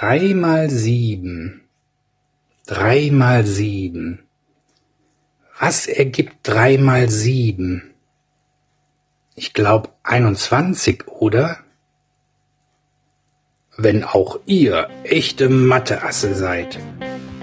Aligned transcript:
Drei 0.00 0.32
mal 0.32 0.70
sieben. 0.70 1.62
Drei 2.68 3.10
mal 3.10 3.44
sieben. 3.44 4.20
Was 5.58 5.88
ergibt 5.88 6.36
drei 6.44 6.78
mal 6.78 7.08
sieben? 7.08 7.94
Ich 9.34 9.54
glaub 9.54 9.92
21, 10.04 11.08
oder? 11.08 11.58
Wenn 13.76 14.04
auch 14.04 14.38
ihr 14.46 14.88
echte 15.02 15.48
Matheasse 15.48 16.32
seid, 16.36 16.78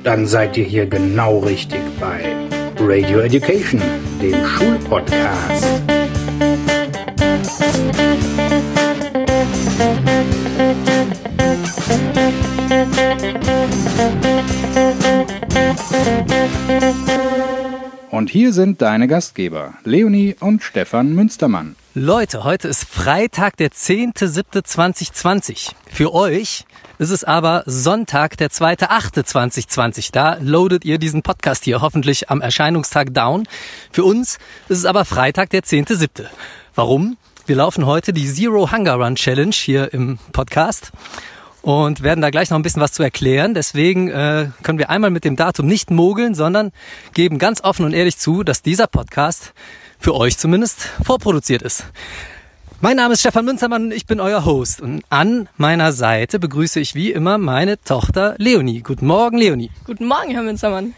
dann 0.05 0.25
seid 0.25 0.55
ihr 0.55 0.63
hier 0.63 0.85
genau 0.85 1.39
richtig 1.39 1.81
bei 1.99 2.33
Radio 2.79 3.19
Education, 3.19 3.81
dem 4.21 4.45
Schulpodcast. 4.45 5.94
Und 18.11 18.29
hier 18.29 18.53
sind 18.53 18.81
deine 18.81 19.07
Gastgeber, 19.07 19.73
Leonie 19.83 20.35
und 20.39 20.63
Stefan 20.63 21.13
Münstermann. 21.13 21.75
Leute, 21.93 22.43
heute 22.43 22.67
ist 22.67 22.85
Freitag, 22.85 23.57
der 23.57 23.71
10.07.2020. 23.71 25.71
Für 25.91 26.13
euch 26.13 26.65
ist 26.97 27.09
es 27.09 27.23
aber 27.23 27.63
Sonntag, 27.65 28.37
der 28.37 28.49
2.08.2020. 28.49 30.09
Da 30.11 30.37
loadet 30.39 30.85
ihr 30.85 30.97
diesen 30.97 31.23
Podcast 31.23 31.65
hier 31.65 31.81
hoffentlich 31.81 32.29
am 32.29 32.41
Erscheinungstag 32.41 33.13
down. 33.13 33.47
Für 33.91 34.05
uns 34.05 34.37
ist 34.69 34.79
es 34.79 34.85
aber 34.85 35.05
Freitag, 35.05 35.49
der 35.49 35.61
10.07. 35.61 36.25
Warum? 36.73 37.17
Wir 37.47 37.57
laufen 37.57 37.85
heute 37.85 38.13
die 38.13 38.31
Zero 38.31 38.71
Hunger 38.71 38.95
Run 38.95 39.15
Challenge 39.15 39.53
hier 39.53 39.93
im 39.93 40.17
Podcast 40.31 40.91
und 41.65 42.03
werden 42.03 42.21
da 42.21 42.29
gleich 42.29 42.51
noch 42.51 42.59
ein 42.59 42.61
bisschen 42.61 42.83
was 42.83 42.91
zu 42.91 43.01
erklären. 43.01 43.55
Deswegen 43.55 44.07
äh, 44.09 44.49
können 44.61 44.77
wir 44.77 44.91
einmal 44.91 45.09
mit 45.09 45.23
dem 45.25 45.35
Datum 45.35 45.65
nicht 45.65 45.89
mogeln, 45.89 46.35
sondern 46.35 46.71
geben 47.15 47.39
ganz 47.39 47.63
offen 47.63 47.85
und 47.85 47.93
ehrlich 47.93 48.19
zu, 48.19 48.43
dass 48.43 48.61
dieser 48.61 48.85
Podcast 48.85 49.51
für 49.97 50.13
euch 50.13 50.37
zumindest 50.37 50.81
vorproduziert 51.03 51.63
ist. 51.63 51.85
Mein 52.81 52.97
Name 52.97 53.13
ist 53.15 53.21
Stefan 53.21 53.45
Münzermann 53.45 53.85
und 53.85 53.93
ich 53.93 54.05
bin 54.05 54.19
euer 54.19 54.45
Host. 54.45 54.79
Und 54.79 55.01
an 55.09 55.49
meiner 55.57 55.91
Seite 55.91 56.37
begrüße 56.37 56.79
ich 56.79 56.93
wie 56.93 57.11
immer 57.11 57.39
meine 57.39 57.81
Tochter 57.81 58.35
Leonie. 58.37 58.81
Guten 58.81 59.07
Morgen, 59.07 59.39
Leonie. 59.39 59.71
Guten 59.87 60.05
Morgen, 60.05 60.29
Herr 60.29 60.43
Münzermann. 60.43 60.93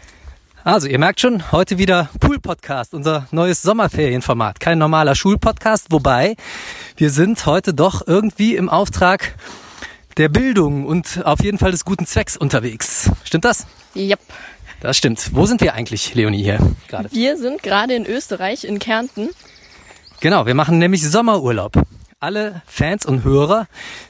Also, 0.64 0.86
ihr 0.86 0.98
merkt 0.98 1.20
schon, 1.20 1.50
heute 1.50 1.78
wieder 1.78 2.10
Pool-Podcast, 2.20 2.92
unser 2.92 3.26
neues 3.30 3.62
Sommerferienformat. 3.62 4.60
Kein 4.60 4.76
normaler 4.76 5.14
Schulpodcast, 5.14 5.86
wobei 5.92 6.36
wir 6.98 7.08
sind 7.08 7.46
heute 7.46 7.72
doch 7.72 8.06
irgendwie 8.06 8.54
im 8.54 8.68
Auftrag 8.68 9.34
der 10.18 10.28
Bildung 10.28 10.84
und 10.84 11.24
auf 11.24 11.42
jeden 11.42 11.58
Fall 11.58 11.70
des 11.70 11.84
guten 11.84 12.06
Zwecks 12.06 12.36
unterwegs. 12.36 13.10
Stimmt 13.24 13.44
das? 13.44 13.66
Yep. 13.94 14.18
Das 14.80 14.96
stimmt. 14.96 15.30
Wo 15.32 15.46
sind 15.46 15.60
wir 15.60 15.74
eigentlich, 15.74 16.14
Leonie, 16.14 16.42
hier 16.42 16.58
gerade? 16.88 17.10
Wir 17.12 17.36
sind 17.36 17.62
gerade 17.62 17.94
in 17.94 18.04
Österreich, 18.04 18.64
in 18.64 18.78
Kärnten. 18.78 19.30
Genau, 20.20 20.46
wir 20.46 20.54
machen 20.54 20.78
nämlich 20.78 21.08
Sommerurlaub. 21.08 21.72
Alle 22.20 22.62
Fans 22.66 23.06
und 23.06 23.22
Hörer, 23.22 23.68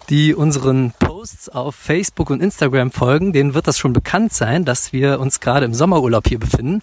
die 0.08 0.34
unseren 0.34 0.92
Posts 0.98 1.50
auf 1.50 1.74
Facebook 1.74 2.30
und 2.30 2.42
Instagram 2.42 2.90
folgen, 2.90 3.34
denen 3.34 3.52
wird 3.52 3.66
das 3.66 3.78
schon 3.78 3.92
bekannt 3.92 4.32
sein, 4.32 4.64
dass 4.64 4.94
wir 4.94 5.20
uns 5.20 5.40
gerade 5.40 5.66
im 5.66 5.74
Sommerurlaub 5.74 6.26
hier 6.26 6.38
befinden. 6.38 6.80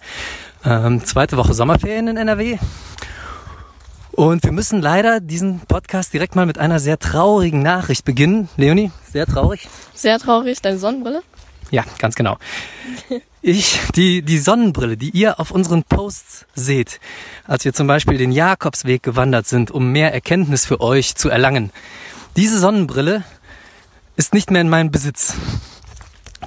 Ähm, 0.64 1.04
zweite 1.04 1.36
Woche 1.36 1.52
Sommerferien 1.52 2.06
in 2.06 2.16
NRW. 2.16 2.58
Und 4.16 4.44
wir 4.44 4.52
müssen 4.52 4.80
leider 4.80 5.20
diesen 5.20 5.60
Podcast 5.60 6.14
direkt 6.14 6.36
mal 6.36 6.46
mit 6.46 6.56
einer 6.56 6.80
sehr 6.80 6.98
traurigen 6.98 7.62
Nachricht 7.62 8.06
beginnen. 8.06 8.48
Leonie, 8.56 8.90
sehr 9.12 9.26
traurig. 9.26 9.68
Sehr 9.94 10.18
traurig, 10.18 10.62
deine 10.62 10.78
Sonnenbrille? 10.78 11.22
Ja, 11.70 11.84
ganz 11.98 12.16
genau. 12.16 12.38
Ich, 13.42 13.78
die, 13.94 14.22
die 14.22 14.38
Sonnenbrille, 14.38 14.96
die 14.96 15.10
ihr 15.10 15.38
auf 15.38 15.52
unseren 15.52 15.84
Posts 15.84 16.46
seht, 16.56 16.98
als 17.44 17.64
wir 17.64 17.72
zum 17.72 17.86
Beispiel 17.86 18.18
den 18.18 18.32
Jakobsweg 18.32 19.04
gewandert 19.04 19.46
sind, 19.46 19.70
um 19.70 19.92
mehr 19.92 20.12
Erkenntnis 20.12 20.66
für 20.66 20.80
euch 20.80 21.14
zu 21.14 21.28
erlangen. 21.28 21.70
Diese 22.34 22.58
Sonnenbrille 22.58 23.22
ist 24.16 24.34
nicht 24.34 24.50
mehr 24.50 24.62
in 24.62 24.68
meinem 24.68 24.90
Besitz. 24.90 25.34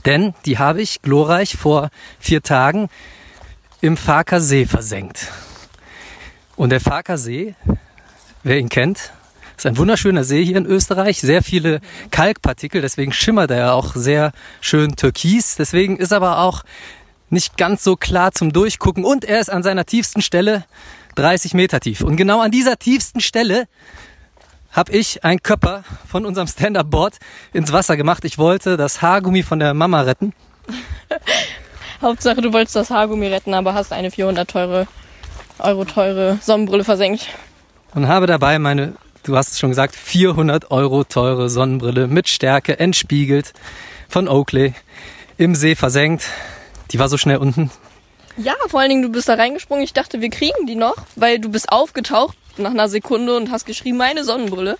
Denn 0.03 0.33
die 0.43 0.57
habe 0.57 0.81
ich 0.81 1.01
glorreich 1.01 1.55
vor 1.55 1.89
vier 2.19 2.41
Tagen 2.41 2.89
im 3.79 3.95
Farker 3.95 4.41
See 4.41 4.65
versenkt. 4.65 5.29
Und 6.59 6.71
der 6.71 6.81
Farker 6.81 7.17
See, 7.17 7.55
wer 8.43 8.59
ihn 8.59 8.67
kennt, 8.67 9.13
ist 9.55 9.65
ein 9.65 9.77
wunderschöner 9.77 10.25
See 10.25 10.43
hier 10.43 10.57
in 10.57 10.65
Österreich, 10.65 11.21
sehr 11.21 11.41
viele 11.41 11.79
Kalkpartikel, 12.11 12.81
deswegen 12.81 13.13
schimmert 13.13 13.49
er 13.49 13.73
auch 13.75 13.95
sehr 13.95 14.33
schön 14.59 14.97
türkis. 14.97 15.55
Deswegen 15.55 15.95
ist 15.95 16.11
aber 16.11 16.39
auch 16.39 16.63
nicht 17.29 17.55
ganz 17.55 17.85
so 17.85 17.95
klar 17.95 18.33
zum 18.33 18.51
Durchgucken 18.51 19.05
und 19.05 19.23
er 19.23 19.39
ist 19.39 19.49
an 19.49 19.63
seiner 19.63 19.85
tiefsten 19.85 20.21
Stelle 20.21 20.65
30 21.15 21.53
Meter 21.53 21.79
tief. 21.79 22.01
Und 22.01 22.17
genau 22.17 22.41
an 22.41 22.51
dieser 22.51 22.75
tiefsten 22.75 23.21
Stelle 23.21 23.69
habe 24.73 24.91
ich 24.91 25.23
ein 25.23 25.41
Köpper 25.41 25.85
von 26.09 26.25
unserem 26.25 26.47
Stand-Up-Board 26.47 27.19
ins 27.53 27.71
Wasser 27.71 27.95
gemacht. 27.95 28.25
Ich 28.25 28.37
wollte 28.37 28.75
das 28.75 29.01
Haargummi 29.01 29.43
von 29.43 29.59
der 29.59 29.73
Mama 29.73 30.01
retten. 30.01 30.33
Hauptsache, 32.01 32.41
du 32.41 32.51
wolltest 32.51 32.75
das 32.75 32.89
Haargummi 32.89 33.27
retten, 33.27 33.53
aber 33.53 33.75
hast 33.75 33.93
eine 33.93 34.11
400 34.11 34.49
teure, 34.49 34.87
Euro 35.61 35.85
teure 35.85 36.39
Sonnenbrille 36.41 36.83
versenkt. 36.83 37.27
Und 37.93 38.07
habe 38.07 38.27
dabei 38.27 38.59
meine 38.59 38.93
du 39.23 39.37
hast 39.37 39.51
es 39.51 39.59
schon 39.59 39.69
gesagt, 39.69 39.95
400 39.95 40.71
Euro 40.71 41.03
teure 41.03 41.49
Sonnenbrille 41.49 42.07
mit 42.07 42.27
Stärke 42.27 42.79
entspiegelt 42.79 43.53
von 44.07 44.27
Oakley 44.27 44.73
im 45.37 45.55
See 45.55 45.75
versenkt. 45.75 46.25
Die 46.91 46.99
war 46.99 47.09
so 47.09 47.17
schnell 47.17 47.37
unten. 47.37 47.69
Ja, 48.37 48.55
vor 48.67 48.79
allen 48.79 48.89
Dingen, 48.89 49.01
du 49.03 49.09
bist 49.09 49.27
da 49.29 49.35
reingesprungen. 49.35 49.83
Ich 49.83 49.93
dachte, 49.93 50.21
wir 50.21 50.29
kriegen 50.29 50.65
die 50.65 50.75
noch, 50.75 50.95
weil 51.15 51.39
du 51.39 51.49
bist 51.49 51.71
aufgetaucht 51.71 52.37
nach 52.57 52.71
einer 52.71 52.89
Sekunde 52.89 53.35
und 53.37 53.51
hast 53.51 53.65
geschrieben, 53.65 53.97
meine 53.97 54.23
Sonnenbrille. 54.23 54.77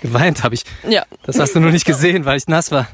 Geweint 0.00 0.42
habe 0.42 0.54
ich. 0.54 0.64
Ja. 0.88 1.04
Das 1.24 1.38
hast 1.38 1.54
du 1.54 1.60
nur 1.60 1.70
nicht 1.70 1.84
gesehen, 1.86 2.24
weil 2.24 2.38
ich 2.38 2.48
nass 2.48 2.70
war. 2.70 2.88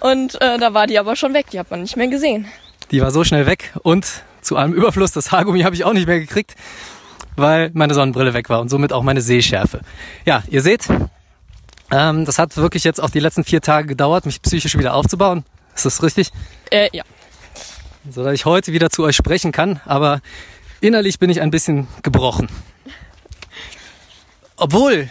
und 0.00 0.40
äh, 0.40 0.58
da 0.58 0.74
war 0.74 0.86
die 0.86 0.98
aber 0.98 1.16
schon 1.16 1.34
weg. 1.34 1.46
Die 1.52 1.58
hat 1.58 1.70
man 1.70 1.82
nicht 1.82 1.96
mehr 1.96 2.08
gesehen. 2.08 2.46
Die 2.90 3.00
war 3.00 3.10
so 3.10 3.24
schnell 3.24 3.46
weg 3.46 3.72
und 3.82 4.22
zu 4.42 4.56
allem 4.56 4.72
Überfluss, 4.72 5.12
das 5.12 5.32
Haargummi 5.32 5.62
habe 5.62 5.74
ich 5.74 5.84
auch 5.84 5.92
nicht 5.92 6.06
mehr 6.06 6.20
gekriegt 6.20 6.56
weil 7.36 7.70
meine 7.74 7.94
Sonnenbrille 7.94 8.34
weg 8.34 8.48
war 8.48 8.60
und 8.60 8.68
somit 8.68 8.92
auch 8.92 9.02
meine 9.02 9.20
Sehschärfe. 9.20 9.80
Ja, 10.24 10.42
ihr 10.48 10.62
seht, 10.62 10.88
ähm, 11.90 12.24
das 12.24 12.38
hat 12.38 12.56
wirklich 12.56 12.84
jetzt 12.84 13.00
auch 13.00 13.10
die 13.10 13.20
letzten 13.20 13.44
vier 13.44 13.60
Tage 13.60 13.88
gedauert, 13.88 14.26
mich 14.26 14.42
psychisch 14.42 14.78
wieder 14.78 14.94
aufzubauen. 14.94 15.44
Ist 15.74 15.86
das 15.86 16.02
richtig? 16.02 16.30
Äh, 16.70 16.88
ja. 16.92 17.04
So 18.10 18.24
dass 18.24 18.34
ich 18.34 18.44
heute 18.44 18.72
wieder 18.72 18.90
zu 18.90 19.04
euch 19.04 19.16
sprechen 19.16 19.52
kann, 19.52 19.80
aber 19.84 20.20
innerlich 20.80 21.18
bin 21.18 21.30
ich 21.30 21.40
ein 21.40 21.50
bisschen 21.50 21.86
gebrochen. 22.02 22.48
Obwohl 24.56 25.08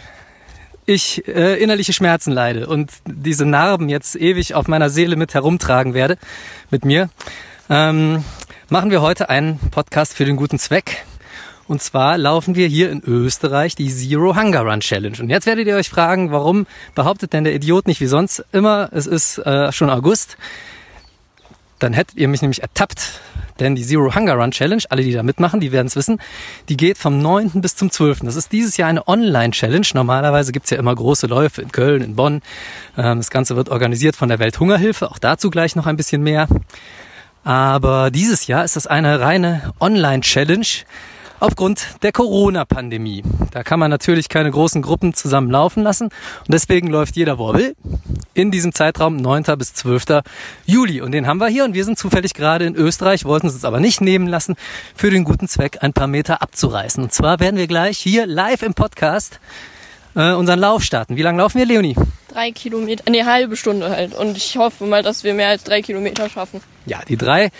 ich 0.86 1.26
äh, 1.28 1.62
innerliche 1.62 1.92
Schmerzen 1.92 2.32
leide 2.32 2.66
und 2.66 2.90
diese 3.06 3.46
Narben 3.46 3.88
jetzt 3.88 4.16
ewig 4.16 4.54
auf 4.54 4.66
meiner 4.66 4.90
Seele 4.90 5.14
mit 5.14 5.34
herumtragen 5.34 5.94
werde, 5.94 6.18
mit 6.70 6.84
mir, 6.84 7.10
ähm, 7.68 8.24
machen 8.70 8.92
wir 8.92 9.02
heute 9.02 9.28
einen 9.28 9.58
Podcast 9.58 10.14
für 10.14 10.24
den 10.24 10.36
guten 10.36 10.58
Zweck. 10.58 11.04
Und 11.66 11.82
zwar 11.82 12.16
laufen 12.16 12.54
wir 12.54 12.68
hier 12.68 12.90
in 12.90 13.02
Österreich 13.04 13.74
die 13.74 13.92
Zero 13.92 14.36
Hunger 14.36 14.60
Run 14.60 14.78
Challenge. 14.78 15.16
Und 15.20 15.28
jetzt 15.28 15.46
werdet 15.46 15.66
ihr 15.66 15.74
euch 15.74 15.90
fragen, 15.90 16.30
warum 16.30 16.66
behauptet 16.94 17.32
denn 17.32 17.42
der 17.42 17.52
Idiot 17.52 17.88
nicht 17.88 18.00
wie 18.00 18.06
sonst 18.06 18.44
immer, 18.52 18.88
es 18.92 19.08
ist 19.08 19.38
äh, 19.38 19.72
schon 19.72 19.90
August. 19.90 20.36
Dann 21.80 21.92
hättet 21.92 22.16
ihr 22.16 22.28
mich 22.28 22.42
nämlich 22.42 22.62
ertappt. 22.62 23.20
Denn 23.58 23.74
die 23.74 23.84
Zero 23.84 24.14
Hunger 24.14 24.34
Run 24.34 24.52
Challenge, 24.52 24.82
alle, 24.88 25.02
die 25.02 25.12
da 25.12 25.24
mitmachen, 25.24 25.58
die 25.58 25.72
werden 25.72 25.88
es 25.88 25.96
wissen, 25.96 26.20
die 26.68 26.76
geht 26.76 26.96
vom 26.96 27.20
9. 27.20 27.60
bis 27.60 27.74
zum 27.74 27.90
12. 27.90 28.20
Das 28.20 28.36
ist 28.36 28.52
dieses 28.52 28.76
Jahr 28.76 28.88
eine 28.88 29.06
Online-Challenge. 29.08 29.86
Normalerweise 29.94 30.52
gibt's 30.52 30.70
ja 30.70 30.78
immer 30.78 30.94
große 30.94 31.26
Läufe 31.26 31.60
in 31.60 31.72
Köln, 31.72 32.02
in 32.02 32.14
Bonn. 32.14 32.40
Ähm, 32.96 33.18
das 33.18 33.30
Ganze 33.30 33.56
wird 33.56 33.68
organisiert 33.68 34.14
von 34.14 34.28
der 34.28 34.38
Welthungerhilfe. 34.38 35.10
Auch 35.10 35.18
dazu 35.18 35.50
gleich 35.50 35.74
noch 35.74 35.86
ein 35.86 35.96
bisschen 35.96 36.22
mehr. 36.22 36.46
Aber 37.44 38.10
dieses 38.10 38.46
Jahr 38.46 38.64
ist 38.64 38.76
das 38.76 38.86
eine 38.86 39.20
reine 39.20 39.72
Online-Challenge 39.80 40.66
aufgrund 41.40 42.02
der 42.02 42.12
Corona-Pandemie. 42.12 43.22
Da 43.50 43.62
kann 43.62 43.80
man 43.80 43.90
natürlich 43.90 44.28
keine 44.28 44.50
großen 44.50 44.82
Gruppen 44.82 45.14
zusammen 45.14 45.50
laufen 45.50 45.82
lassen 45.82 46.06
und 46.06 46.48
deswegen 46.52 46.88
läuft 46.88 47.16
jeder, 47.16 47.38
wo 47.38 47.56
in 48.34 48.50
diesem 48.50 48.72
Zeitraum 48.72 49.16
9. 49.16 49.44
bis 49.58 49.74
12. 49.74 50.22
Juli. 50.66 51.00
Und 51.00 51.12
den 51.12 51.26
haben 51.26 51.38
wir 51.38 51.48
hier 51.48 51.64
und 51.64 51.74
wir 51.74 51.84
sind 51.84 51.98
zufällig 51.98 52.34
gerade 52.34 52.66
in 52.66 52.76
Österreich, 52.76 53.24
wollten 53.24 53.48
es 53.48 53.54
uns 53.54 53.64
aber 53.64 53.80
nicht 53.80 54.00
nehmen 54.00 54.26
lassen, 54.26 54.54
für 54.94 55.10
den 55.10 55.24
guten 55.24 55.48
Zweck 55.48 55.78
ein 55.80 55.92
paar 55.92 56.06
Meter 56.06 56.42
abzureißen. 56.42 57.02
Und 57.02 57.12
zwar 57.12 57.40
werden 57.40 57.56
wir 57.56 57.66
gleich 57.66 57.98
hier 57.98 58.26
live 58.26 58.62
im 58.62 58.74
Podcast 58.74 59.40
äh, 60.14 60.32
unseren 60.32 60.58
Lauf 60.58 60.82
starten. 60.82 61.16
Wie 61.16 61.22
lange 61.22 61.38
laufen 61.38 61.58
wir, 61.58 61.66
Leonie? 61.66 61.96
Drei 62.28 62.52
Kilometer, 62.52 63.04
eine 63.06 63.26
halbe 63.26 63.56
Stunde 63.56 63.90
halt. 63.90 64.14
Und 64.14 64.36
ich 64.36 64.56
hoffe 64.56 64.84
mal, 64.84 65.02
dass 65.02 65.24
wir 65.24 65.34
mehr 65.34 65.48
als 65.48 65.64
drei 65.64 65.82
Kilometer 65.82 66.28
schaffen. 66.28 66.60
Ja, 66.86 67.00
die 67.08 67.16
drei 67.16 67.50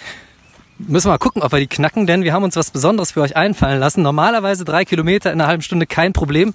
Müssen 0.88 1.08
wir 1.08 1.12
mal 1.12 1.18
gucken, 1.18 1.42
ob 1.42 1.52
wir 1.52 1.58
die 1.58 1.66
knacken, 1.66 2.06
denn 2.06 2.24
wir 2.24 2.32
haben 2.32 2.42
uns 2.42 2.56
was 2.56 2.70
Besonderes 2.70 3.12
für 3.12 3.20
euch 3.20 3.36
einfallen 3.36 3.78
lassen. 3.78 4.00
Normalerweise 4.00 4.64
drei 4.64 4.86
Kilometer 4.86 5.30
in 5.30 5.38
einer 5.38 5.46
halben 5.46 5.62
Stunde 5.62 5.86
kein 5.86 6.14
Problem, 6.14 6.54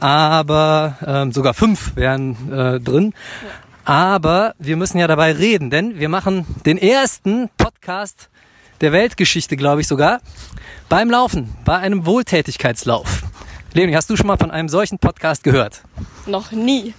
aber 0.00 0.98
ähm, 1.06 1.32
sogar 1.32 1.54
fünf 1.54 1.96
wären 1.96 2.52
äh, 2.52 2.78
drin. 2.78 3.14
Aber 3.86 4.54
wir 4.58 4.76
müssen 4.76 4.98
ja 4.98 5.06
dabei 5.06 5.32
reden, 5.32 5.70
denn 5.70 5.98
wir 5.98 6.10
machen 6.10 6.44
den 6.66 6.76
ersten 6.76 7.48
Podcast 7.56 8.28
der 8.82 8.92
Weltgeschichte, 8.92 9.56
glaube 9.56 9.80
ich 9.80 9.88
sogar, 9.88 10.20
beim 10.90 11.10
Laufen, 11.10 11.56
bei 11.64 11.78
einem 11.78 12.04
Wohltätigkeitslauf. 12.04 13.22
Leonie, 13.74 13.94
hast 13.94 14.08
du 14.10 14.16
schon 14.16 14.26
mal 14.26 14.36
von 14.38 14.50
einem 14.50 14.68
solchen 14.68 14.98
Podcast 14.98 15.44
gehört? 15.44 15.82
Noch 16.26 16.52
nie. 16.52 16.94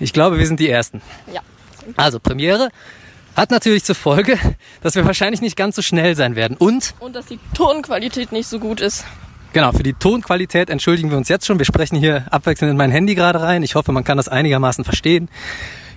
Ich 0.00 0.12
glaube, 0.12 0.38
wir 0.38 0.46
sind 0.46 0.60
die 0.60 0.68
Ersten. 0.68 1.02
Ja. 1.32 1.40
Also 1.96 2.18
Premiere 2.20 2.70
hat 3.36 3.50
natürlich 3.50 3.84
zur 3.84 3.94
Folge, 3.94 4.38
dass 4.82 4.94
wir 4.94 5.04
wahrscheinlich 5.04 5.40
nicht 5.40 5.56
ganz 5.56 5.76
so 5.76 5.82
schnell 5.82 6.14
sein 6.14 6.36
werden. 6.36 6.56
Und 6.56 6.94
Und 7.00 7.16
dass 7.16 7.26
die 7.26 7.38
Tonqualität 7.54 8.32
nicht 8.32 8.46
so 8.46 8.58
gut 8.60 8.80
ist. 8.80 9.04
genau, 9.52 9.72
für 9.72 9.82
die 9.82 9.92
Tonqualität 9.92 10.70
entschuldigen 10.70 11.10
wir 11.10 11.16
uns 11.18 11.28
jetzt 11.28 11.46
schon. 11.46 11.58
Wir 11.58 11.66
sprechen 11.66 11.96
hier 11.96 12.26
abwechselnd 12.30 12.70
in 12.70 12.76
mein 12.76 12.90
Handy 12.92 13.14
gerade 13.14 13.40
rein. 13.40 13.62
Ich 13.62 13.74
hoffe, 13.74 13.92
man 13.92 14.04
kann 14.04 14.16
das 14.16 14.28
einigermaßen 14.28 14.84
verstehen. 14.84 15.28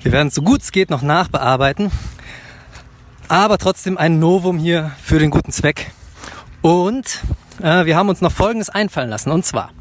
Wir 0.02 0.12
werden 0.12 0.30
es 0.30 0.36
so 0.36 0.42
gut 0.42 0.62
es 0.62 0.72
geht 0.72 0.90
noch 0.90 1.02
nachbearbeiten. 1.04 1.92
Aber 3.30 3.58
trotzdem 3.58 3.98
ein 3.98 4.20
Novum 4.20 4.58
hier 4.58 4.92
für 5.04 5.20
den 5.20 5.30
guten 5.30 5.52
Zweck. 5.52 5.92
Und 6.62 7.22
äh, 7.62 7.86
wir 7.86 7.96
haben 7.96 8.10
uns 8.10 8.22
noch 8.22 8.32
Folgendes 8.32 8.70
einfallen 8.70 9.10
lassen. 9.10 9.32
Und 9.32 9.46
zwar 9.46 9.72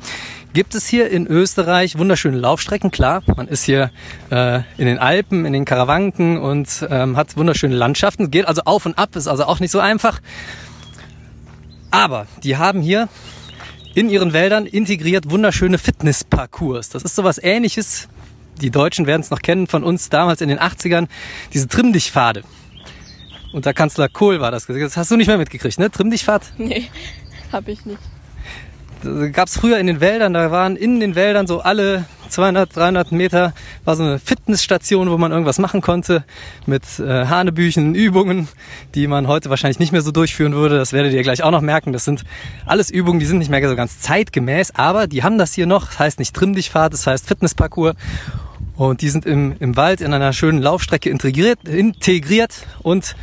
gibt 0.52 0.75
es 0.75 0.87
hier 0.87 1.11
in 1.11 1.26
Österreich 1.26 1.99
wunderschöne 1.99 2.38
Laufstrecken. 2.38 2.90
Klar, 2.90 3.23
man 3.37 3.46
ist 3.46 3.64
hier 3.64 3.90
äh, 4.31 4.61
in 4.78 4.87
den 4.87 4.99
Alpen, 4.99 5.44
in 5.44 5.52
den 5.52 5.64
Karawanken 5.64 6.38
und 6.38 6.87
ähm, 6.90 7.17
hat 7.17 7.37
wunderschöne 7.37 7.75
Landschaften. 7.75 8.31
Geht 8.31 8.49
also 8.49 8.62
auf 8.64 8.87
und 8.87 8.99
ab, 8.99 9.17
ist 9.17 9.26
also 9.26 9.44
auch 9.44 9.61
nicht 9.61 9.70
so 9.70 9.81
einfach. 9.81 10.20
Aber 11.90 12.26
die 12.43 12.56
haben 12.56 12.81
hier 12.81 13.08
in 13.94 14.11
ihren 14.11 14.32
Wäldern 14.32 14.67
integriert 14.67 15.31
wunderschöne 15.31 15.78
Fitnessparcours. 15.78 16.90
Das 16.90 17.02
ist 17.02 17.17
sowas 17.17 17.38
ähnliches. 17.43 18.08
Die 18.61 18.70
Deutschen 18.70 19.06
werden 19.06 19.23
es 19.23 19.31
noch 19.31 19.40
kennen 19.40 19.67
von 19.67 19.84
uns 19.84 20.08
damals 20.08 20.40
in 20.40 20.49
den 20.49 20.58
80ern. 20.58 21.08
Diese 21.52 21.69
Trimm-Dich-Pfade. 21.69 22.43
Unter 23.52 23.73
Kanzler 23.73 24.08
Kohl 24.08 24.40
war 24.40 24.50
das. 24.50 24.67
Das 24.67 24.96
hast 24.96 25.11
du 25.11 25.17
nicht 25.17 25.28
mehr 25.28 25.38
mitgekriegt, 25.38 25.78
ne? 25.78 25.90
Trimm-Dich-Pfad? 25.90 26.43
Nee, 26.58 26.90
hab 27.56 27.69
ich 27.69 27.87
nicht. 27.87 28.00
gab 29.32 29.49
es 29.49 29.58
früher 29.58 29.79
in 29.79 29.87
den 29.87 30.00
Wäldern, 30.00 30.35
da 30.35 30.50
waren 30.50 30.76
in 30.76 31.00
den 31.00 31.14
Wäldern 31.14 31.47
so 31.47 31.61
alle 31.61 32.05
200, 32.29 32.76
300 32.76 33.12
Meter 33.12 33.55
war 33.85 33.97
so 33.97 34.03
eine 34.03 34.19
Fitnessstation, 34.19 35.11
wo 35.11 35.17
man 35.17 35.32
irgendwas 35.32 35.58
machen 35.58 35.81
konnte 35.81 36.25
mit 36.67 36.82
äh, 36.99 37.26
Hanebüchen, 37.26 37.94
Übungen, 37.94 38.49
die 38.94 39.06
man 39.06 39.26
heute 39.26 39.49
wahrscheinlich 39.49 39.79
nicht 39.79 39.93
mehr 39.93 40.03
so 40.03 40.11
durchführen 40.11 40.53
würde. 40.53 40.76
Das 40.76 40.93
werdet 40.93 41.12
ihr 41.12 41.23
gleich 41.23 41.43
auch 41.43 41.50
noch 41.50 41.61
merken. 41.61 41.93
Das 41.93 42.05
sind 42.05 42.25
alles 42.67 42.91
Übungen, 42.91 43.20
die 43.20 43.26
sind 43.26 43.38
nicht 43.38 43.50
mehr 43.50 43.67
so 43.69 43.76
ganz 43.76 44.00
zeitgemäß, 44.00 44.75
aber 44.75 45.06
die 45.06 45.23
haben 45.23 45.38
das 45.38 45.55
hier 45.55 45.67
noch. 45.67 45.87
Das 45.87 45.99
heißt 45.99 46.19
nicht 46.19 46.35
Trimm 46.35 46.55
dich 46.55 46.70
Fahrt, 46.70 46.93
das 46.93 47.06
heißt 47.06 47.26
Fitnessparcours. 47.26 47.94
Und 48.76 49.00
die 49.00 49.09
sind 49.09 49.25
im, 49.25 49.56
im 49.59 49.76
Wald 49.76 50.02
in 50.02 50.12
einer 50.12 50.32
schönen 50.35 50.61
Laufstrecke 50.61 51.09
integriert, 51.09 51.67
integriert 51.67 52.67
und 52.82 53.17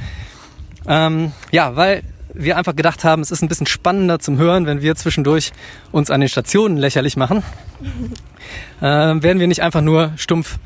ähm, 0.87 1.31
ja, 1.51 1.75
weil 1.75 2.03
wir 2.33 2.57
einfach 2.57 2.75
gedacht 2.75 3.03
haben, 3.03 3.21
es 3.21 3.31
ist 3.31 3.41
ein 3.41 3.47
bisschen 3.47 3.67
spannender 3.67 4.19
zum 4.19 4.37
Hören, 4.37 4.65
wenn 4.65 4.81
wir 4.81 4.95
zwischendurch 4.95 5.51
uns 5.91 6.09
an 6.09 6.19
den 6.19 6.29
Stationen 6.29 6.77
lächerlich 6.77 7.17
machen. 7.17 7.43
äh, 8.81 8.85
werden 8.85 9.39
wir 9.39 9.47
nicht 9.47 9.61
einfach 9.61 9.81
nur 9.81 10.13
stumpf 10.15 10.57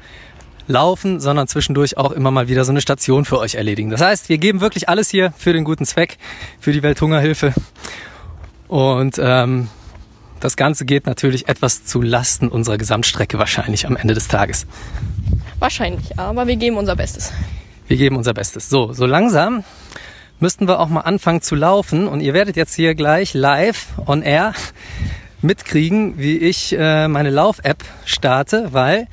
laufen, 0.67 1.19
sondern 1.19 1.47
zwischendurch 1.47 1.97
auch 1.97 2.11
immer 2.11 2.31
mal 2.31 2.47
wieder 2.47 2.65
so 2.65 2.71
eine 2.71 2.81
Station 2.81 3.25
für 3.25 3.39
euch 3.39 3.55
erledigen. 3.55 3.89
Das 3.89 4.01
heißt, 4.01 4.29
wir 4.29 4.37
geben 4.37 4.61
wirklich 4.61 4.89
alles 4.89 5.09
hier 5.09 5.33
für 5.37 5.53
den 5.53 5.63
guten 5.63 5.85
Zweck, 5.85 6.17
für 6.59 6.73
die 6.73 6.83
Welthungerhilfe. 6.83 7.53
Und 8.67 9.17
ähm, 9.21 9.69
das 10.39 10.57
Ganze 10.57 10.85
geht 10.85 11.05
natürlich 11.05 11.47
etwas 11.47 11.85
zu 11.85 12.01
Lasten 12.01 12.49
unserer 12.49 12.77
Gesamtstrecke 12.77 13.39
wahrscheinlich 13.39 13.87
am 13.87 13.95
Ende 13.95 14.13
des 14.13 14.27
Tages. 14.27 14.67
Wahrscheinlich, 15.59 16.19
aber 16.19 16.47
wir 16.47 16.57
geben 16.57 16.77
unser 16.77 16.95
Bestes. 16.95 17.31
Wir 17.87 17.97
geben 17.97 18.17
unser 18.17 18.33
Bestes. 18.33 18.69
So, 18.69 18.91
so 18.93 19.05
langsam 19.05 19.63
müssten 20.39 20.67
wir 20.67 20.79
auch 20.79 20.89
mal 20.89 21.01
anfangen 21.01 21.41
zu 21.41 21.55
laufen. 21.55 22.07
Und 22.07 22.21
ihr 22.21 22.33
werdet 22.33 22.55
jetzt 22.55 22.73
hier 22.75 22.95
gleich 22.95 23.33
live 23.33 23.87
on 24.05 24.21
air 24.21 24.53
mitkriegen, 25.41 26.17
wie 26.17 26.37
ich 26.37 26.75
äh, 26.77 27.07
meine 27.07 27.29
Lauf-App 27.29 27.83
starte, 28.05 28.69
weil 28.71 29.07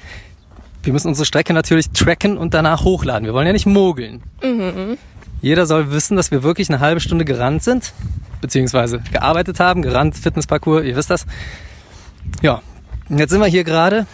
wir 0.83 0.93
müssen 0.93 1.09
unsere 1.09 1.25
Strecke 1.25 1.53
natürlich 1.53 1.91
tracken 1.91 2.37
und 2.37 2.55
danach 2.55 2.85
hochladen. 2.85 3.27
Wir 3.27 3.35
wollen 3.35 3.47
ja 3.47 3.53
nicht 3.53 3.67
mogeln. 3.67 4.23
Mhm. 4.43 4.99
Jeder 5.41 5.67
soll 5.67 5.91
wissen, 5.91 6.17
dass 6.17 6.31
wir 6.31 6.43
wirklich 6.43 6.71
eine 6.71 6.81
halbe 6.81 7.01
Stunde 7.01 7.25
gerannt 7.25 7.63
sind, 7.63 7.93
beziehungsweise 8.41 9.01
gearbeitet 9.13 9.61
haben, 9.61 9.83
gerannt, 9.83 10.17
Fitnessparcours, 10.17 10.85
ihr 10.85 10.97
wisst 10.97 11.11
das. 11.11 11.27
Ja, 12.43 12.63
und 13.09 13.19
jetzt 13.19 13.31
sind 13.31 13.41
wir 13.41 13.47
hier 13.47 13.65
gerade 13.65 14.07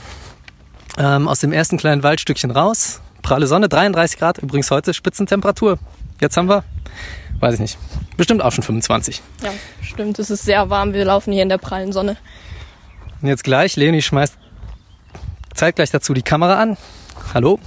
ähm, 0.99 1.29
aus 1.29 1.41
dem 1.41 1.53
ersten 1.53 1.77
kleinen 1.77 2.03
Waldstückchen 2.03 2.51
raus. 2.51 3.01
Pralle 3.23 3.47
Sonne, 3.47 3.69
33 3.69 4.19
Grad, 4.19 4.39
übrigens 4.39 4.71
heute 4.71 4.93
Spitzentemperatur. 4.95 5.79
Jetzt 6.21 6.37
haben 6.37 6.49
wir, 6.49 6.65
weiß 7.41 7.55
ich 7.55 7.61
nicht, 7.61 7.79
bestimmt 8.17 8.43
auch 8.43 8.53
schon 8.53 8.65
25. 8.65 9.23
Ja, 9.43 9.51
stimmt, 9.83 10.19
es 10.19 10.31
ist 10.31 10.45
sehr 10.45 10.71
warm. 10.71 10.93
Wir 10.93 11.05
laufen 11.05 11.33
hier 11.33 11.43
in 11.43 11.49
der 11.49 11.59
prallen 11.59 11.93
Sonne. 11.93 12.17
Und 13.23 13.29
jetzt 13.29 13.45
gleich, 13.45 13.77
Leonie 13.77 14.03
schmeißt 14.03 14.37
zeitgleich 15.55 15.91
dazu 15.91 16.15
die 16.15 16.23
Kamera 16.23 16.61
an. 16.61 16.77
Hallo. 17.35 17.59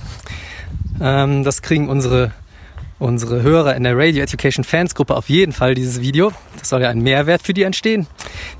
Ähm, 1.01 1.43
das 1.43 1.61
kriegen 1.61 1.89
unsere, 1.89 2.31
unsere 2.99 3.41
Hörer 3.41 3.75
in 3.75 3.83
der 3.83 3.97
Radio 3.97 4.23
Education 4.23 4.63
Fans 4.63 4.95
Gruppe 4.95 5.15
auf 5.15 5.29
jeden 5.29 5.51
Fall, 5.51 5.75
dieses 5.75 6.01
Video. 6.01 6.31
Das 6.57 6.69
soll 6.69 6.81
ja 6.81 6.89
ein 6.89 7.01
Mehrwert 7.01 7.41
für 7.43 7.53
die 7.53 7.63
entstehen. 7.63 8.07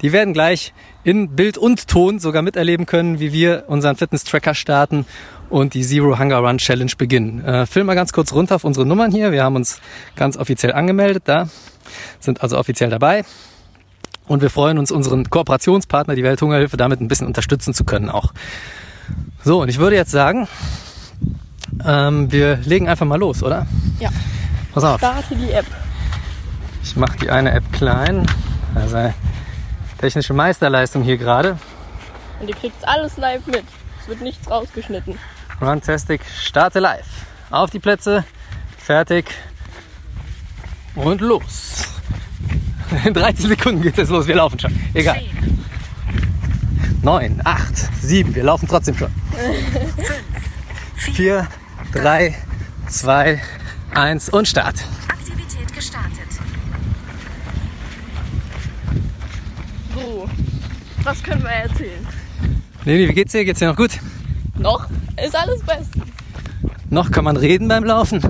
Die 0.02 0.12
werden 0.12 0.34
gleich 0.34 0.74
in 1.04 1.36
Bild 1.36 1.58
und 1.58 1.88
Ton 1.88 2.20
sogar 2.20 2.42
miterleben 2.42 2.86
können, 2.86 3.20
wie 3.20 3.34
wir 3.34 3.66
unseren 3.68 3.96
Fitness-Tracker 3.96 4.54
starten 4.54 5.06
und 5.54 5.76
die 5.76 5.84
Zero 5.84 6.18
Hunger 6.18 6.38
Run 6.38 6.58
Challenge 6.58 6.92
beginnen. 6.98 7.46
Äh, 7.46 7.68
film 7.68 7.86
mal 7.86 7.94
ganz 7.94 8.12
kurz 8.12 8.34
runter 8.34 8.56
auf 8.56 8.64
unsere 8.64 8.88
Nummern 8.88 9.12
hier. 9.12 9.32
Wir 9.32 9.44
haben 9.44 9.56
uns 9.56 9.80
ganz 10.16 10.36
offiziell 10.36 10.74
angemeldet 10.74 11.24
da, 11.26 11.48
sind 12.20 12.42
also 12.42 12.58
offiziell 12.58 12.90
dabei. 12.90 13.24
Und 14.26 14.42
wir 14.42 14.50
freuen 14.50 14.80
uns, 14.80 14.90
unseren 14.90 15.30
Kooperationspartner, 15.30 16.16
die 16.16 16.24
Welthungerhilfe, 16.24 16.76
damit 16.76 17.02
ein 17.02 17.08
bisschen 17.08 17.28
unterstützen 17.28 17.76
zu 17.76 17.84
können 17.84 18.10
auch. 18.10 18.34
So, 19.44 19.62
und 19.62 19.70
ich 19.70 19.78
würde 19.78 19.96
jetzt 19.96 20.10
sagen, 20.10 20.48
ähm, 21.86 22.32
wir 22.32 22.58
legen 22.58 22.90
einfach 22.90 23.06
mal 23.06 23.20
los, 23.20 23.44
oder? 23.44 23.68
Ja. 24.00 24.10
Pass 24.74 24.84
auf, 24.84 24.98
Starte 24.98 25.36
die 25.36 25.52
App. 25.52 25.68
ich 26.82 26.96
mache 26.96 27.20
die 27.20 27.30
eine 27.30 27.52
App 27.52 27.72
klein. 27.72 28.26
Also 28.74 29.14
technische 30.00 30.34
Meisterleistung 30.34 31.04
hier 31.04 31.18
gerade. 31.18 31.60
Und 32.40 32.50
ihr 32.50 32.56
kriegt 32.56 32.88
alles 32.88 33.18
live 33.18 33.46
mit. 33.46 33.66
Es 34.02 34.08
wird 34.08 34.22
nichts 34.22 34.50
rausgeschnitten. 34.50 35.20
Runtastic, 35.64 36.22
starte 36.42 36.80
live. 36.80 37.06
Auf 37.50 37.70
die 37.70 37.80
Plätze, 37.80 38.24
fertig 38.78 39.26
und 40.96 41.22
los. 41.22 41.86
In 43.06 43.14
13 43.14 43.48
Sekunden 43.48 43.82
geht 43.82 43.98
es 43.98 44.10
los, 44.10 44.28
wir 44.28 44.36
laufen 44.36 44.60
schon. 44.60 44.78
Egal. 44.94 45.22
9, 47.02 47.42
8, 47.44 47.76
7, 48.02 48.36
wir 48.36 48.44
laufen 48.44 48.68
trotzdem 48.68 48.98
schon. 48.98 49.12
4, 50.96 51.48
3, 51.92 52.36
2, 52.88 53.42
1 53.94 54.30
und 54.30 54.48
Start. 54.48 54.76
Aktivität 55.08 55.74
gestartet. 55.74 56.28
So, 59.96 60.30
was 61.04 61.24
können 61.24 61.44
wir 61.44 61.50
erzählen? 61.50 62.08
Leni, 62.86 63.10
wie 63.10 63.14
geht's 63.14 63.32
dir? 63.32 63.46
Geht's 63.46 63.60
dir 63.60 63.68
noch 63.68 63.76
gut? 63.76 63.92
Noch 64.56 64.88
ist 65.24 65.36
alles 65.36 65.62
best. 65.62 65.92
Noch 66.90 67.12
kann 67.12 67.24
man 67.24 67.38
reden 67.38 67.68
beim 67.68 67.84
Laufen. 67.84 68.22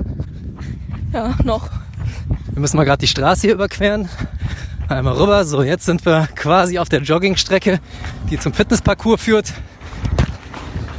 Ja, 1.12 1.34
noch. 1.44 1.68
Wir 2.52 2.60
müssen 2.60 2.76
mal 2.76 2.84
gerade 2.84 3.00
die 3.00 3.08
Straße 3.08 3.42
hier 3.42 3.54
überqueren. 3.54 4.08
Einmal 4.88 5.14
rüber. 5.14 5.44
So, 5.44 5.62
jetzt 5.62 5.84
sind 5.84 6.04
wir 6.06 6.28
quasi 6.34 6.78
auf 6.78 6.88
der 6.88 7.02
Joggingstrecke, 7.02 7.80
die 8.30 8.38
zum 8.38 8.52
Fitnessparcours 8.52 9.20
führt. 9.20 9.52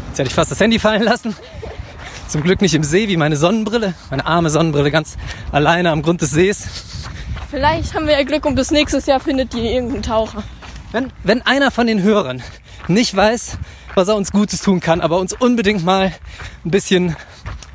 Jetzt 0.10 0.20
hätte 0.20 0.30
ich 0.30 0.36
fast 0.36 0.52
das 0.52 0.60
Handy 0.60 0.80
fallen 0.80 1.04
lassen. 1.04 1.36
Zum 2.28 2.42
Glück 2.44 2.62
nicht 2.62 2.74
im 2.74 2.84
See 2.84 3.08
wie 3.08 3.18
meine 3.18 3.36
Sonnenbrille. 3.38 3.94
Meine 4.10 4.26
arme 4.26 4.50
Sonnenbrille 4.50 4.92
ganz 4.92 5.18
alleine 5.52 5.92
am 5.92 6.02
Grund 6.02 6.22
des 6.22 6.32
Sees. 6.32 6.68
Vielleicht 7.50 7.94
haben 7.94 8.08
wir 8.08 8.14
ja 8.14 8.24
Glück 8.24 8.46
und 8.46 8.56
bis 8.56 8.72
nächstes 8.72 9.06
Jahr 9.06 9.20
findet 9.20 9.54
die 9.54 9.74
irgendeinen 9.74 10.04
Taucher. 10.04 10.44
Wenn, 10.92 11.12
wenn 11.24 11.42
einer 11.44 11.72
von 11.72 11.88
den 11.88 12.02
Hörern 12.02 12.42
nicht 12.88 13.16
weiß, 13.16 13.58
was 13.96 14.08
er 14.10 14.16
uns 14.16 14.32
Gutes 14.32 14.62
tun 14.62 14.80
kann, 14.80 15.02
aber 15.02 15.18
uns 15.18 15.34
unbedingt 15.34 15.84
mal 15.84 16.14
ein 16.64 16.72
bisschen, 16.72 17.16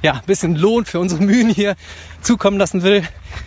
ja, 0.03 0.15
ein 0.15 0.27
bisschen 0.27 0.55
Lohn 0.55 0.85
für 0.85 1.01
unsere 1.01 1.23
Mühen 1.23 1.51
hier 1.51 1.75
zukommen 2.23 2.59
lassen 2.59 2.83
will. 2.83 3.03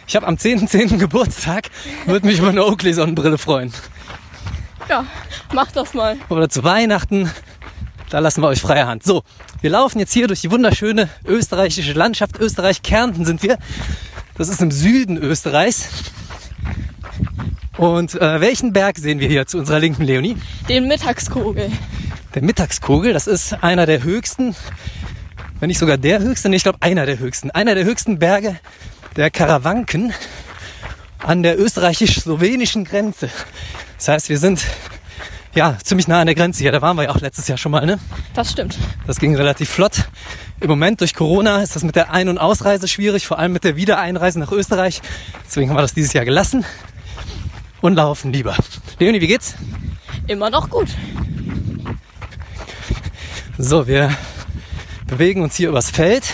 Ich 0.08 0.16
habe 0.16 0.28
am 0.28 0.36
10.10. 0.36 0.98
Geburtstag, 0.98 1.70
würde 2.06 2.26
mich 2.28 2.40
über 2.40 2.50
eine 2.50 2.66
Oakley-Sonnenbrille 2.66 3.38
freuen. 3.38 3.72
Ja, 4.90 5.06
mach 5.54 5.72
das 5.72 5.94
mal. 5.94 6.18
Oder 6.30 6.50
zu 6.50 6.64
Weihnachten, 6.64 7.32
da 8.10 8.20
lassen 8.20 8.42
wir 8.42 8.48
euch 8.48 8.60
freie 8.60 8.86
Hand. 8.86 9.04
So, 9.04 9.24
wir 9.62 9.70
laufen 9.70 10.00
jetzt 10.00 10.14
hier 10.14 10.28
durch 10.28 10.42
die 10.42 10.52
wunderschöne 10.52 11.10
österreichische 11.26 11.94
Landschaft. 11.94 12.40
Österreich-Kärnten 12.40 13.24
sind 13.26 13.44
wir. 13.44 13.58
Das 14.36 14.50
ist 14.50 14.62
im 14.62 14.72
Süden 14.72 15.18
Österreichs. 15.18 15.90
Und 17.78 18.16
äh, 18.16 18.42
welchen 18.42 18.74
Berg 18.74 18.98
sehen 18.98 19.20
wir 19.20 19.28
hier 19.28 19.48
zu 19.48 19.58
unserer 19.58 19.80
linken, 19.80 20.04
Leonie? 20.04 20.38
Den 20.70 20.88
Mittagskogel. 20.88 21.72
Der 22.34 22.42
Mittagskogel, 22.42 23.14
das 23.14 23.28
ist 23.28 23.64
einer 23.64 23.86
der 23.86 24.04
höchsten 24.04 24.56
wenn 25.64 25.70
nicht 25.70 25.80
sogar 25.80 25.98
der 25.98 26.20
höchste, 26.20 26.50
nee, 26.50 26.58
ich 26.58 26.64
glaube 26.64 26.80
einer 26.82 27.06
der 27.06 27.20
höchsten, 27.20 27.50
einer 27.50 27.74
der 27.74 27.86
höchsten 27.86 28.20
Berge 28.20 28.60
der 29.16 29.32
Karawanken 29.32 30.14
an 31.20 31.42
der 31.42 31.58
österreichisch-slowenischen 31.58 32.84
Grenze. 32.84 33.30
Das 33.96 34.10
heißt, 34.10 34.28
wir 34.28 34.40
sind 34.40 34.66
ja 35.56 35.78
ziemlich 35.82 36.10
nah 36.10 36.20
an 36.20 36.26
der 36.26 36.36
Grenze 36.36 36.60
hier. 36.60 36.74
Da 36.74 36.82
waren 36.82 36.98
wir 36.98 37.04
ja 37.04 37.12
auch 37.12 37.22
letztes 37.22 37.48
Jahr 37.48 37.58
schon 37.58 37.72
mal, 37.72 37.86
ne? 37.86 37.98
Das 38.34 38.52
stimmt. 38.52 38.78
Das 39.08 39.22
ging 39.22 39.38
relativ 39.38 39.70
flott. 39.70 40.10
Im 40.60 40.68
Moment 40.68 41.00
durch 41.00 41.14
Corona 41.14 41.62
ist 41.62 41.78
das 41.78 41.86
mit 41.86 41.96
der 41.96 42.12
Ein- 42.12 42.28
und 42.28 42.40
Ausreise 42.40 42.90
schwierig, 42.90 43.26
vor 43.26 43.40
allem 43.40 43.54
mit 43.54 43.64
der 43.64 43.78
Wiedereinreise 43.78 44.40
nach 44.40 44.52
Österreich. 44.52 45.02
Deswegen 45.46 45.70
haben 45.70 45.78
wir 45.78 45.82
das 45.82 45.94
dieses 45.94 46.12
Jahr 46.12 46.26
gelassen 46.26 46.66
und 47.80 47.96
laufen 47.96 48.34
lieber. 48.34 48.58
Leonie, 49.00 49.22
wie 49.22 49.28
geht's? 49.28 49.56
Immer 50.28 50.50
noch 50.50 50.70
gut. 50.70 50.90
So, 53.60 53.86
wir 53.86 54.10
bewegen 55.06 55.44
uns 55.44 55.56
hier 55.56 55.70
übers 55.70 55.92
Feld. 55.92 56.34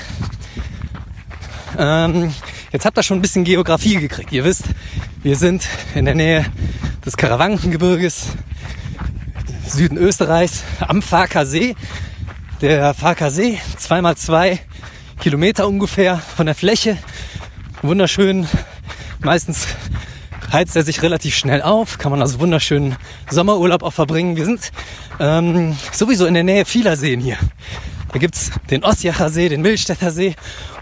Ähm, 1.78 2.34
jetzt 2.72 2.86
habt 2.86 2.98
ihr 2.98 3.04
schon 3.04 3.18
ein 3.18 3.22
bisschen 3.22 3.44
Geografie 3.44 3.96
gekriegt. 3.96 4.32
Ihr 4.32 4.46
wisst, 4.46 4.64
wir 5.22 5.36
sind 5.36 5.68
in 5.96 6.06
der 6.06 6.16
Nähe 6.16 6.46
des 7.06 7.18
Karawankengebirges, 7.18 8.28
Süden 9.68 9.98
Österreichs, 9.98 10.64
am 10.80 11.02
Farker 11.02 11.46
See. 11.46 11.76
Der 12.62 12.94
Farker 12.94 13.32
See, 13.32 13.60
zweimal 13.76 14.16
zwei 14.16 14.60
Kilometer 15.20 15.68
ungefähr 15.68 16.20
von 16.20 16.46
der 16.46 16.56
Fläche. 16.56 16.98
Wunderschön. 17.82 18.48
Meistens 19.20 19.68
heizt 20.51 20.75
er 20.75 20.84
sich 20.84 21.01
relativ 21.01 21.36
schnell 21.36 21.62
auf, 21.62 21.98
kann 21.98 22.12
man 22.12 22.22
also 22.22 22.39
wunderschönen 22.39 22.96
Sommerurlaub 23.29 23.84
auch 23.84 23.94
verbringen. 23.94 24.36
Wir 24.36 24.46
sind 24.46 24.72
ähm, 25.20 25.77
sowieso 25.91 26.25
in 26.25 26.34
der 26.34 26.44
Nähe 26.44 26.65
vieler 26.65 26.96
Seen 26.96 27.20
hier. 27.20 27.38
Da 28.12 28.20
gibt's 28.20 28.51
den 28.70 28.84
Osjacher 28.84 29.29
See, 29.29 29.50
den 29.50 29.62
Milstädter 29.62 30.12
See 30.12 30.36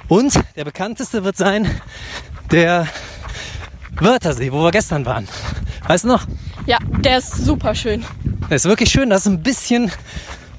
und 0.08 0.34
der 0.56 0.66
bekannteste 0.66 1.24
wird 1.24 1.38
sein 1.38 1.70
der 2.52 2.88
Wörthersee, 4.00 4.52
wo 4.52 4.64
wir 4.64 4.72
gestern 4.72 5.06
waren. 5.06 5.28
Weißt 5.88 6.06
du 6.06 6.10
noch? 6.10 6.26
Ja, 6.66 6.78
der 7.00 7.18
ist 7.18 7.36
super 7.36 7.76
schön. 7.76 8.06
Der 8.50 8.56
ist 8.56 8.66
wirklich 8.66 8.90
schön. 8.90 9.10
Das 9.10 9.22
ist 9.22 9.28
ein 9.28 9.42
bisschen 9.42 9.92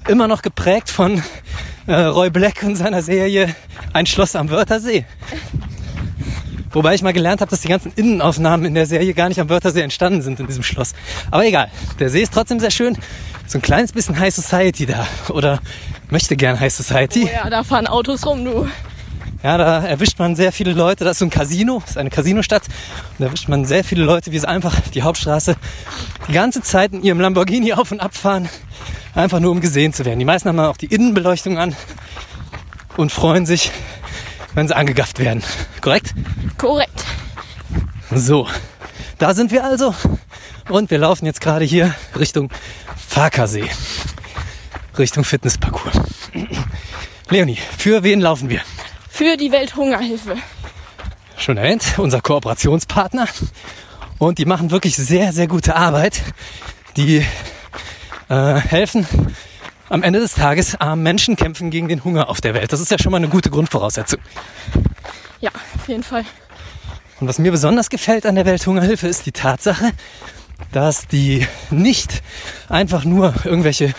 immer 0.08 0.28
noch 0.28 0.42
geprägt 0.42 0.90
von 0.90 1.22
äh, 1.86 1.94
Roy 1.94 2.30
Black 2.30 2.62
und 2.62 2.76
seiner 2.76 3.02
Serie 3.02 3.54
Ein 3.92 4.06
Schloss 4.06 4.36
am 4.36 4.50
Wörthersee. 4.50 5.04
Wobei 6.70 6.94
ich 6.94 7.02
mal 7.02 7.12
gelernt 7.12 7.40
habe, 7.40 7.50
dass 7.50 7.60
die 7.60 7.68
ganzen 7.68 7.92
Innenaufnahmen 7.96 8.66
in 8.66 8.74
der 8.74 8.86
Serie 8.86 9.14
gar 9.14 9.28
nicht 9.28 9.40
am 9.40 9.48
Wörthersee 9.48 9.80
entstanden 9.80 10.22
sind 10.22 10.40
in 10.40 10.46
diesem 10.46 10.62
Schloss. 10.62 10.94
Aber 11.30 11.44
egal, 11.46 11.70
der 11.98 12.10
See 12.10 12.22
ist 12.22 12.32
trotzdem 12.32 12.60
sehr 12.60 12.70
schön. 12.70 12.96
So 13.46 13.58
ein 13.58 13.62
kleines 13.62 13.92
bisschen 13.92 14.18
High 14.18 14.34
Society 14.34 14.86
da. 14.86 15.06
Oder 15.30 15.60
möchte 16.10 16.36
gern 16.36 16.60
High 16.60 16.72
Society. 16.72 17.24
Oh 17.24 17.30
ja, 17.44 17.50
da 17.50 17.64
fahren 17.64 17.86
Autos 17.86 18.26
rum, 18.26 18.44
du. 18.44 18.68
Ja, 19.42 19.56
da 19.56 19.84
erwischt 19.84 20.18
man 20.18 20.34
sehr 20.34 20.50
viele 20.50 20.72
Leute. 20.72 21.04
Das 21.04 21.12
ist 21.12 21.18
so 21.20 21.24
ein 21.24 21.30
Casino, 21.30 21.78
das 21.80 21.90
ist 21.90 21.98
eine 21.98 22.10
Casinostadt. 22.10 22.64
Und 22.64 23.20
da 23.20 23.26
erwischt 23.26 23.48
man 23.48 23.64
sehr 23.64 23.84
viele 23.84 24.04
Leute, 24.04 24.32
wie 24.32 24.38
sie 24.38 24.48
einfach 24.48 24.78
die 24.94 25.02
Hauptstraße 25.02 25.56
die 26.26 26.32
ganze 26.32 26.60
Zeit 26.60 26.92
in 26.92 27.02
ihrem 27.02 27.20
Lamborghini 27.20 27.72
auf 27.72 27.92
und 27.92 28.00
ab 28.00 28.14
fahren. 28.14 28.48
Einfach 29.14 29.40
nur, 29.40 29.52
um 29.52 29.60
gesehen 29.60 29.92
zu 29.92 30.04
werden. 30.04 30.18
Die 30.18 30.24
meisten 30.24 30.48
haben 30.48 30.58
auch 30.58 30.76
die 30.76 30.86
Innenbeleuchtung 30.86 31.56
an 31.56 31.74
und 32.96 33.12
freuen 33.12 33.46
sich, 33.46 33.70
wenn 34.54 34.68
sie 34.68 34.76
angegafft 34.76 35.18
werden. 35.18 35.42
Korrekt? 35.80 36.14
Korrekt. 36.56 37.04
So, 38.10 38.48
da 39.18 39.34
sind 39.34 39.50
wir 39.50 39.64
also. 39.64 39.94
Und 40.68 40.90
wir 40.90 40.98
laufen 40.98 41.26
jetzt 41.26 41.40
gerade 41.40 41.64
hier 41.64 41.94
Richtung 42.18 42.50
Farkasee. 42.96 43.68
Richtung 44.98 45.24
Fitnessparcours. 45.24 46.00
Leonie, 47.30 47.58
für 47.76 48.02
wen 48.02 48.20
laufen 48.20 48.48
wir? 48.48 48.60
Für 49.08 49.36
die 49.36 49.52
Welthungerhilfe. 49.52 50.36
Schon 51.36 51.56
erwähnt, 51.56 51.84
unser 51.98 52.20
Kooperationspartner. 52.20 53.28
Und 54.18 54.38
die 54.38 54.44
machen 54.44 54.70
wirklich 54.70 54.96
sehr, 54.96 55.32
sehr 55.32 55.46
gute 55.46 55.76
Arbeit. 55.76 56.22
Die 56.96 57.24
äh, 58.28 58.54
helfen 58.54 59.06
am 59.88 60.02
Ende 60.02 60.20
des 60.20 60.34
Tages 60.34 60.80
armen 60.80 61.02
Menschen 61.02 61.36
kämpfen 61.36 61.70
gegen 61.70 61.88
den 61.88 62.04
Hunger 62.04 62.28
auf 62.28 62.40
der 62.40 62.54
Welt. 62.54 62.72
Das 62.72 62.80
ist 62.80 62.90
ja 62.90 62.98
schon 62.98 63.12
mal 63.12 63.18
eine 63.18 63.28
gute 63.28 63.50
Grundvoraussetzung. 63.50 64.20
Ja, 65.40 65.50
auf 65.76 65.88
jeden 65.88 66.02
Fall. 66.02 66.24
Und 67.20 67.28
was 67.28 67.38
mir 67.38 67.50
besonders 67.50 67.90
gefällt 67.90 68.26
an 68.26 68.34
der 68.34 68.46
Welthungerhilfe 68.46 69.08
ist 69.08 69.26
die 69.26 69.32
Tatsache, 69.32 69.90
dass 70.72 71.06
die 71.06 71.46
nicht 71.70 72.22
einfach 72.68 73.04
nur 73.04 73.34
irgendwelche 73.44 73.94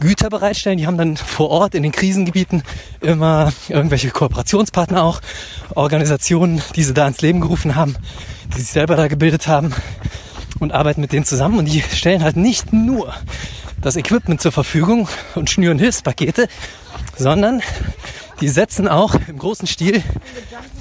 Güter 0.00 0.30
bereitstellen. 0.30 0.78
Die 0.78 0.86
haben 0.86 0.98
dann 0.98 1.16
vor 1.16 1.50
Ort 1.50 1.74
in 1.74 1.82
den 1.82 1.92
Krisengebieten 1.92 2.62
immer 3.00 3.52
irgendwelche 3.68 4.10
Kooperationspartner 4.10 5.02
auch, 5.02 5.20
Organisationen, 5.74 6.62
die 6.76 6.84
sie 6.84 6.94
da 6.94 7.06
ins 7.06 7.20
Leben 7.20 7.40
gerufen 7.40 7.74
haben, 7.74 7.96
die 8.54 8.60
sich 8.60 8.70
selber 8.70 8.96
da 8.96 9.08
gebildet 9.08 9.46
haben 9.46 9.74
und 10.60 10.72
arbeiten 10.72 11.00
mit 11.00 11.12
denen 11.12 11.24
zusammen. 11.24 11.58
Und 11.58 11.66
die 11.66 11.80
stellen 11.80 12.22
halt 12.22 12.36
nicht 12.36 12.72
nur 12.72 13.14
das 13.84 13.96
Equipment 13.96 14.40
zur 14.40 14.50
Verfügung 14.50 15.08
und 15.34 15.50
schnüren 15.50 15.78
Hilfspakete, 15.78 16.48
sondern 17.18 17.60
die 18.40 18.48
setzen 18.48 18.88
auch 18.88 19.14
im 19.28 19.38
großen 19.38 19.66
Stil, 19.68 20.02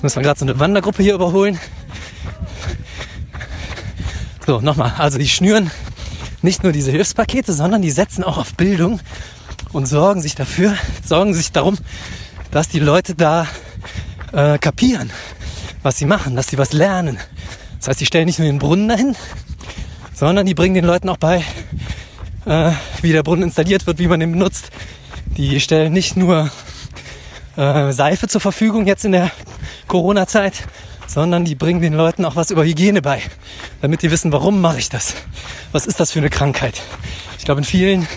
müssen 0.02 0.16
wir 0.16 0.24
gerade 0.24 0.40
so 0.40 0.46
eine 0.46 0.58
Wandergruppe 0.58 1.04
hier 1.04 1.14
überholen. 1.14 1.60
So, 4.48 4.62
nochmal, 4.62 4.94
also 4.98 5.18
die 5.18 5.28
schnüren 5.28 5.70
nicht 6.42 6.64
nur 6.64 6.72
diese 6.72 6.92
Hilfspakete, 6.92 7.52
sondern 7.52 7.82
die 7.82 7.92
setzen 7.92 8.24
auch 8.24 8.38
auf 8.38 8.54
Bildung 8.54 9.02
und 9.74 9.86
sorgen 9.86 10.22
sich 10.22 10.36
dafür, 10.36 10.78
sorgen 11.06 11.34
sich 11.34 11.52
darum, 11.52 11.78
dass 12.52 12.70
die 12.70 12.80
Leute 12.80 13.16
da 13.16 13.48
äh, 14.32 14.58
kapieren, 14.60 15.12
was 15.82 15.98
sie 15.98 16.06
machen, 16.06 16.38
dass 16.38 16.48
sie 16.48 16.58
was 16.58 16.72
lernen. 16.72 17.18
Das 17.80 17.90
heißt, 17.90 18.00
die 18.00 18.06
stellen 18.06 18.28
nicht 18.28 18.40
nur 18.40 18.48
den 18.48 18.60
Brunnen 18.60 18.88
dahin, 18.88 19.18
sondern 20.14 20.46
die 20.46 20.54
bringen 20.54 20.76
den 20.76 20.86
Leuten 20.86 21.10
auch 21.10 21.18
bei, 21.18 21.44
äh, 22.46 22.72
wie 23.02 23.12
der 23.12 23.24
Brunnen 23.24 23.44
installiert 23.44 23.88
wird, 23.88 24.00
wie 24.00 24.08
man 24.08 24.20
den 24.20 24.32
benutzt. 24.32 24.70
Die 25.38 25.60
stellen 25.60 25.94
nicht 25.94 26.18
nur 26.18 26.52
äh, 27.58 27.92
Seife 27.92 28.28
zur 28.28 28.42
Verfügung 28.42 28.86
jetzt 28.86 29.06
in 29.06 29.14
der 29.14 29.32
Corona-Zeit, 29.88 30.64
sondern 31.08 31.46
die 31.46 31.56
bringen 31.56 31.82
den 31.82 31.94
Leuten 31.94 32.26
auch 32.26 32.36
was 32.36 32.52
über 32.52 32.64
Hygiene 32.64 33.02
bei, 33.02 33.22
damit 33.82 34.02
die 34.02 34.12
wissen, 34.12 34.32
warum 34.32 34.62
mache 34.62 34.80
ich 34.80 34.90
das? 34.90 35.16
Was 35.72 35.86
ist 35.86 36.00
das 36.00 36.12
für 36.12 36.20
eine 36.20 36.30
Krankheit? 36.30 36.82
Ich 37.38 37.46
glaube, 37.46 37.62
in 37.62 37.66
vielen 37.66 38.08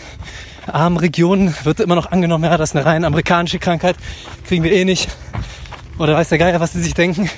armen 0.66 0.96
Regionen 0.96 1.54
wird 1.64 1.80
immer 1.80 1.94
noch 1.94 2.10
angenommen, 2.10 2.44
ja, 2.44 2.56
das 2.56 2.70
ist 2.70 2.76
eine 2.76 2.84
rein 2.84 3.04
amerikanische 3.04 3.58
Krankheit, 3.58 3.96
kriegen 4.46 4.64
wir 4.64 4.72
eh 4.72 4.84
nicht. 4.84 5.08
Oder 5.98 6.14
weiß 6.14 6.28
der 6.28 6.38
Geier, 6.38 6.60
was 6.60 6.72
sie 6.72 6.82
sich 6.82 6.94
denken. 6.94 7.30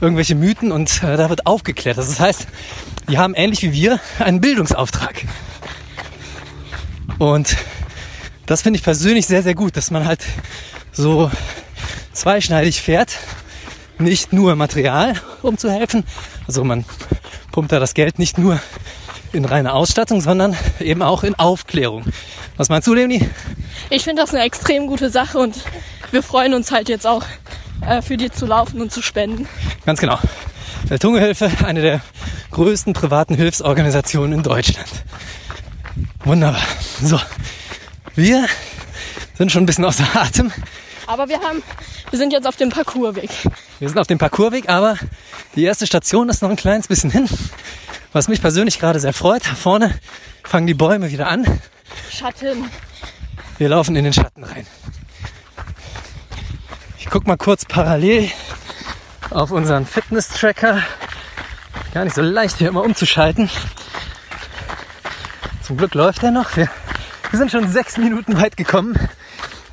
Irgendwelche 0.00 0.34
Mythen 0.34 0.72
und 0.72 1.02
äh, 1.02 1.16
da 1.16 1.30
wird 1.30 1.46
aufgeklärt. 1.46 1.96
Das 1.96 2.18
heißt, 2.20 2.46
die 3.08 3.18
haben 3.18 3.34
ähnlich 3.34 3.62
wie 3.62 3.72
wir 3.72 4.00
einen 4.18 4.40
Bildungsauftrag. 4.40 5.24
Und 7.18 7.56
das 8.46 8.62
finde 8.62 8.78
ich 8.78 8.84
persönlich 8.84 9.26
sehr, 9.26 9.42
sehr 9.42 9.54
gut, 9.54 9.76
dass 9.76 9.90
man 9.90 10.06
halt 10.06 10.24
so 10.92 11.30
zweischneidig 12.12 12.80
fährt. 12.80 13.18
Nicht 13.98 14.32
nur 14.32 14.56
Material, 14.56 15.14
um 15.42 15.56
zu 15.56 15.70
helfen. 15.70 16.04
Also 16.46 16.62
man 16.64 16.84
pumpt 17.52 17.72
da 17.72 17.80
das 17.80 17.94
Geld 17.94 18.18
nicht 18.18 18.38
nur 18.38 18.60
in 19.32 19.44
reine 19.44 19.72
Ausstattung, 19.72 20.20
sondern 20.20 20.56
eben 20.80 21.02
auch 21.02 21.22
in 21.24 21.34
Aufklärung. 21.34 22.04
Was 22.56 22.68
meinst 22.68 22.86
du, 22.86 22.94
Leonie? 22.94 23.28
Ich 23.90 24.04
finde 24.04 24.22
das 24.22 24.34
eine 24.34 24.44
extrem 24.44 24.86
gute 24.86 25.10
Sache 25.10 25.38
und 25.38 25.56
wir 26.10 26.22
freuen 26.22 26.54
uns 26.54 26.70
halt 26.70 26.88
jetzt 26.88 27.06
auch, 27.06 27.24
äh, 27.86 28.02
für 28.02 28.16
die 28.16 28.30
zu 28.30 28.46
laufen 28.46 28.80
und 28.80 28.92
zu 28.92 29.02
spenden. 29.02 29.48
Ganz 29.84 30.00
genau. 30.00 30.18
Welthungerhilfe, 30.84 31.50
eine 31.64 31.82
der 31.82 32.00
größten 32.50 32.92
privaten 32.92 33.34
Hilfsorganisationen 33.34 34.32
in 34.32 34.42
Deutschland. 34.42 34.88
Wunderbar. 36.24 36.62
So, 37.02 37.20
wir 38.14 38.46
sind 39.36 39.52
schon 39.52 39.62
ein 39.62 39.66
bisschen 39.66 39.84
außer 39.84 40.04
Atem. 40.14 40.52
Aber 41.06 41.28
wir 41.28 41.40
haben, 41.40 41.62
wir 42.10 42.18
sind 42.18 42.32
jetzt 42.32 42.46
auf 42.46 42.56
dem 42.56 42.70
Parcoursweg. 42.70 43.30
Wir 43.78 43.88
sind 43.88 43.98
auf 43.98 44.06
dem 44.06 44.18
Parcoursweg, 44.18 44.68
aber 44.68 44.96
die 45.54 45.64
erste 45.64 45.86
Station 45.86 46.28
ist 46.28 46.42
noch 46.42 46.50
ein 46.50 46.56
kleines 46.56 46.88
bisschen 46.88 47.10
hin. 47.10 47.28
Was 48.12 48.28
mich 48.28 48.40
persönlich 48.40 48.78
gerade 48.78 48.98
sehr 48.98 49.12
freut. 49.12 49.46
Da 49.46 49.54
vorne 49.54 49.98
fangen 50.42 50.66
die 50.66 50.74
Bäume 50.74 51.10
wieder 51.10 51.28
an. 51.28 51.60
Schatten. 52.10 52.70
Wir 53.58 53.68
laufen 53.68 53.94
in 53.96 54.04
den 54.04 54.12
Schatten 54.12 54.44
rein. 54.44 54.66
Ich 56.98 57.06
guck 57.06 57.26
mal 57.26 57.36
kurz 57.36 57.64
parallel 57.64 58.30
auf 59.30 59.50
unseren 59.50 59.86
Fitness-Tracker. 59.86 60.82
Gar 61.94 62.04
nicht 62.04 62.14
so 62.14 62.22
leicht 62.22 62.58
hier 62.58 62.68
immer 62.68 62.82
umzuschalten. 62.82 63.48
Zum 65.66 65.76
Glück 65.76 65.94
läuft 65.94 66.22
er 66.22 66.30
noch. 66.30 66.56
Wir, 66.56 66.68
wir 67.30 67.38
sind 67.40 67.50
schon 67.50 67.68
sechs 67.68 67.96
Minuten 67.96 68.40
weit 68.40 68.56
gekommen. 68.56 68.96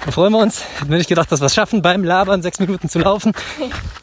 Da 0.03 0.09
freuen 0.09 0.33
wir 0.33 0.39
uns. 0.39 0.63
Hätten 0.79 0.89
wir 0.89 0.97
nicht 0.97 1.07
gedacht, 1.07 1.31
dass 1.31 1.39
wir 1.39 1.45
es 1.45 1.53
schaffen, 1.53 1.83
beim 1.83 2.03
Labern 2.03 2.41
sechs 2.41 2.57
Minuten 2.57 2.89
zu 2.89 2.97
laufen. 2.97 3.31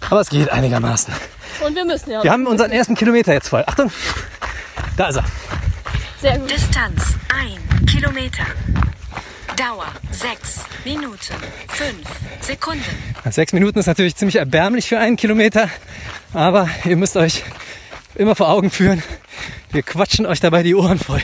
Aber 0.09 0.21
es 0.21 0.31
geht 0.31 0.53
einigermaßen. 0.53 1.13
Und 1.67 1.75
wir 1.75 1.85
müssen 1.85 2.13
ja. 2.13 2.23
Wir 2.23 2.31
haben 2.31 2.47
unseren 2.47 2.71
ersten 2.71 2.95
Kilometer 2.95 3.33
jetzt 3.33 3.49
voll. 3.49 3.65
Achtung, 3.67 3.91
da 4.97 5.09
ist 5.09 5.17
er. 5.17 5.25
Sehr 6.21 6.39
gut. 6.39 6.49
Distanz 6.49 7.17
1 7.81 7.91
Kilometer. 7.91 8.45
Dauer 9.57 9.87
6 10.13 10.61
Minuten 10.85 11.35
5 11.71 11.97
Sekunden. 12.41 12.85
Sechs 13.31 13.53
Minuten 13.53 13.81
ist 13.81 13.87
natürlich 13.87 14.15
ziemlich 14.15 14.37
erbärmlich 14.37 14.89
für 14.89 15.01
einen 15.01 15.17
Kilometer, 15.17 15.69
aber 16.33 16.69
ihr 16.85 16.97
müsst 16.97 17.17
euch 17.17 17.43
immer 18.15 18.37
vor 18.37 18.49
Augen 18.49 18.71
führen, 18.71 19.03
wir 19.73 19.83
quatschen 19.83 20.25
euch 20.27 20.39
dabei 20.39 20.63
die 20.63 20.77
Ohren 20.77 21.01
voll 21.01 21.23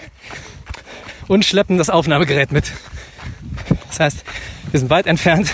und 1.28 1.44
schleppen 1.44 1.78
das 1.78 1.90
Aufnahmegerät 1.90 2.52
mit. 2.52 2.72
Das 3.88 4.00
heißt, 4.00 4.24
wir 4.70 4.80
sind 4.80 4.90
weit 4.90 5.06
entfernt 5.06 5.50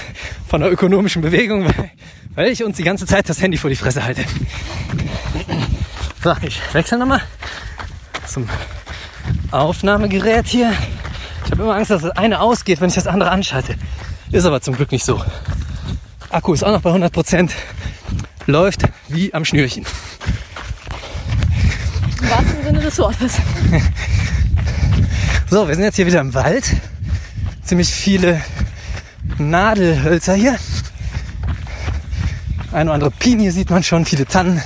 von 0.48 0.60
der 0.60 0.70
ökonomischen 0.70 1.22
Bewegung, 1.22 1.64
weil, 1.64 1.90
weil 2.34 2.48
ich 2.48 2.64
uns 2.64 2.76
die 2.76 2.84
ganze 2.84 3.06
Zeit 3.06 3.28
das 3.28 3.40
Handy 3.40 3.56
vor 3.56 3.70
die 3.70 3.76
Fresse 3.76 4.04
halte. 4.04 4.24
So, 6.22 6.34
ich 6.42 6.60
wechsle 6.72 6.98
nochmal 6.98 7.22
zum 8.26 8.48
Aufnahmegerät 9.50 10.46
hier. 10.46 10.72
Ich 11.44 11.50
habe 11.50 11.62
immer 11.62 11.74
Angst, 11.74 11.90
dass 11.90 12.02
das 12.02 12.10
eine 12.12 12.40
ausgeht, 12.40 12.80
wenn 12.80 12.88
ich 12.88 12.94
das 12.94 13.06
andere 13.06 13.30
anschalte. 13.30 13.76
Ist 14.30 14.44
aber 14.44 14.60
zum 14.60 14.74
Glück 14.74 14.92
nicht 14.92 15.04
so. 15.04 15.22
Akku 16.30 16.54
ist 16.54 16.62
auch 16.62 16.72
noch 16.72 16.80
bei 16.80 16.90
100 16.90 17.12
Prozent. 17.12 17.52
Läuft 18.46 18.82
wie 19.08 19.34
am 19.34 19.44
Schnürchen. 19.44 19.84
Im 22.20 22.30
wahrsten 22.30 22.64
Sinne 22.64 22.80
des 22.80 22.98
Wortes. 22.98 23.38
So, 25.52 25.68
wir 25.68 25.74
sind 25.74 25.84
jetzt 25.84 25.96
hier 25.96 26.06
wieder 26.06 26.22
im 26.22 26.32
Wald. 26.32 26.64
Ziemlich 27.62 27.90
viele 27.90 28.40
Nadelhölzer 29.36 30.32
hier. 30.32 30.56
Eine 32.72 32.84
oder 32.84 32.94
andere 32.94 33.10
Pinie 33.10 33.52
sieht 33.52 33.68
man 33.68 33.82
schon, 33.82 34.06
viele 34.06 34.24
Tannen. 34.24 34.62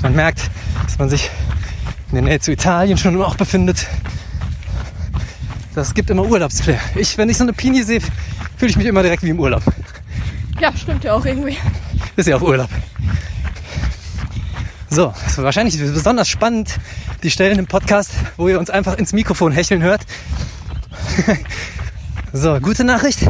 Man 0.00 0.14
merkt, 0.14 0.48
dass 0.84 0.96
man 1.00 1.10
sich 1.10 1.28
in 2.10 2.14
der 2.14 2.22
Nähe 2.22 2.38
zu 2.38 2.52
Italien 2.52 2.96
schon 2.96 3.20
auch 3.20 3.34
befindet. 3.34 3.88
Das 5.74 5.92
gibt 5.92 6.08
immer 6.08 6.24
Urlaubsflair. 6.24 6.78
Ich, 6.94 7.18
wenn 7.18 7.28
ich 7.28 7.36
so 7.36 7.42
eine 7.42 7.52
Pinie 7.52 7.82
sehe, 7.82 7.98
fühle 8.56 8.70
ich 8.70 8.76
mich 8.76 8.86
immer 8.86 9.02
direkt 9.02 9.24
wie 9.24 9.30
im 9.30 9.40
Urlaub. 9.40 9.64
Ja, 10.60 10.70
stimmt 10.76 11.02
ja 11.02 11.14
auch 11.14 11.24
irgendwie. 11.24 11.56
Ist 12.14 12.28
ja 12.28 12.36
auch 12.36 12.42
Urlaub. 12.42 12.70
So, 14.90 15.12
wahrscheinlich 15.36 15.78
besonders 15.78 16.28
spannend, 16.28 16.78
die 17.22 17.30
Stellen 17.30 17.58
im 17.58 17.66
Podcast, 17.66 18.12
wo 18.36 18.48
ihr 18.48 18.58
uns 18.58 18.70
einfach 18.70 18.96
ins 18.96 19.12
Mikrofon 19.12 19.52
hecheln 19.52 19.82
hört. 19.82 20.02
so, 22.32 22.60
gute 22.60 22.84
Nachricht. 22.84 23.26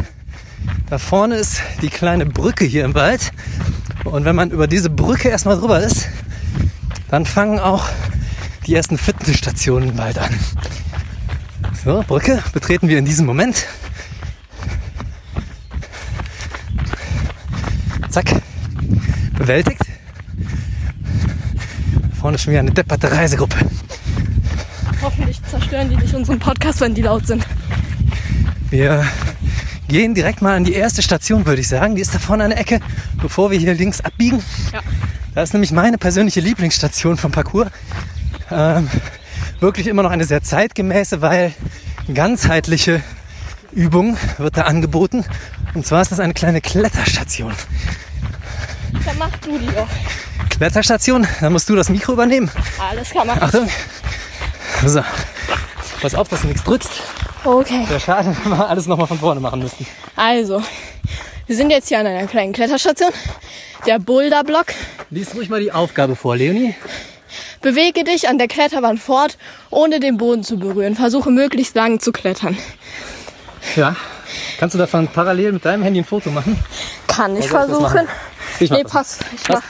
Da 0.89 0.99
vorne 0.99 1.35
ist 1.35 1.61
die 1.81 1.89
kleine 1.89 2.25
Brücke 2.25 2.65
hier 2.65 2.85
im 2.85 2.93
Wald. 2.93 3.31
Und 4.03 4.25
wenn 4.25 4.35
man 4.35 4.51
über 4.51 4.67
diese 4.67 4.89
Brücke 4.89 5.29
erstmal 5.29 5.57
drüber 5.57 5.79
ist, 5.79 6.07
dann 7.09 7.25
fangen 7.25 7.59
auch 7.59 7.87
die 8.67 8.75
ersten 8.75 8.97
Fitnessstationen 8.97 9.89
im 9.89 9.97
Wald 9.97 10.19
an. 10.19 10.33
So, 11.83 12.03
Brücke 12.07 12.43
betreten 12.53 12.87
wir 12.87 12.99
in 12.99 13.05
diesem 13.05 13.25
Moment. 13.25 13.65
Zack, 18.09 18.41
bewältigt. 19.37 19.81
Vorne 22.25 22.39
schon 22.39 22.53
wieder 22.53 22.61
eine 22.61 22.71
depperte 22.71 23.11
Reisegruppe. 23.11 23.55
Hoffentlich 24.99 25.39
zerstören 25.43 25.91
die 25.91 25.95
nicht 25.95 26.11
unseren 26.15 26.39
Podcast, 26.39 26.81
wenn 26.81 26.95
die 26.95 27.03
laut 27.03 27.27
sind. 27.27 27.45
Wir 28.71 29.05
gehen 29.87 30.15
direkt 30.15 30.41
mal 30.41 30.55
an 30.55 30.63
die 30.63 30.73
erste 30.73 31.03
Station, 31.03 31.45
würde 31.45 31.61
ich 31.61 31.67
sagen. 31.67 31.93
Die 31.93 32.01
ist 32.01 32.15
da 32.15 32.17
vorne 32.17 32.45
an 32.45 32.49
der 32.49 32.59
Ecke, 32.59 32.79
bevor 33.21 33.51
wir 33.51 33.59
hier 33.59 33.75
links 33.75 34.01
abbiegen. 34.01 34.43
Ja. 34.73 34.79
Da 35.35 35.43
ist 35.43 35.53
nämlich 35.53 35.71
meine 35.71 35.99
persönliche 35.99 36.39
Lieblingsstation 36.39 37.17
vom 37.17 37.31
Parcours. 37.31 37.69
Ähm, 38.49 38.89
wirklich 39.59 39.85
immer 39.85 40.01
noch 40.01 40.09
eine 40.09 40.25
sehr 40.25 40.41
zeitgemäße, 40.41 41.21
weil 41.21 41.53
ganzheitliche 42.11 43.03
Übung 43.71 44.17
wird 44.39 44.57
da 44.57 44.63
angeboten. 44.63 45.25
Und 45.75 45.85
zwar 45.85 46.01
ist 46.01 46.11
das 46.11 46.19
eine 46.19 46.33
kleine 46.33 46.61
Kletterstation. 46.61 47.53
Dann 49.05 49.17
mach 49.19 49.37
du 49.37 49.59
die 49.59 49.67
doch. 49.67 49.87
Kletterstation, 50.57 51.27
da 51.41 51.49
musst 51.49 51.69
du 51.69 51.75
das 51.75 51.89
Mikro 51.89 52.13
übernehmen. 52.13 52.49
Alles 52.79 53.09
kann 53.11 53.27
man. 53.27 53.41
Achtung. 53.41 53.69
So. 54.85 55.01
Pass 56.01 56.15
auf, 56.15 56.27
dass 56.29 56.41
du 56.41 56.47
nichts 56.47 56.63
drückst. 56.63 56.89
Okay. 57.43 57.85
Wäre 57.87 57.99
schade, 57.99 58.35
wenn 58.43 58.51
wir 58.57 58.67
alles 58.67 58.85
nochmal 58.87 59.07
von 59.07 59.19
vorne 59.19 59.39
machen 59.39 59.59
müssten. 59.61 59.85
Also, 60.15 60.61
wir 61.47 61.55
sind 61.55 61.69
jetzt 61.71 61.89
hier 61.89 61.99
an 61.99 62.07
einer 62.07 62.27
kleinen 62.27 62.53
Kletterstation. 62.53 63.11
Der 63.85 63.99
Boulderblock. 63.99 64.67
Lies 65.11 65.35
ruhig 65.35 65.49
mal 65.49 65.59
die 65.59 65.71
Aufgabe 65.71 66.15
vor, 66.15 66.35
Leonie. 66.35 66.75
Bewege 67.61 68.03
dich 68.03 68.27
an 68.29 68.37
der 68.37 68.47
Kletterwand 68.47 68.99
fort, 68.99 69.37
ohne 69.69 69.99
den 69.99 70.17
Boden 70.17 70.43
zu 70.43 70.57
berühren. 70.57 70.95
Versuche 70.95 71.31
möglichst 71.31 71.75
lang 71.75 71.99
zu 71.99 72.11
klettern. 72.11 72.57
Ja. 73.75 73.95
Kannst 74.59 74.73
du 74.75 74.79
davon 74.79 75.07
parallel 75.07 75.51
mit 75.53 75.65
deinem 75.65 75.83
Handy 75.83 75.99
ein 76.01 76.05
Foto 76.05 76.29
machen? 76.31 76.59
Kann 77.07 77.35
ich 77.35 77.41
das 77.45 77.51
versuchen. 77.51 77.81
machen? 77.83 78.07
Ich 78.59 78.69
mach 78.69 78.77
Nee, 78.77 78.83
das. 78.83 78.91
passt. 78.91 79.25
Ich 79.35 79.49
mach. 79.49 79.61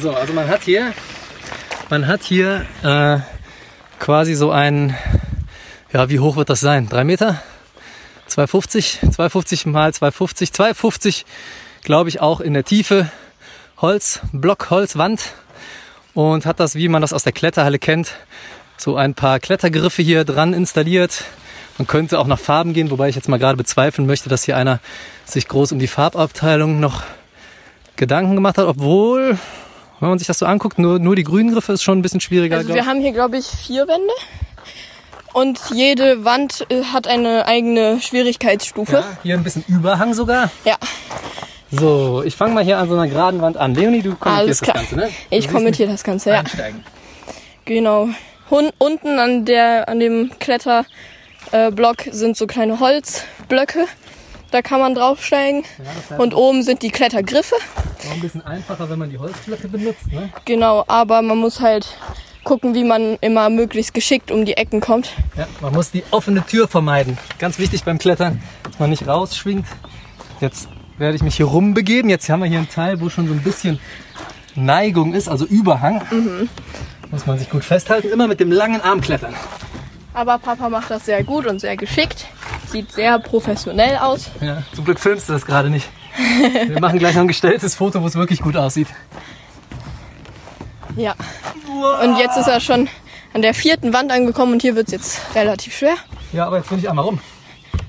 So, 0.00 0.10
also 0.10 0.32
man 0.32 0.48
hat 0.48 0.62
hier, 0.62 0.94
man 1.90 2.06
hat 2.06 2.22
hier 2.22 2.64
äh, 2.82 3.18
quasi 3.98 4.34
so 4.34 4.50
ein, 4.50 4.96
ja, 5.92 6.08
wie 6.08 6.18
hoch 6.18 6.36
wird 6.36 6.48
das 6.48 6.60
sein? 6.60 6.88
Drei 6.88 7.04
Meter? 7.04 7.42
250? 8.26 9.00
250 9.00 9.66
mal 9.66 9.92
250? 9.92 10.52
250, 10.54 11.26
glaube 11.82 12.08
ich, 12.08 12.20
auch 12.22 12.40
in 12.40 12.54
der 12.54 12.64
Tiefe. 12.64 13.10
Holz, 13.82 14.20
Block, 14.32 14.70
Holzwand. 14.70 15.34
Und 16.14 16.46
hat 16.46 16.58
das, 16.58 16.74
wie 16.74 16.88
man 16.88 17.02
das 17.02 17.12
aus 17.12 17.24
der 17.24 17.32
Kletterhalle 17.32 17.78
kennt, 17.78 18.12
so 18.78 18.96
ein 18.96 19.14
paar 19.14 19.40
Klettergriffe 19.40 20.02
hier 20.02 20.24
dran 20.24 20.54
installiert. 20.54 21.24
Man 21.76 21.86
könnte 21.86 22.18
auch 22.18 22.26
nach 22.26 22.38
Farben 22.38 22.72
gehen, 22.72 22.90
wobei 22.90 23.10
ich 23.10 23.16
jetzt 23.16 23.28
mal 23.28 23.38
gerade 23.38 23.56
bezweifeln 23.58 24.06
möchte, 24.06 24.30
dass 24.30 24.44
hier 24.44 24.56
einer 24.56 24.80
sich 25.26 25.48
groß 25.48 25.72
um 25.72 25.78
die 25.78 25.86
Farbabteilung 25.86 26.80
noch 26.80 27.02
Gedanken 27.96 28.34
gemacht 28.34 28.56
hat, 28.58 28.66
obwohl, 28.66 29.38
wenn 30.02 30.08
man 30.08 30.18
sich 30.18 30.26
das 30.26 30.40
so 30.40 30.46
anguckt, 30.46 30.80
nur, 30.80 30.98
nur 30.98 31.14
die 31.14 31.22
grünen 31.22 31.52
Griffe 31.52 31.72
ist 31.72 31.84
schon 31.84 31.98
ein 32.00 32.02
bisschen 32.02 32.20
schwieriger. 32.20 32.56
Also 32.56 32.74
wir 32.74 32.86
haben 32.86 33.00
hier, 33.00 33.12
glaube 33.12 33.38
ich, 33.38 33.46
vier 33.46 33.86
Wände. 33.86 34.12
Und 35.32 35.60
jede 35.72 36.24
Wand 36.24 36.66
äh, 36.70 36.82
hat 36.82 37.06
eine 37.06 37.46
eigene 37.46 38.00
Schwierigkeitsstufe. 38.00 38.96
ja, 38.96 39.04
hier 39.22 39.36
ein 39.36 39.44
bisschen 39.44 39.64
Überhang 39.68 40.12
sogar. 40.12 40.50
Ja, 40.64 40.74
So, 41.70 42.24
ich 42.24 42.34
fange 42.34 42.52
mal 42.52 42.64
hier 42.64 42.78
an 42.78 42.88
so 42.88 42.94
einer 42.94 43.06
geraden 43.06 43.40
Wand 43.42 43.56
an. 43.56 43.76
Leonie, 43.76 44.02
du 44.02 44.16
kommentierst 44.16 44.62
das 44.62 44.74
Ganze, 44.74 44.96
ne? 44.96 45.06
Du 45.06 45.36
Ich 45.36 45.48
kommentiere 45.48 45.92
das 45.92 46.02
Ganze, 46.02 46.30
ja. 46.30 46.40
Einsteigen. 46.40 46.84
Genau. 47.64 48.08
Hun 48.50 48.70
unten 48.78 49.20
an 49.20 49.44
der 49.44 49.88
an 49.88 50.00
dem 50.00 50.32
Kletterblock 50.40 50.86
Block 51.76 52.04
sind 52.10 52.36
so 52.36 52.48
kleine 52.48 52.80
Holzblöcke. 52.80 53.86
Da 54.52 54.62
kann 54.62 54.80
man 54.80 54.94
draufsteigen. 54.94 55.62
Ja, 55.78 55.84
das 55.96 56.10
heißt, 56.10 56.20
Und 56.20 56.34
oben 56.34 56.62
sind 56.62 56.82
die 56.82 56.90
Klettergriffe. 56.90 57.56
auch 57.56 58.12
ein 58.12 58.20
bisschen 58.20 58.44
einfacher, 58.46 58.88
wenn 58.90 58.98
man 58.98 59.10
die 59.10 59.18
Holzblöcke 59.18 59.66
benutzt, 59.66 60.06
ne? 60.12 60.28
Genau, 60.44 60.84
aber 60.86 61.22
man 61.22 61.38
muss 61.38 61.60
halt 61.60 61.96
gucken, 62.44 62.74
wie 62.74 62.84
man 62.84 63.16
immer 63.20 63.48
möglichst 63.48 63.94
geschickt 63.94 64.30
um 64.30 64.44
die 64.44 64.56
Ecken 64.58 64.80
kommt. 64.80 65.12
Ja, 65.36 65.46
man 65.60 65.72
muss 65.72 65.90
die 65.90 66.02
offene 66.10 66.44
Tür 66.44 66.68
vermeiden. 66.68 67.16
Ganz 67.38 67.58
wichtig 67.58 67.84
beim 67.84 67.98
Klettern, 67.98 68.42
dass 68.64 68.78
man 68.78 68.90
nicht 68.90 69.06
rausschwingt. 69.08 69.66
Jetzt 70.40 70.68
werde 70.98 71.16
ich 71.16 71.22
mich 71.22 71.36
hier 71.36 71.46
rumbegeben. 71.46 72.10
Jetzt 72.10 72.28
haben 72.28 72.40
wir 72.40 72.46
hier 72.48 72.58
einen 72.58 72.68
Teil, 72.68 73.00
wo 73.00 73.08
schon 73.08 73.26
so 73.28 73.32
ein 73.32 73.42
bisschen 73.42 73.78
Neigung 74.54 75.14
ist, 75.14 75.28
also 75.28 75.46
Überhang. 75.46 76.02
Muss 77.10 77.26
man 77.26 77.38
sich 77.38 77.48
gut 77.48 77.64
festhalten. 77.64 78.08
Immer 78.10 78.28
mit 78.28 78.40
dem 78.40 78.52
langen 78.52 78.80
Arm 78.82 79.00
klettern. 79.00 79.34
Aber 80.14 80.38
Papa 80.38 80.68
macht 80.68 80.90
das 80.90 81.06
sehr 81.06 81.24
gut 81.24 81.46
und 81.46 81.60
sehr 81.60 81.76
geschickt. 81.76 82.26
Sieht 82.66 82.92
sehr 82.92 83.18
professionell 83.18 83.96
aus. 83.96 84.30
Ja, 84.40 84.62
zum 84.74 84.84
Glück 84.84 85.00
filmst 85.00 85.28
du 85.28 85.32
das 85.32 85.46
gerade 85.46 85.70
nicht. 85.70 85.88
Wir 86.66 86.80
machen 86.80 86.98
gleich 86.98 87.14
noch 87.14 87.22
ein 87.22 87.28
gestelltes 87.28 87.74
Foto, 87.74 88.02
wo 88.02 88.06
es 88.06 88.14
wirklich 88.14 88.40
gut 88.40 88.56
aussieht. 88.56 88.88
Ja. 90.96 91.14
Und 92.02 92.18
jetzt 92.18 92.36
ist 92.36 92.48
er 92.48 92.60
schon 92.60 92.88
an 93.32 93.40
der 93.40 93.54
vierten 93.54 93.94
Wand 93.94 94.12
angekommen 94.12 94.52
und 94.52 94.62
hier 94.62 94.76
wird 94.76 94.88
es 94.88 94.92
jetzt 94.92 95.20
relativ 95.34 95.74
schwer. 95.74 95.94
Ja, 96.32 96.46
aber 96.46 96.58
jetzt 96.58 96.68
bin 96.68 96.78
ich 96.78 96.88
einmal 96.88 97.06
rum. 97.06 97.20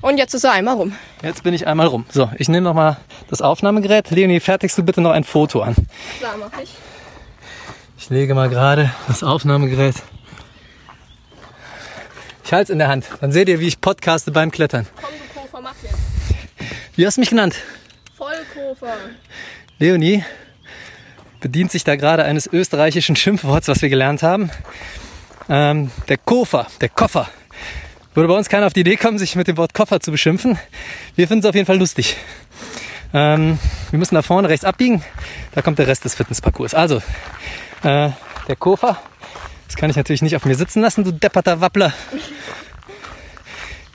Und 0.00 0.18
jetzt 0.18 0.34
ist 0.34 0.44
er 0.44 0.52
einmal 0.52 0.74
rum. 0.74 0.94
Jetzt 1.22 1.42
bin 1.42 1.52
ich 1.54 1.66
einmal 1.66 1.86
rum. 1.86 2.06
So, 2.10 2.30
ich 2.38 2.48
nehme 2.48 2.64
noch 2.64 2.74
mal 2.74 2.98
das 3.28 3.42
Aufnahmegerät. 3.42 4.10
Leonie, 4.10 4.40
fertigst 4.40 4.76
du 4.78 4.82
bitte 4.82 5.00
noch 5.00 5.12
ein 5.12 5.24
Foto 5.24 5.60
an? 5.62 5.74
Klar, 6.18 6.34
mach 6.38 6.58
ich. 6.62 6.74
Ich 7.98 8.10
lege 8.10 8.34
mal 8.34 8.48
gerade 8.48 8.90
das 9.08 9.22
Aufnahmegerät. 9.22 9.96
Ich 12.44 12.52
halte 12.52 12.64
es 12.64 12.70
in 12.70 12.78
der 12.78 12.88
Hand. 12.88 13.06
Dann 13.20 13.32
seht 13.32 13.48
ihr, 13.48 13.58
wie 13.58 13.66
ich 13.66 13.80
podcaste 13.80 14.30
beim 14.30 14.50
Klettern. 14.50 14.86
Komm, 15.00 15.10
du 15.34 15.40
Kofer, 15.40 15.60
mach 15.62 15.74
jetzt. 15.82 15.96
Wie 16.94 17.06
hast 17.06 17.16
du 17.16 17.22
mich 17.22 17.30
genannt? 17.30 17.56
Vollkofer. 18.16 18.96
Leonie 19.78 20.22
bedient 21.40 21.72
sich 21.72 21.84
da 21.84 21.96
gerade 21.96 22.24
eines 22.24 22.46
österreichischen 22.46 23.16
Schimpfworts, 23.16 23.68
was 23.68 23.80
wir 23.80 23.88
gelernt 23.88 24.22
haben. 24.22 24.50
Ähm, 25.48 25.90
der 26.08 26.18
Koffer, 26.18 26.66
der 26.80 26.90
Koffer. 26.90 27.28
Würde 28.12 28.28
bei 28.28 28.36
uns 28.36 28.48
keiner 28.48 28.66
auf 28.66 28.74
die 28.74 28.80
Idee 28.80 28.96
kommen, 28.96 29.18
sich 29.18 29.36
mit 29.36 29.48
dem 29.48 29.56
Wort 29.56 29.72
Koffer 29.72 30.00
zu 30.00 30.10
beschimpfen. 30.10 30.58
Wir 31.16 31.26
finden 31.26 31.44
es 31.44 31.48
auf 31.48 31.54
jeden 31.54 31.66
Fall 31.66 31.78
lustig. 31.78 32.16
Ähm, 33.14 33.58
wir 33.90 33.98
müssen 33.98 34.14
da 34.14 34.22
vorne 34.22 34.50
rechts 34.50 34.66
abbiegen. 34.66 35.02
Da 35.54 35.62
kommt 35.62 35.78
der 35.78 35.86
Rest 35.86 36.04
des 36.04 36.14
Fitnessparcours. 36.14 36.74
Also, 36.74 36.98
äh, 37.82 38.10
der 38.48 38.56
Koffer. 38.58 39.00
Das 39.74 39.80
kann 39.80 39.90
ich 39.90 39.96
natürlich 39.96 40.22
nicht 40.22 40.36
auf 40.36 40.44
mir 40.44 40.54
sitzen 40.54 40.82
lassen, 40.82 41.02
du 41.02 41.10
depperter 41.10 41.60
Wappler. 41.60 41.92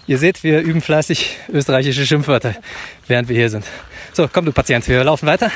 Ihr 0.08 0.18
seht, 0.18 0.44
wir 0.44 0.60
üben 0.60 0.82
fleißig 0.82 1.38
österreichische 1.48 2.06
Schimpfwörter, 2.06 2.54
während 3.08 3.30
wir 3.30 3.38
hier 3.38 3.50
sind. 3.50 3.64
So, 4.12 4.28
komm 4.28 4.44
du 4.44 4.52
Patient, 4.52 4.86
wir 4.90 5.02
laufen 5.06 5.26
weiter. 5.26 5.50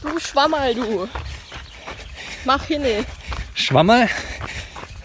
Du 0.00 0.16
Schwammerl, 0.20 0.76
du. 0.76 1.08
Mach 2.44 2.64
hin. 2.66 2.84
Schwammerl 3.54 4.08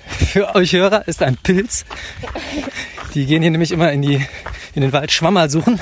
für 0.05 0.53
euch 0.53 0.73
Hörer 0.73 1.07
ist 1.07 1.23
ein 1.23 1.35
Pilz. 1.37 1.83
Die 3.15 3.25
gehen 3.25 3.41
hier 3.41 3.49
nämlich 3.49 3.71
immer 3.71 3.91
in, 3.91 4.03
die, 4.03 4.23
in 4.75 4.83
den 4.83 4.93
Wald 4.93 5.11
Schwammerl 5.11 5.49
suchen. 5.49 5.81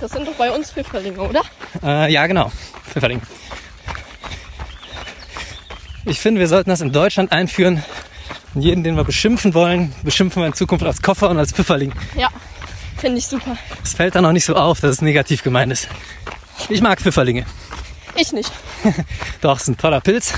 Das 0.00 0.12
sind 0.12 0.26
doch 0.26 0.36
bei 0.36 0.50
uns 0.50 0.72
Pfifferlinge, 0.72 1.20
oder? 1.20 1.42
Äh, 1.82 2.10
ja, 2.10 2.26
genau. 2.26 2.50
Pfifferling. 2.90 3.20
Ich 6.04 6.20
finde, 6.20 6.40
wir 6.40 6.48
sollten 6.48 6.70
das 6.70 6.80
in 6.80 6.92
Deutschland 6.92 7.32
einführen. 7.32 7.82
Und 8.54 8.62
jeden, 8.62 8.82
den 8.82 8.96
wir 8.96 9.04
beschimpfen 9.04 9.54
wollen, 9.54 9.92
beschimpfen 10.02 10.42
wir 10.42 10.46
in 10.46 10.54
Zukunft 10.54 10.84
als 10.84 11.02
Koffer 11.02 11.30
und 11.30 11.38
als 11.38 11.52
Pfifferling. 11.52 11.92
Ja. 12.16 12.28
Finde 12.96 13.18
ich 13.18 13.26
super. 13.26 13.56
Es 13.82 13.94
fällt 13.94 14.14
dann 14.14 14.26
auch 14.26 14.32
nicht 14.32 14.44
so 14.44 14.56
auf, 14.56 14.80
dass 14.80 14.90
es 14.90 15.02
negativ 15.02 15.42
gemeint 15.42 15.72
ist. 15.72 15.88
Ich 16.68 16.82
mag 16.82 17.00
Pfifferlinge. 17.00 17.46
Ich 18.16 18.32
nicht. 18.32 18.52
Doch, 19.40 19.56
es 19.56 19.62
ist 19.62 19.68
ein 19.68 19.76
toller 19.78 20.00
Pilz. 20.00 20.34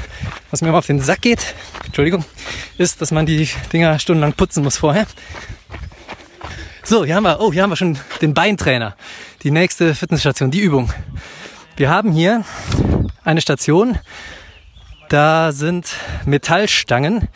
Was 0.51 0.63
mir 0.63 0.69
immer 0.69 0.79
auf 0.79 0.87
den 0.87 1.01
Sack 1.01 1.23
geht, 1.23 1.55
Entschuldigung, 1.85 2.25
ist, 2.79 3.01
dass 3.01 3.11
man 3.11 3.27
die 3.27 3.49
Dinger 3.73 3.99
stundenlang 3.99 4.35
putzen 4.35 4.63
muss 4.63 4.77
vorher. 4.77 5.07
So, 6.85 7.05
hier 7.05 7.17
haben 7.17 7.25
wir, 7.25 7.41
oh, 7.41 7.53
hier 7.53 7.63
haben 7.63 7.71
wir 7.71 7.77
schon 7.77 7.99
den 8.21 8.35
Beintrainer. 8.35 8.95
Die 9.43 9.51
nächste 9.51 9.95
Fitnessstation, 9.95 10.51
die 10.51 10.61
Übung. 10.61 10.93
Wir 11.77 11.91
haben 11.91 12.13
hier 12.13 12.45
eine 13.25 13.41
Station, 13.41 13.99
da 15.13 15.53
sind 15.53 15.95
Metallstangen, 16.25 17.29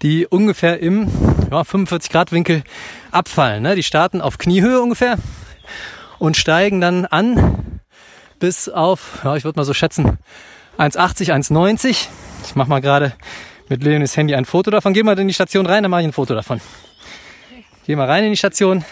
die 0.00 0.26
ungefähr 0.26 0.80
im 0.80 1.10
ja, 1.50 1.62
45 1.62 2.10
Grad 2.10 2.32
Winkel 2.32 2.64
abfallen. 3.10 3.62
Ne? 3.62 3.76
Die 3.76 3.82
starten 3.82 4.22
auf 4.22 4.38
Kniehöhe 4.38 4.80
ungefähr 4.80 5.18
und 6.18 6.38
steigen 6.38 6.80
dann 6.80 7.04
an 7.04 7.80
bis 8.38 8.70
auf, 8.70 9.20
ja, 9.24 9.36
ich 9.36 9.44
würde 9.44 9.58
mal 9.58 9.64
so 9.64 9.74
schätzen, 9.74 10.16
1,80, 10.78 11.32
1,90. 11.52 12.06
Ich 12.46 12.54
mache 12.54 12.70
mal 12.70 12.80
gerade 12.80 13.12
mit 13.68 13.82
Leonis 13.82 14.16
Handy 14.16 14.34
ein 14.34 14.46
Foto 14.46 14.70
davon. 14.70 14.94
Geh 14.94 15.02
mal 15.02 15.18
in 15.18 15.28
die 15.28 15.34
Station 15.34 15.66
rein, 15.66 15.82
dann 15.82 15.90
mache 15.90 16.00
ich 16.00 16.06
ein 16.06 16.12
Foto 16.14 16.34
davon. 16.34 16.62
Geh 17.84 17.94
mal 17.94 18.06
rein 18.06 18.24
in 18.24 18.30
die 18.30 18.38
Station. 18.38 18.86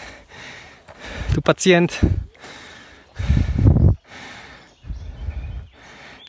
Du 1.33 1.41
Patient. 1.41 1.97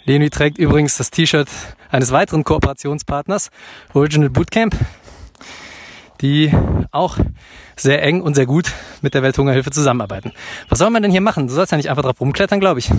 Leni 0.08 0.30
trägt 0.30 0.56
übrigens 0.56 0.96
das 0.96 1.10
T-Shirt 1.10 1.50
eines 1.90 2.12
weiteren 2.12 2.42
Kooperationspartners, 2.42 3.50
Original 3.92 4.30
Bootcamp, 4.30 4.74
die 6.22 6.50
auch 6.92 7.18
sehr 7.76 8.02
eng 8.02 8.22
und 8.22 8.32
sehr 8.32 8.46
gut 8.46 8.72
mit 9.02 9.12
der 9.12 9.22
Welthungerhilfe 9.22 9.70
zusammenarbeiten. 9.70 10.32
Was 10.70 10.78
soll 10.78 10.88
man 10.88 11.02
denn 11.02 11.12
hier 11.12 11.20
machen? 11.20 11.46
Du 11.46 11.52
sollst 11.52 11.72
ja 11.72 11.76
nicht 11.76 11.90
einfach 11.90 12.02
drauf 12.02 12.18
rumklettern, 12.22 12.58
glaube 12.58 12.80
ich. 12.80 12.88
Dann 12.88 12.98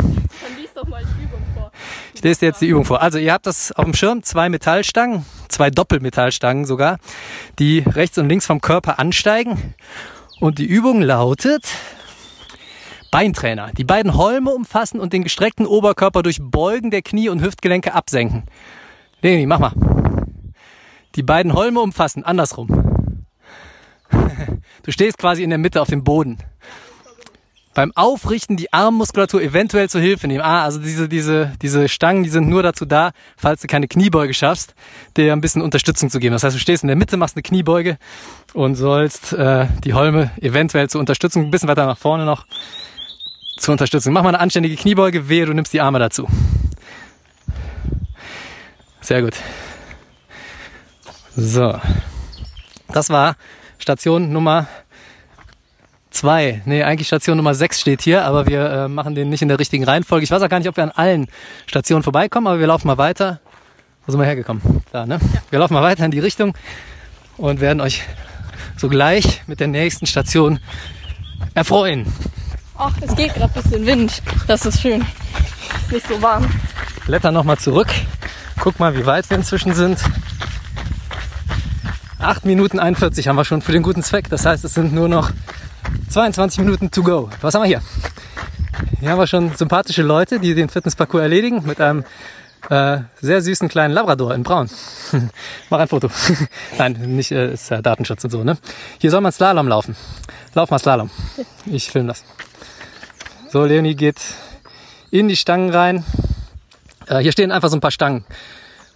lies 0.55 0.71
doch 0.75 0.87
mal 0.87 1.01
die 1.03 1.23
Übung 1.23 1.41
vor. 1.55 1.71
Ich 2.13 2.21
lese 2.21 2.41
dir 2.41 2.45
jetzt 2.45 2.61
die 2.61 2.67
Übung 2.67 2.85
vor. 2.85 3.01
Also 3.01 3.17
ihr 3.17 3.33
habt 3.33 3.47
das 3.47 3.71
auf 3.71 3.85
dem 3.85 3.95
Schirm, 3.95 4.21
zwei 4.21 4.47
Metallstangen, 4.49 5.25
zwei 5.47 5.71
Doppelmetallstangen 5.71 6.65
sogar, 6.65 6.99
die 7.57 7.79
rechts 7.87 8.19
und 8.19 8.29
links 8.29 8.45
vom 8.45 8.61
Körper 8.61 8.99
ansteigen. 8.99 9.73
Und 10.39 10.59
die 10.59 10.67
Übung 10.67 11.01
lautet 11.01 11.63
Beintrainer. 13.11 13.71
Die 13.77 13.83
beiden 13.83 14.15
Holme 14.15 14.51
umfassen 14.51 14.99
und 14.99 15.13
den 15.13 15.23
gestreckten 15.23 15.65
Oberkörper 15.65 16.23
durch 16.23 16.37
Beugen 16.41 16.91
der 16.91 17.01
Knie 17.01 17.29
und 17.29 17.41
Hüftgelenke 17.41 17.93
absenken. 17.93 18.43
Leni, 19.21 19.45
mach 19.45 19.59
mal. 19.59 19.73
Die 21.15 21.23
beiden 21.23 21.53
Holme 21.53 21.79
umfassen, 21.81 22.23
andersrum. 22.23 23.25
Du 24.83 24.91
stehst 24.91 25.17
quasi 25.17 25.43
in 25.43 25.49
der 25.49 25.59
Mitte 25.59 25.81
auf 25.81 25.89
dem 25.89 26.03
Boden. 26.03 26.37
Beim 27.75 27.91
Aufrichten 27.95 28.57
die 28.57 28.73
Armmuskulatur 28.73 29.41
eventuell 29.41 29.89
zur 29.89 30.01
Hilfe 30.01 30.27
nehmen. 30.27 30.41
Ah, 30.41 30.63
also 30.63 30.79
diese, 30.79 31.07
diese, 31.07 31.53
diese 31.61 31.87
Stangen, 31.87 32.23
die 32.23 32.29
sind 32.29 32.49
nur 32.49 32.63
dazu 32.63 32.85
da, 32.85 33.11
falls 33.37 33.61
du 33.61 33.67
keine 33.67 33.87
Kniebeuge 33.87 34.33
schaffst, 34.33 34.73
dir 35.15 35.31
ein 35.31 35.41
bisschen 35.41 35.61
Unterstützung 35.61 36.09
zu 36.09 36.19
geben. 36.19 36.33
Das 36.33 36.43
heißt, 36.43 36.55
du 36.55 36.59
stehst 36.59 36.83
in 36.83 36.87
der 36.87 36.95
Mitte, 36.95 37.17
machst 37.17 37.35
eine 37.35 37.43
Kniebeuge 37.43 37.97
und 38.53 38.75
sollst 38.75 39.33
äh, 39.33 39.67
die 39.83 39.93
Holme 39.93 40.31
eventuell 40.41 40.89
zur 40.89 40.99
Unterstützung, 40.99 41.43
ein 41.45 41.51
bisschen 41.51 41.69
weiter 41.69 41.85
nach 41.85 41.97
vorne 41.97 42.25
noch, 42.25 42.47
zur 43.59 43.73
Unterstützung. 43.73 44.13
Mach 44.13 44.23
mal 44.23 44.29
eine 44.29 44.39
anständige 44.39 44.75
Kniebeuge, 44.75 45.29
wehe, 45.29 45.45
du 45.45 45.53
nimmst 45.53 45.73
die 45.73 45.81
Arme 45.81 45.99
dazu. 45.99 46.27
Sehr 49.01 49.21
gut. 49.21 49.35
So. 51.35 51.79
Das 52.89 53.09
war 53.09 53.35
Station 53.77 54.31
Nummer 54.31 54.67
zwei. 56.09 56.61
Nee, 56.65 56.83
eigentlich 56.83 57.07
Station 57.07 57.37
Nummer 57.37 57.53
sechs 57.53 57.79
steht 57.79 58.01
hier, 58.01 58.25
aber 58.25 58.47
wir 58.47 58.69
äh, 58.69 58.87
machen 58.87 59.15
den 59.15 59.29
nicht 59.29 59.41
in 59.41 59.47
der 59.47 59.59
richtigen 59.59 59.83
Reihenfolge. 59.83 60.23
Ich 60.23 60.31
weiß 60.31 60.41
auch 60.41 60.49
gar 60.49 60.59
nicht, 60.59 60.67
ob 60.67 60.75
wir 60.75 60.83
an 60.83 60.91
allen 60.91 61.27
Stationen 61.67 62.03
vorbeikommen, 62.03 62.47
aber 62.47 62.59
wir 62.59 62.67
laufen 62.67 62.87
mal 62.87 62.97
weiter. 62.97 63.39
Wo 64.05 64.11
sind 64.11 64.19
wir 64.19 64.25
hergekommen? 64.25 64.61
Da, 64.91 65.05
ne? 65.05 65.19
Wir 65.49 65.59
laufen 65.59 65.73
mal 65.73 65.83
weiter 65.83 66.03
in 66.03 66.11
die 66.11 66.19
Richtung 66.19 66.55
und 67.37 67.61
werden 67.61 67.79
euch 67.79 68.03
sogleich 68.75 69.43
mit 69.47 69.59
der 69.59 69.67
nächsten 69.67 70.07
Station 70.07 70.59
erfreuen. 71.53 72.11
Ach, 72.81 72.93
es 73.01 73.13
geht 73.13 73.33
gerade 73.33 73.53
ein 73.53 73.61
bisschen 73.61 73.85
Wind. 73.85 74.21
Das 74.47 74.65
ist 74.65 74.79
schön. 74.79 75.01
Ist 75.81 75.91
nicht 75.91 76.07
so 76.07 76.21
warm. 76.21 76.49
Blätter 77.05 77.29
nochmal 77.29 77.57
zurück. 77.57 77.89
Guck 78.57 78.79
mal, 78.79 78.95
wie 78.95 79.05
weit 79.05 79.29
wir 79.29 79.35
inzwischen 79.35 79.73
sind. 79.73 79.99
8 82.19 82.45
Minuten 82.45 82.79
41 82.79 83.27
haben 83.27 83.35
wir 83.35 83.43
schon 83.43 83.61
für 83.61 83.73
den 83.73 83.83
guten 83.83 84.01
Zweck. 84.01 84.29
Das 84.29 84.45
heißt, 84.45 84.63
es 84.63 84.75
sind 84.75 84.93
nur 84.93 85.09
noch 85.09 85.31
22 86.07 86.59
Minuten 86.59 86.89
to 86.89 87.03
go. 87.03 87.29
Was 87.41 87.53
haben 87.53 87.63
wir 87.63 87.67
hier? 87.67 87.81
Hier 89.01 89.09
haben 89.11 89.19
wir 89.19 89.27
schon 89.27 89.53
sympathische 89.55 90.01
Leute, 90.01 90.39
die 90.39 90.55
den 90.55 90.69
Fitnessparcours 90.69 91.21
erledigen 91.21 91.63
mit 91.65 91.81
einem 91.81 92.05
äh, 92.69 92.99
sehr 93.19 93.41
süßen 93.41 93.67
kleinen 93.67 93.93
Labrador 93.93 94.33
in 94.33 94.43
Braun. 94.43 94.69
Mach 95.69 95.79
ein 95.79 95.87
Foto. 95.89 96.09
Nein, 96.77 96.93
nicht 96.93 97.33
äh, 97.33 97.51
ist 97.51 97.71
ja 97.71 97.81
Datenschutz 97.81 98.23
und 98.23 98.29
so. 98.29 98.45
Ne? 98.45 98.57
Hier 98.99 99.11
soll 99.11 99.19
man 99.19 99.33
Slalom 99.33 99.67
laufen. 99.67 99.97
Lauf 100.53 100.69
mal 100.69 100.79
Slalom. 100.79 101.09
Ich 101.65 101.91
film 101.91 102.07
das. 102.07 102.23
So, 103.51 103.65
Leonie 103.65 103.95
geht 103.95 104.21
in 105.09 105.27
die 105.27 105.35
Stangen 105.35 105.71
rein. 105.71 106.05
Äh, 107.07 107.17
hier 107.17 107.31
stehen 107.31 107.51
einfach 107.51 107.69
so 107.69 107.77
ein 107.77 107.81
paar 107.81 107.89
Stangen. 107.89 108.23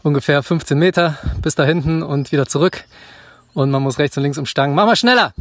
Ungefähr 0.03 0.43
15 0.43 0.77
Meter 0.77 1.17
bis 1.41 1.55
da 1.55 1.63
hinten 1.63 2.03
und 2.03 2.31
wieder 2.31 2.45
zurück. 2.45 2.83
Und 3.55 3.71
man 3.71 3.81
muss 3.81 3.97
rechts 3.97 4.15
und 4.15 4.21
links 4.21 4.37
um 4.37 4.45
Stangen. 4.45 4.75
Mach 4.75 4.85
mal 4.85 4.95
schneller! 4.95 5.33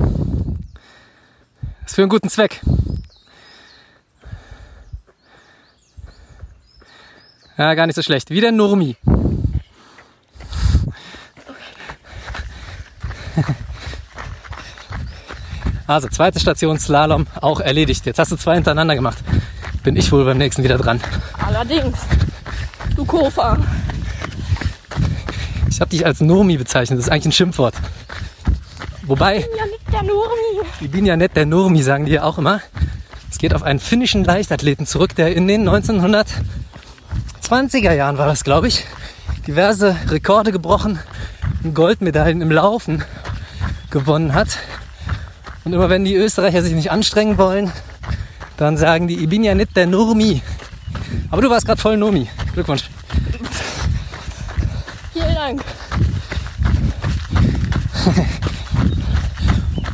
Ist 1.85 1.96
für 1.96 2.01
einen 2.03 2.09
guten 2.09 2.31
Zweck. 2.31 2.62
Ja, 7.59 7.75
gar 7.75 7.87
nicht 7.87 7.96
so 7.96 8.03
schlecht. 8.03 8.31
Wie 8.31 8.40
der 8.40 8.53
Nurmi. 8.53 8.96
Also, 15.86 16.08
zweite 16.08 16.40
Station 16.40 16.78
Slalom 16.78 17.26
auch 17.40 17.60
erledigt. 17.60 18.06
Jetzt 18.06 18.18
hast 18.18 18.32
du 18.32 18.36
zwei 18.36 18.54
hintereinander 18.54 18.94
gemacht. 18.94 19.18
Bin 19.82 19.96
ich 19.96 20.10
wohl 20.12 20.24
beim 20.24 20.38
nächsten 20.38 20.62
wieder 20.62 20.78
dran. 20.78 21.00
Allerdings. 21.44 21.98
Du 22.94 23.04
Kofa. 23.04 23.58
Ich 25.68 25.80
habe 25.80 25.90
dich 25.90 26.06
als 26.06 26.20
Nurmi 26.20 26.56
bezeichnet. 26.56 26.98
Das 26.98 27.06
ist 27.06 27.12
eigentlich 27.12 27.26
ein 27.26 27.32
Schimpfwort. 27.32 27.74
Wobei, 29.04 29.38
Ja, 29.40 29.66
nicht 29.66 29.92
der 29.92 30.02
Nurmi. 30.02 30.68
ich 30.80 30.90
bin 30.90 31.04
ja 31.06 31.16
nicht 31.16 31.34
der 31.34 31.46
Nurmi, 31.46 31.82
sagen 31.82 32.04
die 32.06 32.12
ja 32.12 32.22
auch 32.22 32.38
immer. 32.38 32.60
Es 33.30 33.38
geht 33.38 33.54
auf 33.54 33.62
einen 33.64 33.80
finnischen 33.80 34.22
Leichtathleten 34.24 34.86
zurück, 34.86 35.16
der 35.16 35.34
in 35.34 35.48
den 35.48 35.68
1920er 35.68 37.92
Jahren 37.92 38.18
war 38.18 38.26
das, 38.26 38.44
glaube 38.44 38.68
ich, 38.68 38.84
diverse 39.46 39.96
Rekorde 40.08 40.52
gebrochen 40.52 41.00
und 41.64 41.74
Goldmedaillen 41.74 42.40
im 42.42 42.52
Laufen 42.52 43.02
gewonnen 43.90 44.34
hat. 44.34 44.58
Und 45.64 45.72
immer 45.72 45.88
wenn 45.88 46.05
die 46.05 46.14
Österreicher 46.14 46.62
sich 46.62 46.75
nicht 46.75 46.90
anstrengen 46.90 47.38
wollen, 47.38 47.72
dann 48.57 48.77
sagen 48.77 49.09
die, 49.09 49.22
ich 49.22 49.29
bin 49.29 49.44
ja 49.44 49.55
nicht 49.55 49.77
der 49.77 49.87
Nurmi. 49.87 50.42
Aber 51.31 51.42
du 51.42 51.51
warst 51.51 51.66
gerade 51.66 51.81
voll 51.81 51.96
Nurmi. 51.96 52.29
Glückwunsch. 52.53 52.85
Vielen 55.12 55.35
Dank. 55.35 55.62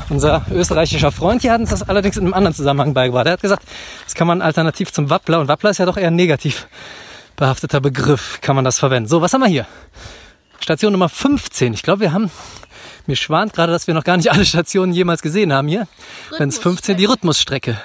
Unser 0.09 0.47
österreichischer 0.51 1.13
Freund 1.13 1.43
hier 1.43 1.53
hat 1.53 1.61
uns 1.61 1.71
das 1.71 1.87
allerdings 1.87 2.17
in 2.17 2.25
einem 2.25 2.35
anderen 2.35 2.55
Zusammenhang 2.55 2.95
beigebracht. 2.95 3.27
Er 3.27 3.33
hat 3.33 3.43
gesagt, 3.43 3.63
das 4.05 4.15
kann 4.15 4.27
man 4.27 4.41
alternativ 4.41 4.91
zum 4.91 5.11
Wappler 5.11 5.39
und 5.41 5.49
Wappler 5.49 5.71
ist 5.71 5.79
ja 5.79 5.87
doch 5.87 5.99
eher 5.99 6.09
ein 6.09 6.17
negativ 6.17 6.67
behafteter 7.37 7.81
Begriff, 7.81 8.41
kann 8.41 8.57
man 8.57 8.65
das 8.65 8.79
verwenden. 8.79 9.09
So, 9.09 9.21
was 9.21 9.33
haben 9.35 9.43
wir 9.43 9.49
hier? 9.49 9.67
Station 10.61 10.93
Nummer 10.93 11.09
15. 11.09 11.75
Ich 11.75 11.83
glaube, 11.83 12.01
wir 12.01 12.13
haben, 12.13 12.31
mir 13.09 13.17
schwant 13.17 13.53
gerade, 13.53 13.73
dass 13.73 13.87
wir 13.87 13.95
noch 13.95 14.05
gar 14.05 14.17
nicht 14.17 14.31
alle 14.31 14.45
Stationen 14.45 14.93
jemals 14.93 15.23
gesehen 15.23 15.53
haben 15.53 15.69
hier. 15.69 15.89
Wenn 16.37 16.49
es 16.49 16.59
15, 16.59 16.97
die 16.97 17.07
Rhythmusstrecke. 17.07 17.79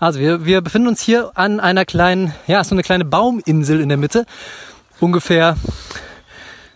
Also 0.00 0.20
wir, 0.20 0.44
wir 0.44 0.60
befinden 0.60 0.88
uns 0.88 1.00
hier 1.00 1.32
an 1.34 1.58
einer 1.58 1.84
kleinen, 1.84 2.32
ja, 2.46 2.62
so 2.62 2.74
eine 2.74 2.82
kleine 2.82 3.04
Bauminsel 3.04 3.80
in 3.80 3.88
der 3.88 3.98
Mitte. 3.98 4.26
Ungefähr 5.00 5.56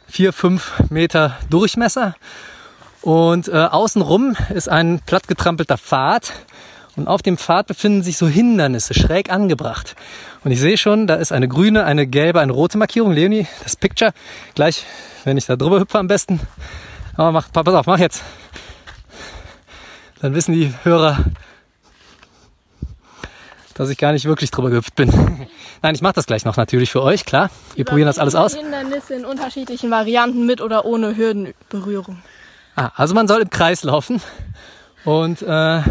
vier, 0.09 0.33
fünf 0.33 0.72
Meter 0.90 1.37
Durchmesser 1.48 2.16
Und 3.02 3.48
äh, 3.48 3.52
außenrum 3.52 4.37
ist 4.52 4.68
ein 4.68 5.00
plattgetrampelter 5.07 5.78
Pfad. 5.78 6.33
Und 6.96 7.09
auf 7.09 7.22
dem 7.22 7.38
Pfad 7.38 7.68
befinden 7.68 8.02
sich 8.02 8.18
so 8.18 8.28
Hindernisse, 8.28 8.92
schräg 8.92 9.31
angebracht. 9.31 9.96
Und 10.44 10.50
ich 10.50 10.61
sehe 10.61 10.76
schon, 10.76 11.07
da 11.07 11.14
ist 11.14 11.33
eine 11.33 11.48
grüne, 11.48 11.85
eine 11.85 12.07
gelbe, 12.07 12.40
eine 12.40 12.52
rote 12.52 12.76
Markierung. 12.76 13.12
Leonie, 13.12 13.46
das 13.62 13.76
Picture. 13.76 14.12
Gleich, 14.55 14.85
wenn 15.24 15.37
ich 15.37 15.46
da 15.46 15.57
drüber 15.57 15.81
hüpfe 15.81 15.98
am 15.98 16.09
besten. 16.09 16.40
Aber 17.16 17.33
mach, 17.33 17.53
pass 17.53 17.66
auf, 17.66 17.87
mach 17.87 17.98
jetzt. 17.98 18.22
Dann 20.20 20.35
wissen 20.35 20.53
die 20.53 20.72
Hörer, 20.85 21.18
dass 23.75 23.90
ich 23.90 23.98
gar 23.98 24.12
nicht 24.12 24.25
wirklich 24.25 24.51
drüber 24.51 24.70
gehüpft 24.70 24.94
bin. 24.94 25.11
Nein, 25.83 25.94
ich 25.94 26.03
mache 26.03 26.14
das 26.14 26.27
gleich 26.27 26.44
noch 26.44 26.57
natürlich 26.57 26.90
für 26.90 27.03
euch, 27.03 27.25
klar. 27.25 27.51
Wir 27.75 27.85
probieren 27.85 28.07
das 28.07 28.18
alles 28.18 28.35
aus. 28.35 28.55
Hindernisse 28.55 29.14
in 29.14 29.25
unterschiedlichen 29.25 29.90
Varianten 29.90 30.46
mit 30.46 30.61
oder 30.61 30.85
ohne 30.85 31.16
Hürdenberührung. 31.16 32.22
Ah, 32.77 32.90
also 32.96 33.14
man 33.14 33.29
soll 33.29 33.42
im 33.42 33.51
Kreis 33.51 33.83
laufen 33.83 34.22
und 35.05 35.42
äh, 35.42 35.83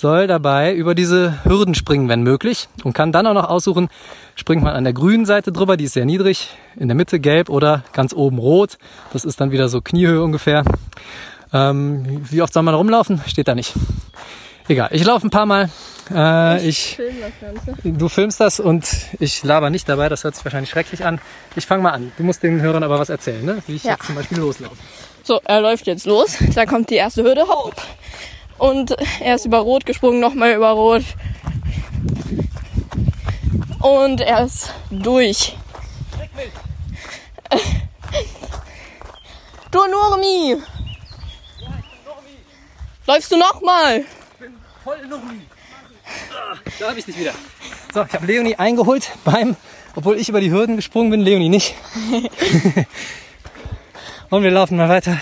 soll 0.00 0.26
dabei 0.26 0.74
über 0.74 0.94
diese 0.94 1.44
Hürden 1.44 1.74
springen, 1.74 2.08
wenn 2.08 2.22
möglich. 2.22 2.68
Und 2.84 2.92
kann 2.94 3.12
dann 3.12 3.26
auch 3.26 3.34
noch 3.34 3.48
aussuchen, 3.48 3.88
springt 4.34 4.62
man 4.62 4.74
an 4.74 4.84
der 4.84 4.92
grünen 4.92 5.26
Seite 5.26 5.52
drüber, 5.52 5.76
die 5.76 5.84
ist 5.84 5.92
sehr 5.94 6.04
niedrig, 6.06 6.48
in 6.76 6.88
der 6.88 6.94
Mitte 6.94 7.20
gelb 7.20 7.48
oder 7.48 7.84
ganz 7.92 8.12
oben 8.12 8.38
rot. 8.38 8.78
Das 9.12 9.24
ist 9.24 9.40
dann 9.40 9.50
wieder 9.52 9.68
so 9.68 9.80
Kniehöhe 9.80 10.22
ungefähr. 10.22 10.64
Ähm, 11.52 12.22
wie 12.30 12.42
oft 12.42 12.52
soll 12.52 12.62
man 12.62 12.74
rumlaufen? 12.74 13.20
Steht 13.26 13.48
da 13.48 13.54
nicht. 13.54 13.74
Egal, 14.68 14.88
ich 14.92 15.04
laufe 15.04 15.26
ein 15.26 15.30
paar 15.30 15.46
Mal. 15.46 15.68
Äh, 16.14 16.66
ich, 16.66 16.96
Film 16.96 17.14
das 17.20 17.64
Ganze. 17.74 17.92
du 17.98 18.08
filmst 18.08 18.40
das 18.40 18.60
und 18.60 18.86
ich 19.18 19.42
laber 19.42 19.68
nicht 19.70 19.88
dabei. 19.88 20.08
Das 20.08 20.24
hört 20.24 20.34
sich 20.36 20.44
wahrscheinlich 20.44 20.70
schrecklich 20.70 21.04
an. 21.04 21.20
Ich 21.56 21.66
fange 21.66 21.82
mal 21.82 21.90
an. 21.90 22.12
Du 22.16 22.22
musst 22.24 22.42
den 22.42 22.60
Hörern 22.60 22.82
aber 22.82 22.98
was 22.98 23.08
erzählen, 23.10 23.44
ne? 23.44 23.58
wie 23.66 23.74
ich 23.76 23.84
Ja. 23.84 23.92
jetzt 23.92 24.06
zum 24.06 24.14
Beispiel 24.14 24.38
loslaufe. 24.38 24.76
So, 25.24 25.40
er 25.44 25.60
läuft 25.60 25.86
jetzt 25.86 26.06
los. 26.06 26.36
Da 26.54 26.66
kommt 26.66 26.90
die 26.90 26.94
erste 26.96 27.22
Hürde. 27.22 27.42
Hopp. 27.48 27.74
Und 28.60 28.94
er 29.20 29.36
ist 29.36 29.46
über 29.46 29.60
Rot 29.60 29.86
gesprungen, 29.86 30.20
nochmal 30.20 30.52
über 30.52 30.72
Rot. 30.72 31.02
Und 33.80 34.20
er 34.20 34.44
ist 34.44 34.74
durch. 34.90 35.56
Du 39.70 39.78
Nurmi! 39.78 40.62
Läufst 43.06 43.32
du 43.32 43.38
nochmal? 43.38 44.04
Voll 44.84 44.98
Lumi. 45.08 45.40
Da 46.78 46.88
habe 46.88 46.98
ich 46.98 47.06
dich 47.06 47.18
wieder. 47.18 47.32
So, 47.94 48.02
ich 48.02 48.12
habe 48.12 48.26
Leonie 48.26 48.56
eingeholt 48.56 49.10
beim, 49.24 49.56
obwohl 49.94 50.18
ich 50.18 50.28
über 50.28 50.42
die 50.42 50.50
Hürden 50.50 50.76
gesprungen 50.76 51.10
bin, 51.10 51.22
Leonie 51.22 51.48
nicht. 51.48 51.74
Und 54.28 54.42
wir 54.42 54.50
laufen 54.50 54.76
mal 54.76 54.90
weiter. 54.90 55.18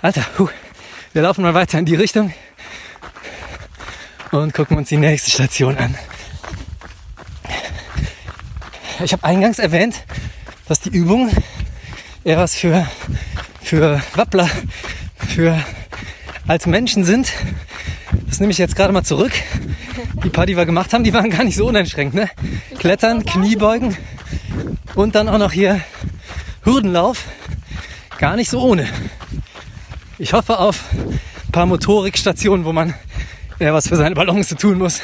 Alter, 0.00 0.24
wir 1.12 1.22
laufen 1.22 1.42
mal 1.42 1.54
weiter 1.54 1.80
in 1.80 1.84
die 1.84 1.96
Richtung 1.96 2.32
und 4.32 4.54
gucken 4.54 4.76
uns 4.76 4.88
die 4.88 4.96
nächste 4.96 5.30
Station 5.30 5.76
an. 5.76 5.94
Ich 9.02 9.12
habe 9.12 9.24
eingangs 9.24 9.58
erwähnt, 9.58 10.04
dass 10.68 10.80
die 10.80 10.90
Übung 10.90 11.30
eher 12.22 12.38
was 12.38 12.54
für, 12.54 12.86
für 13.62 14.02
Wappler, 14.14 14.48
für 15.34 15.58
alte 16.46 16.68
Menschen 16.68 17.04
sind. 17.04 17.32
Das 18.28 18.40
nehme 18.40 18.52
ich 18.52 18.58
jetzt 18.58 18.76
gerade 18.76 18.92
mal 18.92 19.04
zurück. 19.04 19.32
Die 20.22 20.28
paar, 20.28 20.46
die 20.46 20.56
wir 20.56 20.66
gemacht 20.66 20.92
haben, 20.92 21.02
die 21.02 21.14
waren 21.14 21.30
gar 21.30 21.44
nicht 21.44 21.56
so 21.56 21.66
uneinschränkt. 21.66 22.14
Ne? 22.14 22.28
Klettern, 22.78 23.24
Kniebeugen 23.24 23.96
und 24.94 25.14
dann 25.14 25.28
auch 25.28 25.38
noch 25.38 25.52
hier 25.52 25.80
Hürdenlauf. 26.62 27.24
Gar 28.18 28.36
nicht 28.36 28.50
so 28.50 28.60
ohne. 28.60 28.86
Ich 30.18 30.34
hoffe 30.34 30.58
auf 30.58 30.84
ein 30.92 31.52
paar 31.52 31.66
Motorikstationen, 31.66 32.66
wo 32.66 32.72
man 32.72 32.94
eher 33.60 33.74
was 33.74 33.88
für 33.88 33.96
seine 33.96 34.14
Balance 34.14 34.56
tun 34.56 34.78
muss. 34.78 35.00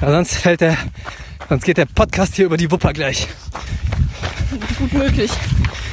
Ja, 0.00 0.10
sonst 0.10 0.36
fällt 0.36 0.60
der, 0.60 0.76
sonst 1.48 1.64
geht 1.64 1.76
der 1.78 1.86
Podcast 1.86 2.34
hier 2.36 2.46
über 2.46 2.56
die 2.56 2.70
Wupper 2.70 2.92
gleich. 2.92 3.26
Gut 4.78 4.92
möglich. 4.92 5.30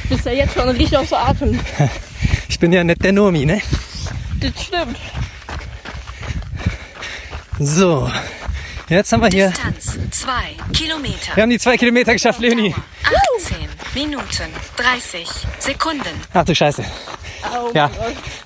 Bist 0.08 0.26
ja 0.26 0.32
jetzt 0.32 0.54
schon 0.54 0.68
richtig 0.68 0.96
außer 0.96 1.18
Atem. 1.18 1.58
Ich 2.48 2.58
bin 2.58 2.72
ja 2.72 2.84
nicht 2.84 3.02
der 3.02 3.12
Nomi, 3.12 3.44
ne? 3.46 3.60
Das 4.40 4.50
stimmt. 4.62 4.98
So, 7.58 8.10
jetzt 8.88 9.12
haben 9.12 9.22
wir 9.22 9.28
hier, 9.28 9.48
Distanz 9.50 9.98
2 10.10 10.32
Kilometer. 10.72 11.34
wir 11.36 11.42
haben 11.42 11.50
die 11.50 11.58
zwei 11.58 11.76
Kilometer 11.76 12.12
geschafft, 12.12 12.40
Leonie. 12.40 12.74
18 13.38 13.56
Minuten 13.94 14.50
30 14.76 15.28
Sekunden. 15.58 16.08
Ach 16.34 16.44
du 16.44 16.54
Scheiße. 16.54 16.84
Au, 17.42 17.70
Ja, 17.74 17.90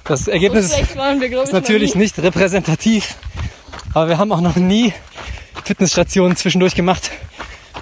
das 0.05 0.29
Ergebnis 0.29 0.71
wir, 0.71 1.43
ist 1.43 1.53
natürlich 1.53 1.95
nicht 1.95 2.19
repräsentativ, 2.19 3.17
aber 3.95 4.09
wir 4.09 4.19
haben 4.19 4.33
auch 4.33 4.41
noch 4.41 4.57
nie 4.57 4.93
Fitnessstationen 5.65 6.37
zwischendurch 6.37 6.75
gemacht 6.75 7.11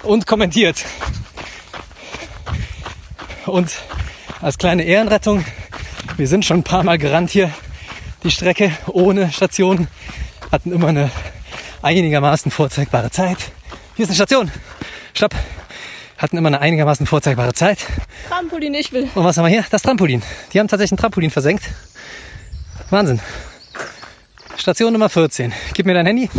und 0.03 0.27
kommentiert. 0.27 0.83
Und 3.45 3.71
als 4.41 4.57
kleine 4.57 4.83
Ehrenrettung, 4.83 5.45
wir 6.17 6.27
sind 6.27 6.45
schon 6.45 6.57
ein 6.57 6.63
paar 6.63 6.83
Mal 6.83 6.97
gerannt 6.97 7.29
hier 7.29 7.51
die 8.23 8.31
Strecke 8.31 8.71
ohne 8.87 9.31
Station, 9.31 9.87
hatten 10.51 10.71
immer 10.71 10.87
eine 10.87 11.11
einigermaßen 11.81 12.51
vorzeigbare 12.51 13.11
Zeit. 13.11 13.37
Hier 13.95 14.03
ist 14.03 14.09
eine 14.09 14.15
Station. 14.15 14.51
Stopp. 15.13 15.35
Hatten 16.17 16.37
immer 16.37 16.47
eine 16.47 16.61
einigermaßen 16.61 17.05
vorzeigbare 17.05 17.53
Zeit. 17.53 17.79
Trampolin, 18.29 18.73
ich 18.73 18.93
will. 18.93 19.09
Und 19.15 19.23
was 19.23 19.37
haben 19.37 19.45
wir 19.45 19.49
hier? 19.49 19.65
Das 19.69 19.81
Trampolin. 19.81 20.23
Die 20.53 20.59
haben 20.59 20.67
tatsächlich 20.67 20.93
ein 20.93 20.97
Trampolin 20.97 21.29
versenkt. 21.29 21.63
Wahnsinn. 22.89 23.19
Station 24.55 24.93
Nummer 24.93 25.09
14. 25.09 25.53
Gib 25.73 25.85
mir 25.85 25.93
dein 25.93 26.05
Handy. 26.05 26.29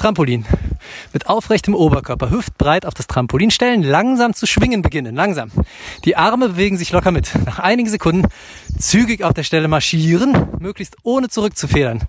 Trampolin. 0.00 0.46
Mit 1.12 1.28
aufrechtem 1.28 1.74
Oberkörper, 1.74 2.30
hüftbreit 2.30 2.86
auf 2.86 2.94
das 2.94 3.06
Trampolin 3.06 3.50
stellen, 3.50 3.82
langsam 3.82 4.32
zu 4.32 4.46
schwingen 4.46 4.80
beginnen. 4.80 5.14
Langsam. 5.14 5.50
Die 6.06 6.16
Arme 6.16 6.48
bewegen 6.48 6.78
sich 6.78 6.90
locker 6.90 7.10
mit. 7.10 7.30
Nach 7.44 7.58
einigen 7.58 7.90
Sekunden 7.90 8.26
zügig 8.78 9.22
auf 9.22 9.34
der 9.34 9.42
Stelle 9.42 9.68
marschieren, 9.68 10.48
möglichst 10.58 10.96
ohne 11.02 11.28
zurückzufedern. 11.28 12.04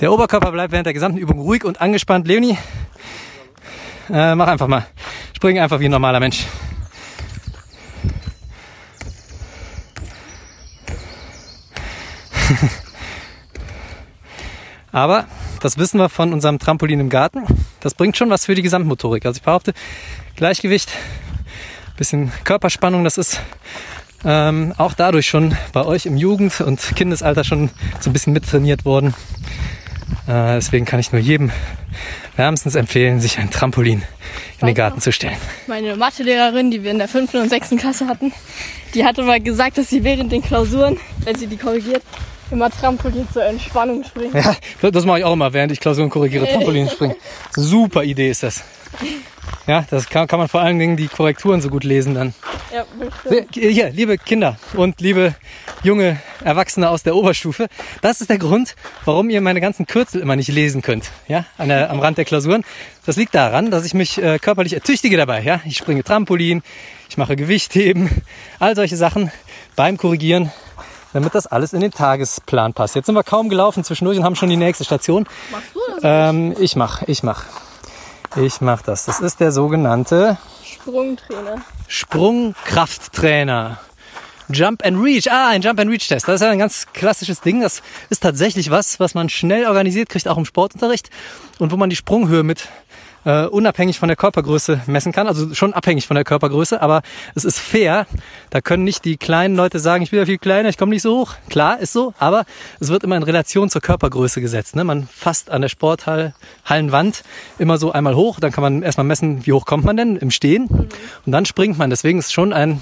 Der 0.00 0.12
Oberkörper 0.12 0.50
bleibt 0.50 0.72
während 0.72 0.86
der 0.86 0.92
gesamten 0.92 1.18
Übung 1.18 1.38
ruhig 1.38 1.64
und 1.64 1.80
angespannt. 1.80 2.26
Leonie, 2.26 2.58
äh, 4.10 4.34
mach 4.34 4.48
einfach 4.48 4.66
mal. 4.66 4.88
Spring 5.36 5.60
einfach 5.60 5.78
wie 5.78 5.84
ein 5.84 5.92
normaler 5.92 6.18
Mensch. 6.18 6.44
Aber 14.90 15.26
das 15.60 15.78
wissen 15.78 15.98
wir 15.98 16.08
von 16.08 16.32
unserem 16.32 16.58
Trampolin 16.58 17.00
im 17.00 17.08
Garten. 17.08 17.44
Das 17.80 17.94
bringt 17.94 18.16
schon 18.16 18.30
was 18.30 18.46
für 18.46 18.54
die 18.54 18.62
Gesamtmotorik. 18.62 19.24
Also 19.26 19.38
ich 19.38 19.42
behaupte, 19.42 19.72
Gleichgewicht, 20.36 20.90
bisschen 21.96 22.32
Körperspannung, 22.44 23.04
das 23.04 23.18
ist 23.18 23.40
ähm, 24.24 24.74
auch 24.78 24.94
dadurch 24.94 25.26
schon 25.26 25.56
bei 25.72 25.84
euch 25.84 26.06
im 26.06 26.16
Jugend- 26.16 26.60
und 26.60 26.96
Kindesalter 26.96 27.44
schon 27.44 27.70
so 28.00 28.10
ein 28.10 28.12
bisschen 28.12 28.32
mittrainiert 28.32 28.84
worden. 28.84 29.14
Äh, 30.26 30.54
deswegen 30.54 30.86
kann 30.86 31.00
ich 31.00 31.12
nur 31.12 31.20
jedem 31.20 31.50
wärmstens 32.36 32.74
empfehlen, 32.74 33.20
sich 33.20 33.38
ein 33.38 33.50
Trampolin 33.50 34.02
in 34.60 34.66
den 34.66 34.74
Garten 34.74 35.00
zu 35.00 35.12
stellen. 35.12 35.36
Meine 35.66 35.96
Mathelehrerin, 35.96 36.70
die 36.70 36.82
wir 36.82 36.90
in 36.90 36.98
der 36.98 37.08
fünften 37.08 37.38
und 37.38 37.48
sechsten 37.48 37.76
Klasse 37.76 38.06
hatten, 38.06 38.32
die 38.94 39.04
hatte 39.04 39.22
mal 39.22 39.40
gesagt, 39.40 39.78
dass 39.78 39.88
sie 39.88 40.04
während 40.04 40.32
den 40.32 40.42
Klausuren, 40.42 40.98
wenn 41.24 41.36
sie 41.36 41.46
die 41.46 41.56
korrigiert, 41.56 42.02
immer 42.50 42.70
Trampolin 42.70 43.26
zur 43.32 43.44
Entspannung 43.44 44.04
springt. 44.04 44.34
Ja, 44.34 44.90
das 44.90 45.04
mache 45.04 45.20
ich 45.20 45.24
auch 45.24 45.32
immer, 45.32 45.52
während 45.52 45.72
ich 45.72 45.80
Klausuren 45.80 46.10
korrigiere. 46.10 46.46
Trampolin 46.46 46.88
springen. 46.88 47.16
Super 47.54 48.04
Idee 48.04 48.30
ist 48.30 48.42
das. 48.42 48.64
Ja, 49.66 49.84
das 49.88 50.08
kann, 50.08 50.26
kann 50.26 50.38
man 50.38 50.48
vor 50.48 50.60
allen 50.60 50.78
Dingen 50.78 50.96
die 50.96 51.06
Korrekturen 51.06 51.60
so 51.60 51.68
gut 51.68 51.84
lesen 51.84 52.14
dann. 52.14 52.34
Ja, 52.74 52.84
bestimmt. 52.98 53.54
Hier, 53.54 53.90
liebe 53.90 54.18
Kinder 54.18 54.58
und 54.74 55.00
liebe 55.00 55.34
junge 55.82 56.18
Erwachsene 56.42 56.88
aus 56.88 57.02
der 57.02 57.14
Oberstufe, 57.14 57.68
das 58.02 58.20
ist 58.20 58.30
der 58.30 58.38
Grund, 58.38 58.74
warum 59.04 59.30
ihr 59.30 59.40
meine 59.40 59.60
ganzen 59.60 59.86
Kürzel 59.86 60.22
immer 60.22 60.34
nicht 60.34 60.48
lesen 60.48 60.82
könnt, 60.82 61.10
ja, 61.28 61.44
an 61.56 61.68
der, 61.68 61.90
am 61.90 62.00
Rand 62.00 62.18
der 62.18 62.24
Klausuren. 62.24 62.64
Das 63.06 63.16
liegt 63.16 63.34
daran, 63.34 63.70
dass 63.70 63.84
ich 63.84 63.94
mich 63.94 64.20
äh, 64.20 64.38
körperlich 64.38 64.72
ertüchtige 64.72 65.16
dabei, 65.16 65.42
ja. 65.42 65.60
Ich 65.64 65.76
springe 65.76 66.02
Trampolin, 66.02 66.62
ich 67.08 67.16
mache 67.16 67.36
Gewichtheben, 67.36 68.10
all 68.58 68.74
solche 68.74 68.96
Sachen 68.96 69.30
beim 69.76 69.96
Korrigieren, 69.96 70.50
damit 71.12 71.34
das 71.34 71.46
alles 71.46 71.72
in 71.72 71.80
den 71.80 71.90
Tagesplan 71.90 72.72
passt. 72.72 72.94
Jetzt 72.94 73.06
sind 73.06 73.14
wir 73.14 73.24
kaum 73.24 73.48
gelaufen 73.48 73.84
zwischendurch 73.84 74.18
und 74.18 74.24
haben 74.24 74.36
schon 74.36 74.48
die 74.48 74.56
nächste 74.56 74.84
Station. 74.84 75.26
Machst 75.50 75.74
du 75.74 75.80
das? 75.94 76.00
Ähm, 76.02 76.54
ich 76.58 76.76
mach, 76.76 77.02
ich 77.02 77.22
mach. 77.22 77.44
Ich 78.36 78.60
mach 78.60 78.82
das. 78.82 79.06
Das 79.06 79.20
ist 79.20 79.40
der 79.40 79.50
sogenannte 79.50 80.38
Sprungtrainer. 80.64 81.62
Sprungkrafttrainer. 81.88 83.78
Jump 84.52 84.84
and 84.84 85.02
Reach. 85.02 85.30
Ah, 85.30 85.48
ein 85.50 85.62
Jump 85.62 85.80
and 85.80 85.90
Reach 85.90 86.08
Test. 86.08 86.28
Das 86.28 86.36
ist 86.36 86.40
ja 86.42 86.50
ein 86.50 86.58
ganz 86.58 86.86
klassisches 86.92 87.40
Ding. 87.40 87.60
Das 87.60 87.82
ist 88.08 88.22
tatsächlich 88.22 88.70
was, 88.70 89.00
was 89.00 89.14
man 89.14 89.28
schnell 89.28 89.66
organisiert 89.66 90.08
kriegt, 90.08 90.28
auch 90.28 90.38
im 90.38 90.44
Sportunterricht. 90.44 91.10
Und 91.58 91.72
wo 91.72 91.76
man 91.76 91.90
die 91.90 91.96
Sprunghöhe 91.96 92.42
mit 92.42 92.68
äh, 93.24 93.46
unabhängig 93.46 93.98
von 93.98 94.08
der 94.08 94.16
Körpergröße 94.16 94.82
messen 94.86 95.12
kann. 95.12 95.26
Also 95.26 95.54
schon 95.54 95.72
abhängig 95.72 96.06
von 96.06 96.14
der 96.14 96.24
Körpergröße, 96.24 96.80
aber 96.80 97.02
es 97.34 97.44
ist 97.44 97.58
fair. 97.58 98.06
Da 98.50 98.60
können 98.60 98.84
nicht 98.84 99.04
die 99.04 99.16
kleinen 99.16 99.56
Leute 99.56 99.78
sagen, 99.78 100.02
ich 100.02 100.10
bin 100.10 100.18
ja 100.18 100.26
viel 100.26 100.38
kleiner, 100.38 100.68
ich 100.68 100.78
komme 100.78 100.90
nicht 100.90 101.02
so 101.02 101.18
hoch. 101.18 101.34
Klar, 101.48 101.78
ist 101.80 101.92
so, 101.92 102.14
aber 102.18 102.44
es 102.80 102.88
wird 102.88 103.04
immer 103.04 103.16
in 103.16 103.22
Relation 103.22 103.70
zur 103.70 103.82
Körpergröße 103.82 104.40
gesetzt. 104.40 104.76
Ne? 104.76 104.84
Man 104.84 105.06
fasst 105.06 105.50
an 105.50 105.62
der 105.62 105.68
Sporthallenwand 105.68 107.22
immer 107.58 107.78
so 107.78 107.92
einmal 107.92 108.14
hoch, 108.14 108.40
dann 108.40 108.52
kann 108.52 108.62
man 108.62 108.82
erstmal 108.82 109.04
messen, 109.06 109.46
wie 109.46 109.52
hoch 109.52 109.66
kommt 109.66 109.84
man 109.84 109.96
denn 109.96 110.16
im 110.16 110.30
Stehen 110.30 110.68
und 110.68 111.32
dann 111.32 111.46
springt 111.46 111.78
man. 111.78 111.90
Deswegen 111.90 112.18
ist 112.18 112.26
es 112.26 112.32
schon 112.32 112.52
ein 112.52 112.80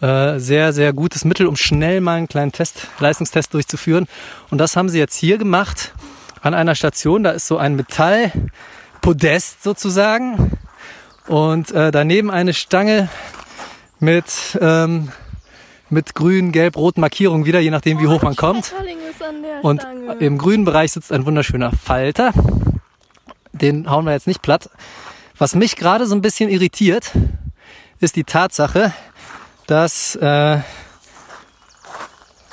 äh, 0.00 0.38
sehr, 0.38 0.72
sehr 0.72 0.92
gutes 0.92 1.24
Mittel, 1.24 1.46
um 1.46 1.56
schnell 1.56 2.00
mal 2.00 2.16
einen 2.16 2.28
kleinen 2.28 2.52
Test, 2.52 2.88
Leistungstest 2.98 3.54
durchzuführen. 3.54 4.06
Und 4.50 4.58
das 4.58 4.76
haben 4.76 4.88
sie 4.88 4.98
jetzt 4.98 5.16
hier 5.16 5.38
gemacht 5.38 5.92
an 6.42 6.54
einer 6.54 6.74
Station. 6.74 7.22
Da 7.24 7.30
ist 7.30 7.46
so 7.46 7.58
ein 7.58 7.76
Metallpodest 9.04 9.62
sozusagen 9.62 10.52
und 11.28 11.70
äh, 11.72 11.90
daneben 11.90 12.30
eine 12.30 12.54
Stange 12.54 13.08
mit 14.00 14.58
ähm, 14.60 15.12
mit 15.90 16.14
grün, 16.14 16.52
gelb, 16.52 16.76
roten 16.76 17.02
Markierungen 17.02 17.44
wieder, 17.44 17.60
je 17.60 17.70
nachdem 17.70 18.00
wie 18.00 18.06
hoch 18.06 18.22
man 18.22 18.34
kommt. 18.34 18.72
Der 18.72 19.62
Und 19.62 19.82
Stange. 19.82 20.14
im 20.20 20.38
grünen 20.38 20.64
Bereich 20.64 20.92
sitzt 20.92 21.12
ein 21.12 21.26
wunderschöner 21.26 21.70
Falter. 21.72 22.32
Den 23.52 23.88
hauen 23.90 24.06
wir 24.06 24.12
jetzt 24.12 24.26
nicht 24.26 24.40
platt. 24.40 24.70
Was 25.36 25.54
mich 25.54 25.76
gerade 25.76 26.06
so 26.06 26.14
ein 26.14 26.22
bisschen 26.22 26.48
irritiert, 26.48 27.12
ist 28.00 28.16
die 28.16 28.24
Tatsache, 28.24 28.92
dass 29.66 30.16
äh, 30.16 30.58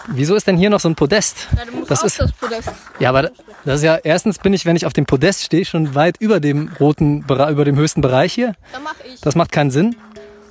wieso 0.07 0.35
ist 0.35 0.47
denn 0.47 0.57
hier 0.57 0.69
noch 0.69 0.79
so 0.79 0.89
ein 0.89 0.95
Podest? 0.95 1.47
ja, 1.57 1.65
du 1.65 1.77
musst 1.77 1.91
das 1.91 2.03
ist 2.03 2.19
das 2.19 2.31
Podest. 2.33 2.71
ja, 2.99 3.09
aber 3.09 3.31
das 3.65 3.79
ist 3.79 3.83
ja 3.83 3.97
erstens 3.97 4.39
bin 4.39 4.53
ich, 4.53 4.65
wenn 4.65 4.75
ich 4.75 4.85
auf 4.85 4.93
dem 4.93 5.05
Podest 5.05 5.43
stehe, 5.43 5.65
schon 5.65 5.95
weit 5.95 6.17
über 6.19 6.39
dem 6.39 6.71
roten, 6.79 7.21
über 7.23 7.65
dem 7.65 7.75
höchsten 7.75 8.01
Bereich 8.01 8.33
hier. 8.33 8.53
Da 8.73 8.79
mach 8.79 8.95
ich. 9.05 9.21
Das 9.21 9.35
macht 9.35 9.51
keinen 9.51 9.71
Sinn. 9.71 9.95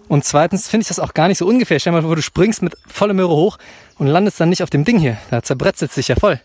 Und 0.09 0.25
zweitens 0.25 0.69
finde 0.69 0.83
ich 0.83 0.89
das 0.89 0.99
auch 0.99 1.15
gar 1.15 1.29
nicht 1.29 1.39
so 1.39 1.47
ungefähr. 1.47 1.79
Stell 1.79 1.93
mal 1.93 2.03
vor, 2.03 2.17
du 2.17 2.23
springst 2.23 2.63
mit 2.63 2.77
voller 2.87 3.15
Möhre 3.15 3.31
hoch 3.31 3.59
und 3.97 4.09
landest 4.09 4.41
dann 4.41 4.49
nicht 4.49 4.63
auf 4.63 4.71
dem 4.71 4.85
Ding 4.85 4.99
hier. 4.99 5.19
Da 5.31 5.43
zerbrezelt 5.43 5.93
sich 5.93 6.09
ja 6.09 6.17
voll. 6.17 6.41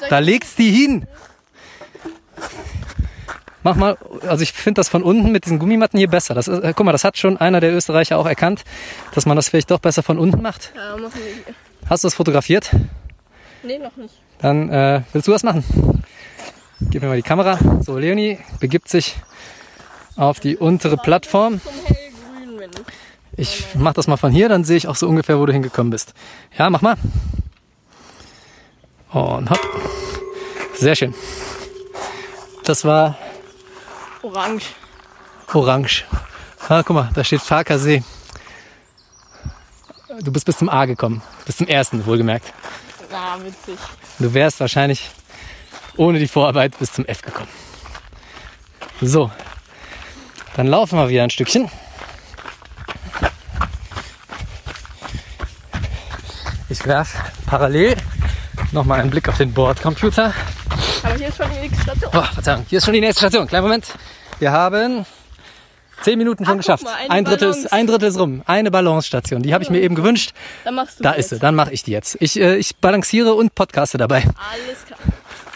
Ja, 0.00 0.08
Da 0.08 0.18
legst 0.20 0.58
die 0.58 0.70
hin. 0.70 1.06
Mach 3.64 3.76
mal, 3.76 3.96
also 4.28 4.42
ich 4.42 4.52
finde 4.52 4.78
das 4.78 4.90
von 4.90 5.02
unten 5.02 5.32
mit 5.32 5.46
diesen 5.46 5.58
Gummimatten 5.58 5.98
hier 5.98 6.08
besser. 6.08 6.34
Das 6.34 6.46
ist, 6.48 6.62
äh, 6.62 6.74
guck 6.76 6.84
mal, 6.84 6.92
das 6.92 7.02
hat 7.02 7.16
schon 7.16 7.38
einer 7.38 7.60
der 7.60 7.72
Österreicher 7.74 8.18
auch 8.18 8.26
erkannt, 8.26 8.62
dass 9.14 9.24
man 9.24 9.36
das 9.36 9.48
vielleicht 9.48 9.70
doch 9.70 9.78
besser 9.78 10.02
von 10.02 10.18
unten 10.18 10.42
macht. 10.42 10.72
ja, 10.76 10.96
machen 10.96 11.12
wir 11.14 11.24
hier. 11.24 11.54
Hast 11.88 12.04
du 12.04 12.06
das 12.06 12.14
fotografiert? 12.14 12.70
Nee, 13.62 13.78
noch 13.78 13.96
nicht. 13.96 14.14
Dann 14.38 14.68
äh, 14.70 15.02
willst 15.12 15.28
du 15.28 15.32
was 15.32 15.42
machen? 15.42 15.64
Gib 16.80 17.02
mir 17.02 17.08
mal 17.08 17.16
die 17.16 17.22
Kamera. 17.22 17.58
So, 17.82 17.98
Leonie 17.98 18.38
begibt 18.60 18.88
sich 18.88 19.16
auf 20.16 20.40
die 20.40 20.56
untere 20.56 20.96
Plattform. 20.96 21.60
Ich 23.36 23.66
mach 23.74 23.94
das 23.94 24.06
mal 24.06 24.16
von 24.16 24.30
hier, 24.32 24.48
dann 24.48 24.64
sehe 24.64 24.76
ich 24.76 24.86
auch 24.86 24.96
so 24.96 25.08
ungefähr, 25.08 25.38
wo 25.38 25.46
du 25.46 25.52
hingekommen 25.52 25.90
bist. 25.90 26.14
Ja, 26.56 26.70
mach 26.70 26.82
mal. 26.82 26.96
Und 29.10 29.50
hopp. 29.50 29.60
Sehr 30.74 30.94
schön. 30.94 31.14
Das 32.64 32.84
war 32.84 33.16
Orange. 34.22 34.66
orange. 35.52 36.04
Ah, 36.68 36.82
guck 36.82 36.96
mal, 36.96 37.10
da 37.14 37.22
steht 37.24 37.42
Farkasee. 37.42 38.02
Du 40.22 40.32
bist 40.32 40.46
bis 40.46 40.58
zum 40.58 40.68
A 40.68 40.84
gekommen. 40.84 41.22
Bis 41.46 41.56
zum 41.56 41.66
ersten, 41.66 42.06
wohlgemerkt. 42.06 42.52
Na, 43.10 43.36
witzig. 43.44 43.78
Du 44.18 44.32
wärst 44.32 44.60
wahrscheinlich 44.60 45.10
ohne 45.96 46.18
die 46.18 46.28
Vorarbeit 46.28 46.78
bis 46.78 46.92
zum 46.92 47.04
F 47.06 47.22
gekommen. 47.22 47.48
So, 49.00 49.30
dann 50.56 50.66
laufen 50.66 50.98
wir 50.98 51.08
wieder 51.08 51.24
ein 51.24 51.30
Stückchen. 51.30 51.68
Ich 56.68 56.84
werfe 56.86 57.18
parallel 57.46 57.96
nochmal 58.72 59.00
einen 59.00 59.10
Blick 59.10 59.28
auf 59.28 59.36
den 59.36 59.52
Bordcomputer. 59.52 60.32
Aber 61.02 61.14
hier 61.14 61.28
ist 61.28 61.36
schon 61.36 61.50
die 61.50 61.60
nächste 61.60 61.82
Station. 61.82 62.10
Oh, 62.14 62.22
Verzeihung, 62.22 62.66
hier 62.68 62.78
ist 62.78 62.84
schon 62.84 62.94
die 62.94 63.00
nächste 63.00 63.20
Station. 63.20 63.46
Kleinen 63.46 63.64
Moment. 63.64 63.86
Wir 64.38 64.52
haben 64.52 65.06
zehn 66.04 66.18
Minuten 66.18 66.44
schon 66.44 66.54
guck 66.54 66.62
geschafft. 66.62 66.84
mal, 66.84 66.94
ein, 67.08 67.24
Drittel 67.24 67.50
ist, 67.50 67.72
ein 67.72 67.86
Drittel 67.86 68.08
ist 68.08 68.18
rum. 68.18 68.42
Eine 68.46 68.70
Balancestation. 68.70 69.42
Die 69.42 69.54
habe 69.54 69.64
ich 69.64 69.70
mir 69.70 69.80
eben 69.80 69.94
gewünscht. 69.94 70.32
Dann 70.64 70.74
machst 70.74 71.00
du 71.00 71.02
Da 71.02 71.12
die 71.12 71.20
ist 71.20 71.30
sie. 71.30 71.38
Dann 71.38 71.54
mache 71.54 71.72
ich 71.72 71.82
die 71.82 71.90
jetzt. 71.90 72.16
Ich, 72.20 72.38
äh, 72.38 72.56
ich 72.56 72.76
balanciere 72.76 73.34
und 73.34 73.54
podcaste 73.54 73.98
dabei. 73.98 74.18
Alles 74.18 74.84
klar. 74.86 74.98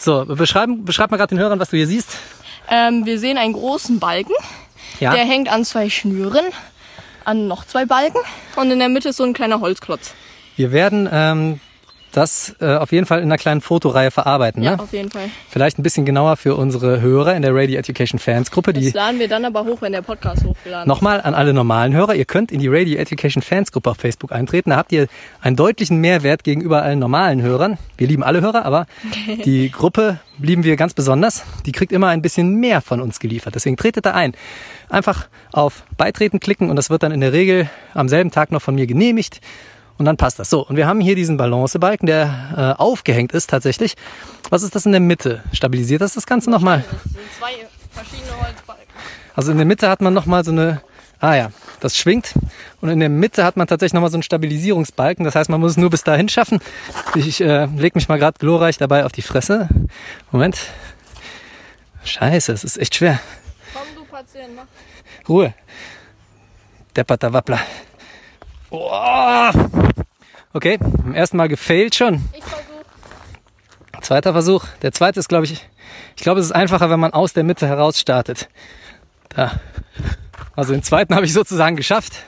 So, 0.00 0.24
beschreiben, 0.24 0.84
beschreib 0.84 1.11
mal 1.11 1.16
gerade 1.16 1.34
den 1.34 1.38
Hörern, 1.38 1.58
was 1.61 1.70
du 1.70 1.76
hier 1.76 1.87
siehst. 1.87 2.16
Ähm, 2.70 3.04
wir 3.04 3.18
sehen 3.18 3.38
einen 3.38 3.52
großen 3.52 3.98
Balken. 3.98 4.34
Ja. 5.00 5.12
Der 5.12 5.24
hängt 5.24 5.50
an 5.50 5.64
zwei 5.64 5.90
Schnüren. 5.90 6.46
An 7.24 7.46
noch 7.46 7.66
zwei 7.66 7.84
Balken. 7.84 8.18
Und 8.56 8.70
in 8.70 8.78
der 8.78 8.88
Mitte 8.88 9.11
ist 9.11 9.16
so 9.16 9.24
ein 9.24 9.34
kleiner 9.34 9.61
Holzklotz. 9.61 10.14
Wir 10.56 10.72
werden 10.72 11.08
ähm, 11.12 11.61
das 12.12 12.56
äh, 12.60 12.74
auf 12.76 12.90
jeden 12.92 13.06
Fall 13.06 13.18
in 13.18 13.24
einer 13.26 13.36
kleinen 13.38 13.60
Fotoreihe 13.60 14.10
verarbeiten. 14.10 14.62
Ja, 14.62 14.76
Ne? 14.76 14.82
auf 14.82 14.92
jeden 14.92 15.10
Fall. 15.10 15.28
Vielleicht 15.48 15.78
ein 15.78 15.82
bisschen 15.82 16.06
genauer 16.06 16.36
für 16.36 16.54
unsere 16.56 17.00
Hörer 17.00 17.34
in 17.36 17.42
der 17.42 17.54
Radio 17.54 17.78
Education 17.78 18.18
Fans 18.18 18.50
Gruppe, 18.50 18.72
Das 18.72 18.82
die 18.82 18.90
laden 18.90 19.18
wir 19.20 19.28
dann 19.28 19.44
aber 19.44 19.64
hoch, 19.64 19.80
wenn 19.82 19.92
der 19.92 20.02
Podcast 20.02 20.44
hochgeladen 20.44 20.84
ist. 20.84 20.88
Nochmal 20.88 21.20
an 21.20 21.34
alle 21.34 21.52
normalen 21.52 21.92
Hörer, 21.94 22.14
ihr 22.14 22.24
könnt 22.24 22.50
in 22.50 22.60
die 22.60 22.68
Radio 22.68 22.96
Education 22.98 23.42
Fans 23.42 23.72
Gruppe 23.72 23.90
auf 23.90 23.98
Facebook 23.98 24.32
eintreten. 24.32 24.70
Da 24.70 24.76
habt 24.76 24.92
ihr 24.92 25.06
einen 25.42 25.56
deutlichen 25.56 25.98
Mehrwert 25.98 26.44
gegenüber 26.44 26.82
allen 26.82 26.98
normalen 26.98 27.42
Hörern. 27.42 27.78
Wir 27.96 28.06
lieben 28.08 28.22
alle 28.22 28.40
Hörer, 28.40 28.64
aber 28.64 28.86
die 29.44 29.70
Gruppe 29.70 30.18
lieben 30.38 30.64
wir 30.64 30.76
ganz 30.76 30.94
besonders. 30.94 31.44
Die 31.66 31.72
kriegt 31.72 31.92
immer 31.92 32.08
ein 32.08 32.22
bisschen 32.22 32.54
mehr 32.56 32.80
von 32.80 33.00
uns 33.00 33.20
geliefert. 33.20 33.54
Deswegen 33.54 33.76
tretet 33.76 34.06
da 34.06 34.12
ein. 34.12 34.32
Einfach 34.88 35.28
auf 35.52 35.82
Beitreten 35.96 36.40
klicken 36.40 36.70
und 36.70 36.76
das 36.76 36.88
wird 36.90 37.02
dann 37.02 37.12
in 37.12 37.20
der 37.20 37.32
Regel 37.32 37.68
am 37.94 38.08
selben 38.08 38.30
Tag 38.30 38.50
noch 38.52 38.62
von 38.62 38.74
mir 38.74 38.86
genehmigt. 38.86 39.40
Und 39.98 40.04
dann 40.04 40.16
passt 40.16 40.38
das. 40.38 40.48
So, 40.48 40.64
und 40.64 40.76
wir 40.76 40.87
haben 40.87 41.00
hier 41.00 41.16
diesen 41.16 41.37
Balancebalken, 41.37 42.06
der 42.06 42.76
äh, 42.78 42.80
aufgehängt 42.80 43.32
ist 43.32 43.50
tatsächlich. 43.50 43.96
Was 44.48 44.62
ist 44.62 44.74
das 44.74 44.87
in 44.87 44.92
der 44.92 45.00
Mitte? 45.00 45.42
Stabilisiert 45.52 46.00
das 46.00 46.14
das 46.14 46.26
Ganze 46.26 46.50
nochmal? 46.50 46.84
Das 46.88 47.02
sind 47.12 47.18
zwei 47.38 47.66
verschiedene 47.90 48.40
Holzbalken. 48.40 48.94
Also 49.34 49.50
in 49.52 49.58
der 49.58 49.66
Mitte 49.66 49.88
hat 49.88 50.00
man 50.00 50.14
nochmal 50.14 50.44
so 50.44 50.52
eine, 50.52 50.80
ah 51.18 51.34
ja, 51.34 51.50
das 51.80 51.96
schwingt. 51.96 52.34
Und 52.80 52.90
in 52.90 53.00
der 53.00 53.08
Mitte 53.08 53.44
hat 53.44 53.56
man 53.56 53.66
tatsächlich 53.66 53.94
nochmal 53.94 54.11
so 54.11 54.16
einen 54.16 54.22
Stabilisierungsbalken. 54.22 55.24
Das 55.24 55.34
heißt, 55.34 55.50
man 55.50 55.61
muss 55.61 55.72
es 55.72 55.76
nur 55.76 55.90
bis 55.90 56.04
dahin 56.04 56.28
schaffen. 56.28 56.61
Ich 57.16 57.40
äh, 57.40 57.66
leg 57.66 57.96
mich 57.96 58.08
mal 58.08 58.18
gerade 58.18 58.38
glorreich 58.38 58.78
dabei 58.78 59.04
auf 59.04 59.12
die 59.12 59.22
Fresse. 59.22 59.68
Moment. 60.30 60.58
Scheiße, 62.04 62.52
es 62.52 62.62
ist 62.62 62.78
echt 62.78 62.94
schwer. 62.94 63.20
Komm, 63.74 63.82
du 63.96 64.04
Patient, 64.04 64.54
mach. 64.54 64.64
Ruhe. 65.28 65.54
Depperter 66.96 67.32
Wappler. 67.32 67.61
Oh. 68.70 69.50
Okay, 70.52 70.78
beim 70.78 71.14
ersten 71.14 71.37
Mal 71.37 71.48
gefailt 71.48 71.94
schon. 71.94 72.24
Ich. 72.33 72.42
Zweiter 74.02 74.33
Versuch. 74.33 74.64
Der 74.83 74.92
zweite 74.92 75.20
ist, 75.20 75.28
glaube 75.28 75.44
ich, 75.44 75.66
ich 76.16 76.22
glaube, 76.22 76.40
es 76.40 76.46
ist 76.46 76.52
einfacher, 76.52 76.90
wenn 76.90 77.00
man 77.00 77.12
aus 77.12 77.33
der 77.33 77.44
Mitte 77.44 77.66
heraus 77.66 77.98
startet. 77.98 78.48
Da. 79.31 79.61
Also 80.57 80.72
den 80.72 80.83
zweiten 80.83 81.14
habe 81.14 81.26
ich 81.26 81.33
sozusagen 81.33 81.76
geschafft. 81.76 82.24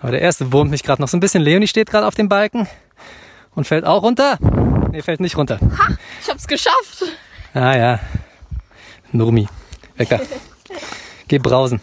Aber 0.00 0.12
der 0.12 0.20
erste 0.20 0.52
wurmt 0.52 0.70
mich 0.70 0.82
gerade 0.82 1.00
noch 1.00 1.08
so 1.08 1.16
ein 1.16 1.20
bisschen. 1.20 1.42
Leonie 1.42 1.66
steht 1.66 1.90
gerade 1.90 2.06
auf 2.06 2.14
dem 2.14 2.28
Balken 2.28 2.68
und 3.54 3.66
fällt 3.66 3.84
auch 3.84 4.02
runter. 4.02 4.38
Nee, 4.90 5.02
fällt 5.02 5.20
nicht 5.20 5.36
runter. 5.36 5.58
Ich 6.22 6.30
hab's 6.30 6.46
geschafft. 6.46 7.04
Ah 7.52 7.76
ja. 7.76 8.00
Nurmi. 9.12 9.48
Wecker. 9.96 10.20
Geh 11.28 11.38
brausen. 11.38 11.80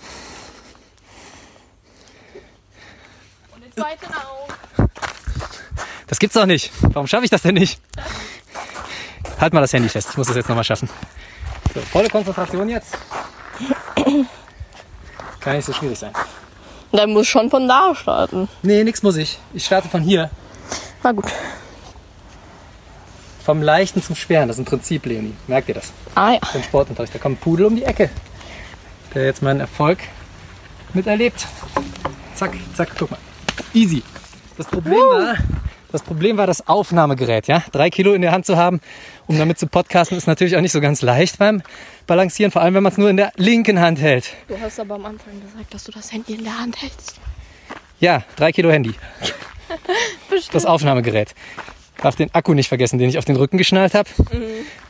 Zweiten 3.81 4.13
auch. 4.13 4.87
Das 6.07 6.19
gibt's 6.19 6.35
doch 6.35 6.45
nicht. 6.45 6.71
Warum 6.81 7.07
schaffe 7.07 7.23
ich 7.23 7.31
das 7.31 7.41
denn 7.41 7.55
nicht? 7.55 7.81
Halt 9.39 9.53
mal 9.53 9.61
das 9.61 9.73
Handy 9.73 9.89
fest. 9.89 10.09
Ich 10.11 10.17
muss 10.17 10.27
das 10.27 10.35
jetzt 10.35 10.49
nochmal 10.49 10.63
schaffen. 10.63 10.87
So, 11.73 11.81
volle 11.81 12.09
Konzentration 12.09 12.69
jetzt. 12.69 12.95
Kann 15.39 15.55
nicht 15.55 15.65
so 15.65 15.73
schwierig 15.73 15.97
sein. 15.97 16.11
Dann 16.91 17.11
muss 17.11 17.27
schon 17.27 17.49
von 17.49 17.67
da 17.67 17.95
starten. 17.95 18.49
Nee, 18.61 18.83
nix 18.83 19.01
muss 19.01 19.15
ich. 19.15 19.39
Ich 19.53 19.65
starte 19.65 19.89
von 19.89 20.01
hier. 20.01 20.29
Na 21.01 21.11
gut. 21.13 21.25
Vom 23.43 23.63
Leichten 23.63 24.03
zum 24.03 24.15
Schweren. 24.15 24.47
Das 24.47 24.57
ist 24.57 24.61
ein 24.61 24.65
Prinzip, 24.65 25.05
Leonie. 25.05 25.33
Merkt 25.47 25.69
ihr 25.69 25.75
das? 25.75 25.91
Ah 26.13 26.33
ja. 26.33 26.39
Im 26.53 26.61
Sportunterricht. 26.61 27.15
Da 27.15 27.19
kommt 27.19 27.37
ein 27.37 27.41
Pudel 27.41 27.65
um 27.65 27.75
die 27.75 27.83
Ecke. 27.83 28.11
Der 29.15 29.25
jetzt 29.25 29.41
meinen 29.41 29.61
Erfolg 29.61 29.99
miterlebt. 30.93 31.47
Zack, 32.35 32.53
zack, 32.75 32.89
guck 32.99 33.09
mal. 33.09 33.19
Easy. 33.73 34.03
Das 34.57 34.67
Problem 34.67 34.99
war, 34.99 35.35
das 35.91 36.03
Problem 36.03 36.37
war 36.37 36.47
das 36.47 36.67
Aufnahmegerät, 36.67 37.47
ja. 37.47 37.63
Drei 37.71 37.89
Kilo 37.89 38.13
in 38.13 38.21
der 38.21 38.31
Hand 38.31 38.45
zu 38.45 38.57
haben, 38.57 38.79
um 39.27 39.37
damit 39.37 39.59
zu 39.59 39.67
podcasten, 39.67 40.17
ist 40.17 40.27
natürlich 40.27 40.55
auch 40.55 40.61
nicht 40.61 40.71
so 40.71 40.81
ganz 40.81 41.01
leicht 41.01 41.37
beim 41.39 41.61
Balancieren, 42.07 42.51
vor 42.51 42.61
allem 42.61 42.73
wenn 42.73 42.83
man 42.83 42.91
es 42.91 42.97
nur 42.97 43.09
in 43.09 43.17
der 43.17 43.31
linken 43.35 43.79
Hand 43.79 43.99
hält. 43.99 44.33
Du 44.47 44.59
hast 44.59 44.79
aber 44.79 44.95
am 44.95 45.05
Anfang 45.05 45.33
gesagt, 45.41 45.73
dass 45.73 45.83
du 45.83 45.91
das 45.91 46.11
Handy 46.11 46.33
in 46.33 46.43
der 46.43 46.57
Hand 46.59 46.81
hältst. 46.81 47.19
Ja, 47.99 48.23
drei 48.35 48.51
Kilo 48.51 48.71
Handy. 48.71 48.93
Das 50.51 50.65
Aufnahmegerät. 50.65 51.33
Darf 52.01 52.15
den 52.15 52.33
Akku 52.33 52.53
nicht 52.53 52.67
vergessen, 52.67 52.97
den 52.97 53.09
ich 53.09 53.17
auf 53.17 53.25
den 53.25 53.35
Rücken 53.35 53.57
geschnallt 53.57 53.93
habe. 53.93 54.09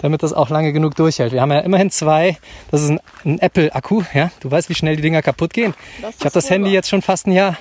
damit 0.01 0.23
das 0.23 0.33
auch 0.33 0.49
lange 0.49 0.71
genug 0.71 0.95
durchhält. 0.95 1.33
Wir 1.33 1.41
haben 1.41 1.51
ja 1.51 1.59
immerhin 1.59 1.91
zwei, 1.91 2.37
das 2.71 2.81
ist 2.81 2.89
ein, 2.89 2.99
ein 3.25 3.39
Apple-Akku, 3.39 4.03
ja. 4.13 4.31
Du 4.39 4.49
weißt, 4.49 4.69
wie 4.69 4.75
schnell 4.75 4.95
die 4.95 5.01
Dinger 5.01 5.21
kaputt 5.21 5.53
gehen. 5.53 5.73
Ich 5.99 6.25
habe 6.25 6.33
das 6.33 6.49
Handy 6.49 6.71
jetzt 6.71 6.89
schon 6.89 7.01
fast 7.01 7.27
ein 7.27 7.33
Jahr. 7.33 7.57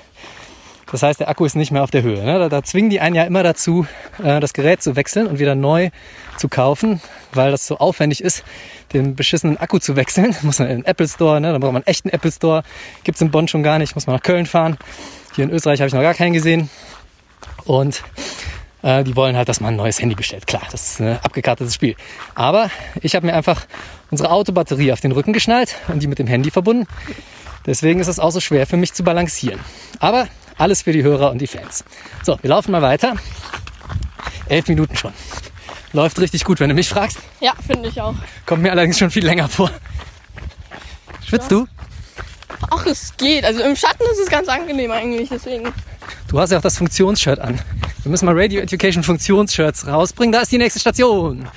Das 0.91 1.03
heißt, 1.03 1.21
der 1.21 1.29
Akku 1.29 1.45
ist 1.45 1.55
nicht 1.55 1.71
mehr 1.71 1.85
auf 1.85 1.91
der 1.91 2.03
Höhe. 2.03 2.25
Ne? 2.25 2.39
Da, 2.39 2.49
da 2.49 2.63
zwingen 2.63 2.91
die 2.91 3.01
einen 3.01 3.15
ja 3.15 3.23
immer 3.25 3.43
dazu, 3.43 3.87
äh, 4.23 4.41
das 4.41 4.53
Gerät 4.53 4.83
zu 4.83 4.97
wechseln 4.97 5.27
und 5.27 5.39
wieder 5.39 5.55
neu 5.55 5.91
zu 6.37 6.49
kaufen, 6.49 7.01
weil 7.33 7.51
das 7.53 7.67
so 7.67 7.79
aufwendig 7.79 8.23
ist, 8.23 8.45
den 8.93 9.15
beschissenen 9.15 9.57
Akku 9.57 9.79
zu 9.79 9.95
wechseln. 9.97 10.35
Muss 10.43 10.59
man 10.59 10.69
in 10.69 10.79
den 10.79 10.85
Apple 10.85 11.07
Store, 11.07 11.41
ne? 11.41 11.53
dann 11.53 11.61
braucht 11.61 11.73
man 11.73 11.83
einen 11.83 11.87
echten 11.87 12.09
Apple 12.09 12.33
Store. 12.33 12.63
Gibt's 13.05 13.21
in 13.21 13.31
Bonn 13.31 13.47
schon 13.47 13.63
gar 13.63 13.79
nicht, 13.79 13.95
muss 13.95 14.07
man 14.07 14.17
nach 14.17 14.23
Köln 14.23 14.47
fahren. 14.47 14.79
Hier 15.35 15.45
in 15.45 15.51
Österreich 15.51 15.81
habe 15.81 15.89
ich 15.89 15.95
noch 15.95 16.03
gar 16.03 16.15
keinen 16.15 16.33
gesehen. 16.33 16.71
Und 17.65 18.03
äh, 18.83 19.05
die 19.05 19.15
wollen 19.15 19.37
halt, 19.37 19.49
dass 19.49 19.61
man 19.61 19.75
ein 19.75 19.77
neues 19.77 20.01
Handy 20.01 20.17
bestellt. 20.17 20.47
Klar, 20.47 20.63
das 20.73 20.93
ist 20.93 21.01
ein 21.01 21.19
abgekartetes 21.23 21.75
Spiel. 21.75 21.95
Aber 22.35 22.71
ich 23.01 23.15
habe 23.15 23.27
mir 23.27 23.35
einfach 23.35 23.67
unsere 24.11 24.31
Autobatterie 24.31 24.93
auf 24.93 25.01
den 25.01 25.13
Rücken 25.13 25.33
geschnallt 25.33 25.77
und 25.89 26.03
die 26.03 26.09
mit 26.09 26.19
dem 26.19 26.27
Handy 26.27 26.51
verbunden. 26.51 26.89
Deswegen 27.67 28.01
ist 28.01 28.09
es 28.09 28.19
auch 28.19 28.31
so 28.31 28.41
schwer 28.41 28.67
für 28.67 28.77
mich 28.77 28.95
zu 28.95 29.05
balancieren. 29.05 29.61
Aber 29.99 30.27
alles 30.59 30.83
für 30.83 30.93
die 30.93 31.03
Hörer 31.03 31.31
und 31.31 31.39
die 31.39 31.47
Fans. 31.47 31.85
So, 32.23 32.39
wir 32.43 32.51
laufen 32.51 32.73
mal 32.73 32.83
weiter. 32.83 33.15
Elf 34.47 34.69
Minuten 34.69 34.97
schon. 34.97 35.13
Läuft 35.93 36.21
richtig 36.21 36.45
gut, 36.45 36.61
wenn 36.61 36.69
du 36.69 36.75
mich 36.75 36.89
fragst. 36.89 37.19
Ja, 37.41 37.53
finde 37.67 37.89
ich 37.89 38.01
auch. 38.01 38.15
Kommt 38.47 38.63
mir 38.63 38.71
allerdings 38.71 38.99
schon 38.99 39.11
viel 39.11 39.25
länger 39.25 39.49
vor. 39.49 39.71
Schwitzt 41.27 41.51
du? 41.51 41.67
Ach, 42.71 42.87
es 42.87 43.17
geht. 43.17 43.45
Also 43.45 43.63
im 43.63 43.75
Schatten 43.75 44.03
ist 44.13 44.19
es 44.19 44.29
ganz 44.29 44.49
angenehm 44.49 44.91
eigentlich, 44.91 45.29
deswegen. 45.29 45.73
Du 46.29 46.39
hast 46.39 46.51
ja 46.51 46.59
auch 46.59 46.63
das 46.63 46.79
Funktionsshirt 46.79 47.41
an. 47.41 47.61
Wir 48.03 48.11
müssen 48.11 48.27
mal 48.27 48.39
Radio 48.39 48.61
Education 48.61 49.03
Funktionsshirts 49.03 49.87
rausbringen. 49.87 50.33
Da 50.33 50.41
ist 50.41 50.53
die 50.53 50.59
nächste 50.59 50.81
Station. 50.81 51.49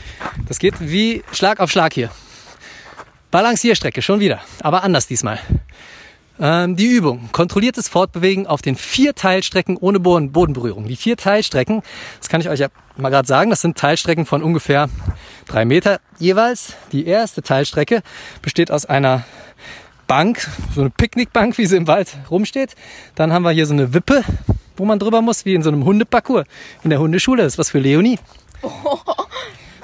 Das 0.48 0.60
geht 0.60 0.76
wie 0.80 1.24
Schlag 1.32 1.60
auf 1.60 1.72
Schlag 1.72 1.94
hier. 1.94 2.10
Balancierstrecke, 3.32 4.02
schon 4.02 4.20
wieder. 4.20 4.42
Aber 4.62 4.84
anders 4.84 5.08
diesmal. 5.08 5.40
Ähm, 6.40 6.76
die 6.76 6.88
Übung. 6.88 7.30
Kontrolliertes 7.32 7.88
Fortbewegen 7.88 8.48
auf 8.48 8.62
den 8.62 8.76
vier 8.76 9.14
Teilstrecken 9.14 9.78
ohne 9.78 10.00
Boden 10.00 10.32
Bodenberührung. 10.32 10.88
Die 10.88 10.96
vier 10.96 11.16
Teilstrecken, 11.16 11.84
das 12.20 12.30
kann 12.30 12.42
ich 12.42 12.50
euch 12.50 12.60
ja 12.60 12.68
mal 12.98 13.10
gerade 13.10 13.28
sagen, 13.28 13.50
das 13.50 13.62
sind 13.62 13.78
Teilstrecken 13.78 14.26
von 14.26 14.42
ungefähr 14.42 14.90
drei 15.48 15.66
Meter 15.66 16.00
jeweils. 16.20 16.74
Die 16.92 17.06
erste 17.06 17.44
Teilstrecke 17.44 18.02
besteht 18.42 18.72
aus 18.72 18.86
einer 18.86 19.24
Bank, 20.08 20.48
so 20.76 20.82
eine 20.82 20.90
Picknickbank, 20.90 21.58
wie 21.58 21.66
sie 21.66 21.78
im 21.78 21.88
Wald 21.88 22.18
rumsteht. 22.30 22.76
Dann 23.16 23.32
haben 23.32 23.44
wir 23.44 23.52
hier 23.52 23.66
so 23.66 23.74
eine 23.74 23.94
Wippe, 23.94 24.24
wo 24.76 24.86
man 24.86 25.00
drüber 25.00 25.22
muss, 25.22 25.46
wie 25.46 25.54
in 25.54 25.64
so 25.64 25.70
einem 25.70 25.86
Hundeparcours 25.86 26.46
in 26.84 26.90
der 26.90 27.00
Hundeschule. 27.00 27.44
Das 27.44 27.54
ist 27.54 27.60
was 27.60 27.70
für 27.70 27.80
Leonie. 27.80 28.20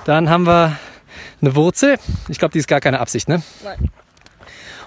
Dann 0.06 0.30
haben 0.30 0.45
wir 0.45 0.78
eine 1.41 1.56
Wurzel. 1.56 1.97
Ich 2.28 2.39
glaube, 2.39 2.52
die 2.52 2.60
ist 2.60 2.68
gar 2.68 2.82
keine 2.82 3.00
Absicht, 3.00 3.30
ne? 3.30 3.41
Nein. 3.64 3.89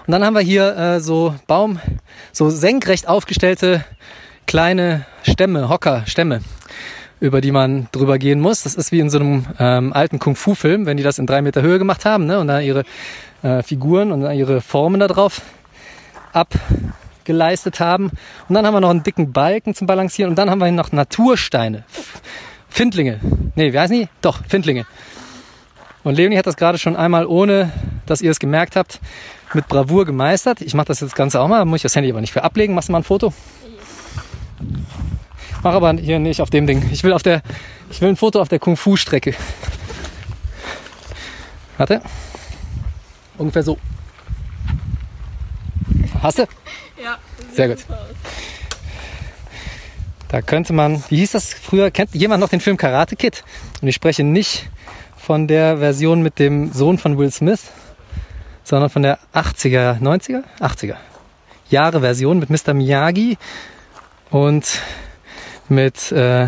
Und 0.05 0.11
dann 0.11 0.25
haben 0.25 0.33
wir 0.33 0.41
hier 0.41 0.75
äh, 0.75 0.99
so 0.99 1.35
Baum, 1.47 1.79
so 2.33 2.49
senkrecht 2.49 3.07
aufgestellte 3.07 3.85
kleine 4.45 5.05
Stämme, 5.23 5.69
Hocker, 5.69 6.03
Stämme, 6.05 6.41
über 7.21 7.39
die 7.39 7.51
man 7.51 7.87
drüber 7.93 8.17
gehen 8.17 8.41
muss. 8.41 8.63
Das 8.63 8.75
ist 8.75 8.91
wie 8.91 8.99
in 8.99 9.09
so 9.09 9.19
einem 9.19 9.45
ähm, 9.59 9.93
alten 9.93 10.19
Kung-Fu-Film, 10.19 10.85
wenn 10.85 10.97
die 10.97 11.03
das 11.03 11.19
in 11.19 11.25
drei 11.25 11.41
Meter 11.41 11.61
Höhe 11.61 11.79
gemacht 11.79 12.03
haben 12.03 12.25
ne? 12.25 12.39
und 12.39 12.47
da 12.47 12.59
ihre 12.59 12.83
äh, 13.43 13.63
Figuren 13.63 14.11
und 14.11 14.21
dann 14.21 14.35
ihre 14.35 14.59
Formen 14.59 14.99
da 14.99 15.07
drauf 15.07 15.41
abgeleistet 16.33 17.79
haben. 17.79 18.11
Und 18.49 18.55
dann 18.55 18.65
haben 18.65 18.73
wir 18.73 18.81
noch 18.81 18.89
einen 18.89 19.03
dicken 19.03 19.31
Balken 19.31 19.73
zum 19.73 19.87
Balancieren 19.87 20.31
und 20.31 20.35
dann 20.35 20.49
haben 20.49 20.59
wir 20.59 20.71
noch 20.71 20.91
Natursteine. 20.91 21.85
Findlinge. 22.67 23.19
Nee, 23.55 23.71
wie 23.71 23.79
heißen 23.79 23.95
die? 23.95 24.09
Doch, 24.21 24.41
Findlinge. 24.47 24.85
Und 26.03 26.15
Leonie 26.15 26.37
hat 26.37 26.47
das 26.47 26.57
gerade 26.57 26.77
schon 26.77 26.97
einmal, 26.97 27.25
ohne 27.25 27.71
dass 28.05 28.21
ihr 28.21 28.31
es 28.31 28.39
gemerkt 28.39 28.75
habt, 28.75 28.99
mit 29.55 29.67
Bravour 29.67 30.05
gemeistert. 30.05 30.61
Ich 30.61 30.73
mache 30.73 30.87
das 30.87 30.99
jetzt 30.99 31.15
Ganze 31.15 31.39
auch 31.39 31.47
mal, 31.47 31.65
muss 31.65 31.77
ich 31.77 31.83
das 31.83 31.95
Handy 31.95 32.09
aber 32.09 32.21
nicht 32.21 32.33
für 32.33 32.43
ablegen. 32.43 32.73
Machst 32.73 32.89
du 32.89 32.93
mal 32.93 32.99
ein 32.99 33.03
Foto? 33.03 33.33
Mach 35.63 35.73
aber 35.73 35.93
hier 35.93 36.19
nicht 36.19 36.41
auf 36.41 36.49
dem 36.49 36.67
Ding. 36.67 36.89
Ich 36.91 37.03
will 37.03 37.13
auf 37.13 37.23
der, 37.23 37.41
ich 37.89 38.01
will 38.01 38.09
ein 38.09 38.17
Foto 38.17 38.41
auf 38.41 38.49
der 38.49 38.59
Kung-Fu-Strecke. 38.59 39.33
Warte. 41.77 42.01
Ungefähr 43.37 43.63
so. 43.63 43.77
Hast 46.21 46.39
du? 46.39 46.43
Ja. 47.01 47.17
Sehr 47.53 47.69
gut. 47.69 47.85
Da 50.29 50.41
könnte 50.41 50.73
man, 50.73 51.03
wie 51.09 51.17
hieß 51.17 51.31
das 51.31 51.53
früher? 51.53 51.91
Kennt 51.91 52.13
jemand 52.15 52.41
noch 52.41 52.49
den 52.49 52.59
Film 52.59 52.75
Karate 52.75 53.15
Kid? 53.15 53.43
Und 53.81 53.87
ich 53.87 53.95
spreche 53.95 54.23
nicht 54.23 54.69
von 55.15 55.47
der 55.47 55.77
Version 55.77 56.21
mit 56.21 56.39
dem 56.39 56.73
Sohn 56.73 56.97
von 56.97 57.17
Will 57.17 57.31
Smith, 57.31 57.71
sondern 58.63 58.89
von 58.89 59.01
der 59.03 59.19
80er, 59.33 59.99
90er? 60.01 60.43
80er 60.59 60.95
Jahre 61.69 62.01
Version 62.01 62.39
mit 62.39 62.49
Mr. 62.49 62.73
Miyagi 62.73 63.37
und 64.29 64.79
mit 65.69 66.11
äh, 66.11 66.47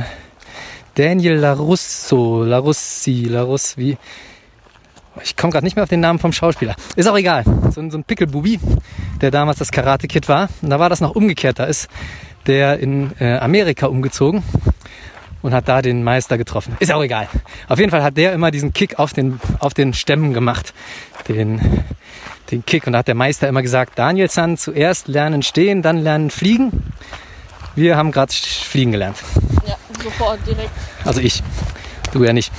Daniel 0.95 1.36
LaRusso, 1.36 2.43
LaRussi, 2.43 3.24
Larus, 3.30 3.78
wie. 3.78 3.97
Ich 5.24 5.36
komme 5.38 5.51
gerade 5.51 5.66
nicht 5.66 5.76
mehr 5.78 5.84
auf 5.84 5.89
den 5.89 6.01
Namen 6.01 6.20
vom 6.20 6.34
Schauspieler. 6.34 6.76
Ist 6.97 7.07
auch 7.07 7.18
egal. 7.18 7.43
So, 7.72 7.80
ein- 7.82 7.89
so 7.89 7.97
ein 7.97 8.03
Pickelbubi, 8.03 8.59
der 9.22 9.32
damals 9.32 9.59
das 9.59 9.72
Karate 9.72 10.07
Kid 10.07 10.28
war. 10.28 10.49
Und 10.61 10.70
da 10.70 10.80
war 10.80 10.89
das 10.89 10.99
noch 11.01 11.16
umgekehrt. 11.16 11.57
Da 11.59 11.63
ist 11.66 11.88
der 12.47 12.80
in 12.80 13.11
äh, 13.20 13.38
Amerika 13.38 13.88
umgezogen 13.88 14.43
und 15.42 15.54
hat 15.54 15.68
da 15.68 15.82
den 15.82 16.04
Meister 16.04 16.38
getroffen. 16.38 16.76
Ist 16.80 16.92
auch 16.92 17.04
egal. 17.04 17.28
Auf 17.68 17.80
jeden 17.80 17.92
Fall 17.92 18.04
hat 18.04 18.18
der 18.18 18.34
immer 18.34 18.52
diesen 18.52 18.74
Kick 18.74 19.00
auf 19.00 19.14
den, 19.14 19.40
auf 19.60 19.74
den 19.74 19.94
Stämmen 19.94 20.34
gemacht. 20.34 20.74
Den, 21.28 21.84
den 22.52 22.66
Kick. 22.66 22.88
Und 22.88 22.94
da 22.94 23.00
hat 23.00 23.08
der 23.08 23.16
Meister 23.16 23.48
immer 23.48 23.62
gesagt, 23.62 23.98
Daniel-san, 23.98 24.58
zuerst 24.58 25.08
lernen 25.08 25.44
stehen, 25.44 25.82
dann 25.82 25.98
lernen 25.98 26.30
fliegen. 26.30 26.92
Wir 27.76 27.98
haben 27.98 28.12
gerade 28.12 28.34
fliegen 28.34 28.92
gelernt. 28.92 29.18
Ja, 29.68 29.76
sofort 30.04 30.40
direkt. 30.48 30.70
Also 31.04 31.20
ich. 31.20 31.44
Du 32.12 32.24
ja 32.24 32.32
nicht. 32.32 32.52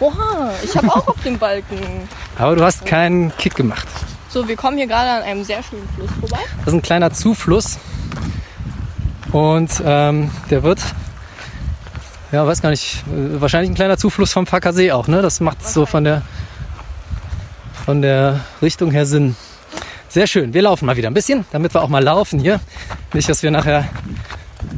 Oha, 0.00 0.50
ich 0.64 0.76
habe 0.76 0.88
auch 0.88 1.06
auf 1.06 1.22
dem 1.22 1.38
Balken. 1.38 2.08
Aber 2.36 2.56
du 2.56 2.64
hast 2.64 2.84
keinen 2.84 3.34
Kick 3.36 3.54
gemacht. 3.54 3.86
So, 4.28 4.48
wir 4.48 4.56
kommen 4.56 4.76
hier 4.76 4.88
gerade 4.88 5.10
an 5.10 5.22
einem 5.22 5.44
sehr 5.44 5.62
schönen 5.62 5.88
Fluss 5.94 6.10
vorbei. 6.18 6.42
Das 6.58 6.66
ist 6.66 6.72
ein 6.74 6.82
kleiner 6.82 7.12
Zufluss. 7.12 7.78
Und 9.30 9.70
ähm, 9.84 10.30
der 10.50 10.64
wird, 10.64 10.80
ja, 12.34 12.44
weiß 12.44 12.62
gar 12.62 12.70
nicht, 12.70 13.04
wahrscheinlich 13.06 13.70
ein 13.70 13.76
kleiner 13.76 13.96
Zufluss 13.96 14.32
vom 14.32 14.46
Fackersee 14.46 14.90
auch, 14.90 15.06
ne? 15.06 15.22
Das 15.22 15.38
macht 15.38 15.64
so 15.64 15.86
von 15.86 16.02
der, 16.02 16.22
von 17.86 18.02
der 18.02 18.40
Richtung 18.60 18.90
her 18.90 19.06
Sinn. 19.06 19.36
Sehr 20.08 20.26
schön. 20.26 20.52
Wir 20.52 20.62
laufen 20.62 20.86
mal 20.86 20.96
wieder 20.96 21.08
ein 21.08 21.14
bisschen, 21.14 21.44
damit 21.52 21.74
wir 21.74 21.82
auch 21.82 21.88
mal 21.88 22.02
laufen 22.02 22.40
hier. 22.40 22.60
Nicht, 23.12 23.28
dass 23.28 23.44
wir 23.44 23.52
nachher 23.52 23.88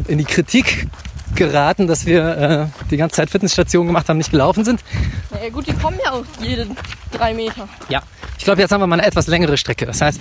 in 0.06 0.18
die 0.18 0.24
Kritik 0.24 0.86
geraten, 1.34 1.86
dass 1.86 2.04
wir 2.04 2.36
äh, 2.36 2.66
die 2.90 2.98
ganze 2.98 3.16
Zeit 3.16 3.30
Fitnessstationen 3.30 3.86
gemacht 3.86 4.10
haben, 4.10 4.18
nicht 4.18 4.30
gelaufen 4.30 4.62
sind. 4.62 4.84
Naja 5.30 5.48
gut, 5.48 5.66
die 5.66 5.72
kommen 5.72 5.98
ja 6.04 6.12
auch 6.12 6.24
jede 6.40 6.66
drei 7.10 7.32
Meter. 7.32 7.68
Ja, 7.88 8.02
ich 8.36 8.44
glaube, 8.44 8.60
jetzt 8.60 8.70
haben 8.70 8.82
wir 8.82 8.86
mal 8.86 8.98
eine 8.98 9.06
etwas 9.06 9.28
längere 9.28 9.56
Strecke. 9.56 9.86
Das 9.86 10.02
heißt, 10.02 10.20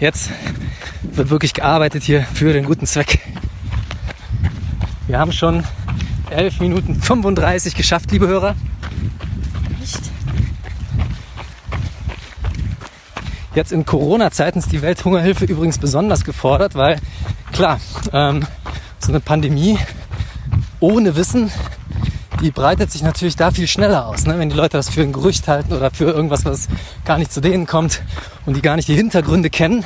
jetzt 0.00 0.28
wird 1.02 1.30
wirklich 1.30 1.54
gearbeitet 1.54 2.02
hier 2.02 2.26
für 2.34 2.52
den 2.52 2.66
guten 2.66 2.86
Zweck. 2.86 3.20
Wir 5.06 5.18
haben 5.18 5.32
schon 5.32 5.64
11 6.32 6.60
Minuten 6.60 7.00
35 7.00 7.74
geschafft, 7.74 8.10
liebe 8.10 8.26
Hörer. 8.26 8.54
Echt? 9.82 10.00
Jetzt 13.54 13.72
in 13.72 13.84
Corona-Zeiten 13.84 14.58
ist 14.58 14.72
die 14.72 14.82
Welthungerhilfe 14.82 15.44
übrigens 15.44 15.78
besonders 15.78 16.24
gefordert, 16.24 16.74
weil 16.74 16.98
klar, 17.52 17.80
ähm, 18.12 18.46
so 18.98 19.12
eine 19.12 19.20
Pandemie 19.20 19.78
ohne 20.80 21.16
Wissen, 21.16 21.50
die 22.40 22.50
breitet 22.50 22.90
sich 22.90 23.02
natürlich 23.02 23.36
da 23.36 23.50
viel 23.50 23.68
schneller 23.68 24.06
aus. 24.06 24.26
Ne? 24.26 24.38
Wenn 24.38 24.48
die 24.48 24.56
Leute 24.56 24.76
das 24.76 24.88
für 24.88 25.02
ein 25.02 25.12
Gerücht 25.12 25.48
halten 25.48 25.72
oder 25.72 25.90
für 25.90 26.04
irgendwas, 26.04 26.44
was 26.44 26.68
gar 27.04 27.18
nicht 27.18 27.32
zu 27.32 27.40
denen 27.40 27.66
kommt 27.66 28.02
und 28.46 28.56
die 28.56 28.62
gar 28.62 28.76
nicht 28.76 28.88
die 28.88 28.96
Hintergründe 28.96 29.50
kennen, 29.50 29.84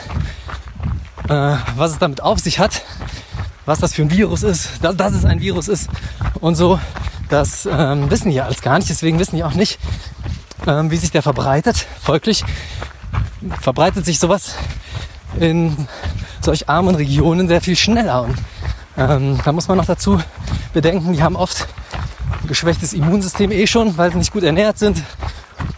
äh, 1.28 1.56
was 1.76 1.92
es 1.92 1.98
damit 1.98 2.22
auf 2.22 2.38
sich 2.38 2.58
hat, 2.58 2.82
was 3.66 3.80
das 3.80 3.92
für 3.92 4.02
ein 4.02 4.10
Virus 4.10 4.42
ist, 4.42 4.70
dass, 4.82 4.96
dass 4.96 5.12
es 5.12 5.24
ein 5.24 5.40
Virus 5.40 5.68
ist 5.68 5.88
und 6.40 6.54
so, 6.54 6.80
das 7.28 7.68
ähm, 7.70 8.10
wissen 8.10 8.30
die 8.30 8.40
alles 8.40 8.62
gar 8.62 8.78
nicht. 8.78 8.88
Deswegen 8.88 9.18
wissen 9.18 9.36
die 9.36 9.44
auch 9.44 9.54
nicht, 9.54 9.78
ähm, 10.66 10.90
wie 10.90 10.96
sich 10.96 11.10
der 11.10 11.22
verbreitet. 11.22 11.86
Folglich 12.00 12.44
verbreitet 13.60 14.04
sich 14.04 14.18
sowas 14.18 14.54
in 15.38 15.88
solch 16.40 16.68
armen 16.68 16.94
Regionen 16.94 17.48
sehr 17.48 17.60
viel 17.60 17.76
schneller. 17.76 18.22
Und 18.22 18.36
ähm, 18.96 19.38
da 19.44 19.52
muss 19.52 19.68
man 19.68 19.76
noch 19.76 19.86
dazu 19.86 20.20
bedenken, 20.72 21.12
die 21.12 21.22
haben 21.22 21.36
oft 21.36 21.66
ein 22.42 22.48
geschwächtes 22.48 22.92
Immunsystem 22.92 23.50
eh 23.50 23.66
schon, 23.66 23.98
weil 23.98 24.12
sie 24.12 24.18
nicht 24.18 24.32
gut 24.32 24.44
ernährt 24.44 24.78
sind 24.78 25.02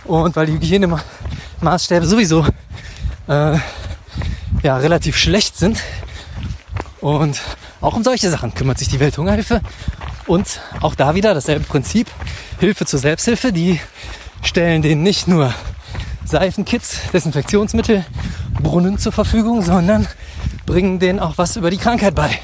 und 0.05 0.37
weil 0.37 0.47
die 0.47 0.55
Hygienemaßstäbe 0.55 2.07
sowieso 2.07 2.45
äh, 3.27 3.59
ja, 4.63 4.77
relativ 4.77 5.17
schlecht 5.17 5.57
sind. 5.57 5.81
Und 7.01 7.41
auch 7.81 7.95
um 7.95 8.03
solche 8.03 8.31
Sachen 8.31 8.55
kümmert 8.55 8.79
sich 8.79 8.89
die 8.89 9.01
Welthungerhilfe. 9.01 9.61
Und 10.27 10.61
auch 10.81 10.95
da 10.95 11.15
wieder 11.15 11.35
dasselbe 11.35 11.65
Prinzip. 11.65 12.09
Hilfe 12.61 12.87
zur 12.87 12.99
Selbsthilfe. 12.99 13.53
Die 13.53 13.81
stellen 14.43 14.83
denen 14.83 15.03
nicht 15.03 15.29
nur 15.29 15.55
Seifenkits, 16.25 16.99
Desinfektionsmittel, 17.13 18.05
Brunnen 18.61 18.99
zur 18.99 19.13
Verfügung, 19.13 19.63
sondern 19.63 20.07
bringen 20.67 20.99
denen 20.99 21.21
auch 21.21 21.39
was 21.39 21.57
über 21.57 21.71
die 21.71 21.79
Krankheit 21.79 22.15
bei 22.15 22.39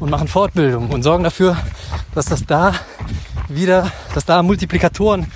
und 0.00 0.10
machen 0.10 0.28
Fortbildung 0.28 0.90
und 0.90 1.02
sorgen 1.02 1.22
dafür, 1.22 1.56
dass 2.14 2.26
das 2.26 2.44
da 2.46 2.74
wieder, 3.48 3.92
dass 4.14 4.24
da 4.24 4.42
Multiplikatoren 4.42 5.30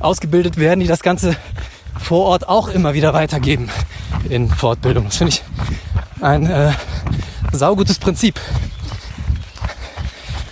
ausgebildet 0.00 0.58
werden, 0.58 0.80
die 0.80 0.86
das 0.86 1.02
Ganze 1.02 1.36
vor 1.98 2.26
Ort 2.26 2.48
auch 2.48 2.68
immer 2.68 2.94
wieder 2.94 3.12
weitergeben 3.14 3.68
in 4.28 4.48
Fortbildung. 4.48 5.06
Das 5.06 5.16
finde 5.16 5.32
ich 5.32 5.42
ein 6.20 6.46
äh, 6.46 6.72
saugutes 7.52 7.98
Prinzip. 7.98 8.40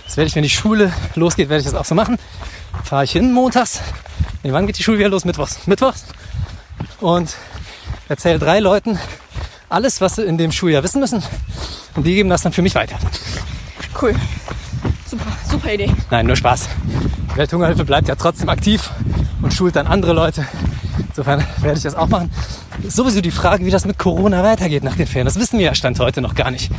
Das 0.05 0.17
werde 0.17 0.27
ich, 0.27 0.35
wenn 0.35 0.43
die 0.43 0.49
Schule 0.49 0.93
losgeht, 1.15 1.49
werde 1.49 1.59
ich 1.59 1.65
das 1.65 1.75
auch 1.75 1.85
so 1.85 1.95
machen. 1.95 2.17
Fahre 2.83 3.03
ich 3.03 3.11
hin 3.11 3.31
montags. 3.33 3.81
Nee, 4.43 4.51
wann 4.53 4.67
geht 4.67 4.77
die 4.77 4.83
Schule 4.83 4.99
wieder 4.99 5.09
los? 5.09 5.25
Mittwochs. 5.25 5.67
Mittwochs. 5.67 6.05
Und 7.01 7.35
erzähle 8.07 8.39
drei 8.39 8.59
Leuten 8.59 8.99
alles, 9.69 10.01
was 10.01 10.15
sie 10.15 10.23
in 10.23 10.37
dem 10.37 10.51
Schuljahr 10.51 10.83
wissen 10.83 10.99
müssen. 10.99 11.23
Und 11.95 12.05
die 12.05 12.15
geben 12.15 12.29
das 12.29 12.43
dann 12.43 12.53
für 12.53 12.61
mich 12.61 12.75
weiter. 12.75 12.97
Cool. 13.99 14.15
Super, 15.05 15.31
super 15.49 15.73
Idee. 15.73 15.91
Nein, 16.09 16.27
nur 16.27 16.35
Spaß. 16.35 16.69
Die 17.33 17.37
Welthungerhilfe 17.37 17.85
bleibt 17.85 18.07
ja 18.07 18.15
trotzdem 18.15 18.49
aktiv 18.49 18.91
und 19.41 19.53
schult 19.53 19.75
dann 19.75 19.87
andere 19.87 20.13
Leute. 20.13 20.47
Insofern 21.09 21.45
werde 21.57 21.77
ich 21.77 21.83
das 21.83 21.95
auch 21.95 22.07
machen. 22.07 22.31
Sowieso 22.87 23.21
die 23.21 23.31
Frage, 23.31 23.65
wie 23.65 23.71
das 23.71 23.85
mit 23.85 23.97
Corona 23.97 24.43
weitergeht 24.43 24.83
nach 24.83 24.95
den 24.95 25.07
Ferien. 25.07 25.25
Das 25.25 25.39
wissen 25.39 25.59
wir 25.59 25.65
ja 25.65 25.75
Stand 25.75 25.99
heute 25.99 26.21
noch 26.21 26.35
gar 26.35 26.51
nicht. 26.51 26.71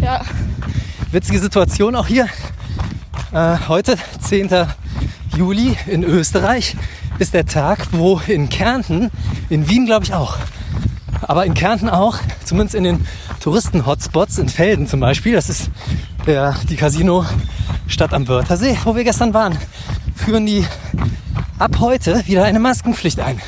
Ja, 0.00 0.22
Witzige 1.12 1.38
Situation 1.38 1.94
auch 1.94 2.08
hier. 2.08 2.28
Äh, 3.32 3.56
heute, 3.68 3.96
10. 4.20 4.50
Juli 5.36 5.76
in 5.86 6.02
Österreich, 6.02 6.76
ist 7.18 7.32
der 7.32 7.46
Tag, 7.46 7.86
wo 7.92 8.20
in 8.26 8.48
Kärnten, 8.48 9.10
in 9.48 9.68
Wien 9.68 9.86
glaube 9.86 10.04
ich 10.04 10.12
auch, 10.12 10.36
aber 11.22 11.46
in 11.46 11.54
Kärnten 11.54 11.88
auch, 11.88 12.18
zumindest 12.44 12.74
in 12.74 12.84
den 12.84 13.06
Touristen-Hotspots, 13.40 14.38
in 14.38 14.48
Felden 14.48 14.86
zum 14.86 15.00
Beispiel, 15.00 15.34
das 15.34 15.48
ist 15.48 15.70
der, 16.26 16.56
die 16.68 16.76
Casino-Stadt 16.76 18.12
am 18.12 18.26
Wörthersee, 18.28 18.76
wo 18.84 18.96
wir 18.96 19.04
gestern 19.04 19.32
waren, 19.32 19.56
führen 20.14 20.44
die 20.44 20.66
ab 21.58 21.78
heute 21.80 22.26
wieder 22.26 22.44
eine 22.44 22.58
Maskenpflicht 22.58 23.20
ein. 23.20 23.40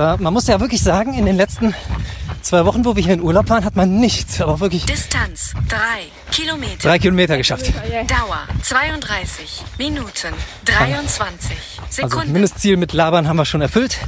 Da, 0.00 0.16
man 0.18 0.32
muss 0.32 0.46
ja 0.46 0.58
wirklich 0.60 0.82
sagen, 0.82 1.12
in 1.12 1.26
den 1.26 1.36
letzten 1.36 1.74
zwei 2.40 2.64
Wochen, 2.64 2.86
wo 2.86 2.96
wir 2.96 3.02
hier 3.02 3.12
in 3.12 3.20
Urlaub 3.20 3.50
waren, 3.50 3.66
hat 3.66 3.76
man 3.76 3.98
nichts, 4.00 4.40
aber 4.40 4.58
wirklich 4.58 4.86
Distanz 4.86 5.52
3 5.68 5.76
Kilometer. 6.32 6.78
drei 6.78 6.98
Kilometer 6.98 7.36
geschafft. 7.36 7.66
Dauer 8.08 8.38
32 8.62 9.62
Minuten 9.76 10.28
23 10.64 11.54
Also 11.86 12.08
Sekunden. 12.08 12.32
Mindestziel 12.32 12.78
mit 12.78 12.94
Labern 12.94 13.28
haben 13.28 13.36
wir 13.36 13.44
schon 13.44 13.60
erfüllt. 13.60 13.98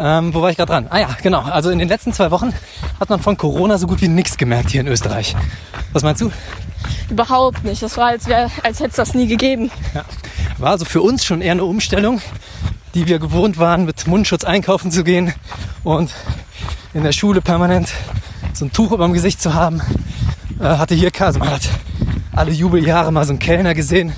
Ähm, 0.00 0.34
wo 0.34 0.42
war 0.42 0.50
ich 0.50 0.56
gerade 0.56 0.72
dran? 0.72 0.88
Ah 0.90 0.98
ja, 0.98 1.16
genau. 1.22 1.42
Also 1.42 1.70
in 1.70 1.78
den 1.78 1.86
letzten 1.86 2.12
zwei 2.12 2.32
Wochen 2.32 2.52
hat 2.98 3.08
man 3.08 3.20
von 3.20 3.36
Corona 3.36 3.78
so 3.78 3.86
gut 3.86 4.00
wie 4.00 4.08
nichts 4.08 4.36
gemerkt 4.36 4.70
hier 4.70 4.80
in 4.80 4.88
Österreich. 4.88 5.36
Was 5.92 6.02
meinst 6.02 6.22
du? 6.22 6.32
überhaupt 7.08 7.62
nicht. 7.62 7.80
Das 7.84 7.96
war, 7.96 8.06
als, 8.06 8.26
wär, 8.26 8.50
als 8.64 8.80
hätte 8.80 8.90
es 8.90 8.96
das 8.96 9.14
nie 9.14 9.28
gegeben. 9.28 9.70
Ja. 9.94 10.04
War 10.58 10.70
also 10.72 10.84
für 10.84 11.02
uns 11.02 11.24
schon 11.24 11.40
eher 11.40 11.52
eine 11.52 11.62
Umstellung, 11.64 12.20
die 12.94 13.06
wir 13.08 13.18
gewohnt 13.18 13.58
waren, 13.58 13.84
mit 13.84 14.06
Mundschutz 14.06 14.44
einkaufen 14.44 14.90
zu 14.90 15.02
gehen 15.04 15.32
und 15.82 16.12
in 16.94 17.02
der 17.02 17.12
Schule 17.12 17.40
permanent 17.40 17.92
so 18.52 18.64
ein 18.64 18.72
Tuch 18.72 18.92
über 18.92 19.04
dem 19.04 19.12
Gesicht 19.12 19.42
zu 19.42 19.52
haben. 19.52 19.82
Äh, 20.60 20.64
hatte 20.64 20.94
hier, 20.94 21.10
also 21.18 21.40
man 21.40 21.50
hat 21.50 21.68
alle 22.32 22.52
Jubeljahre 22.52 23.12
mal 23.12 23.24
so 23.24 23.30
einen 23.30 23.40
Kellner 23.40 23.74
gesehen, 23.74 24.12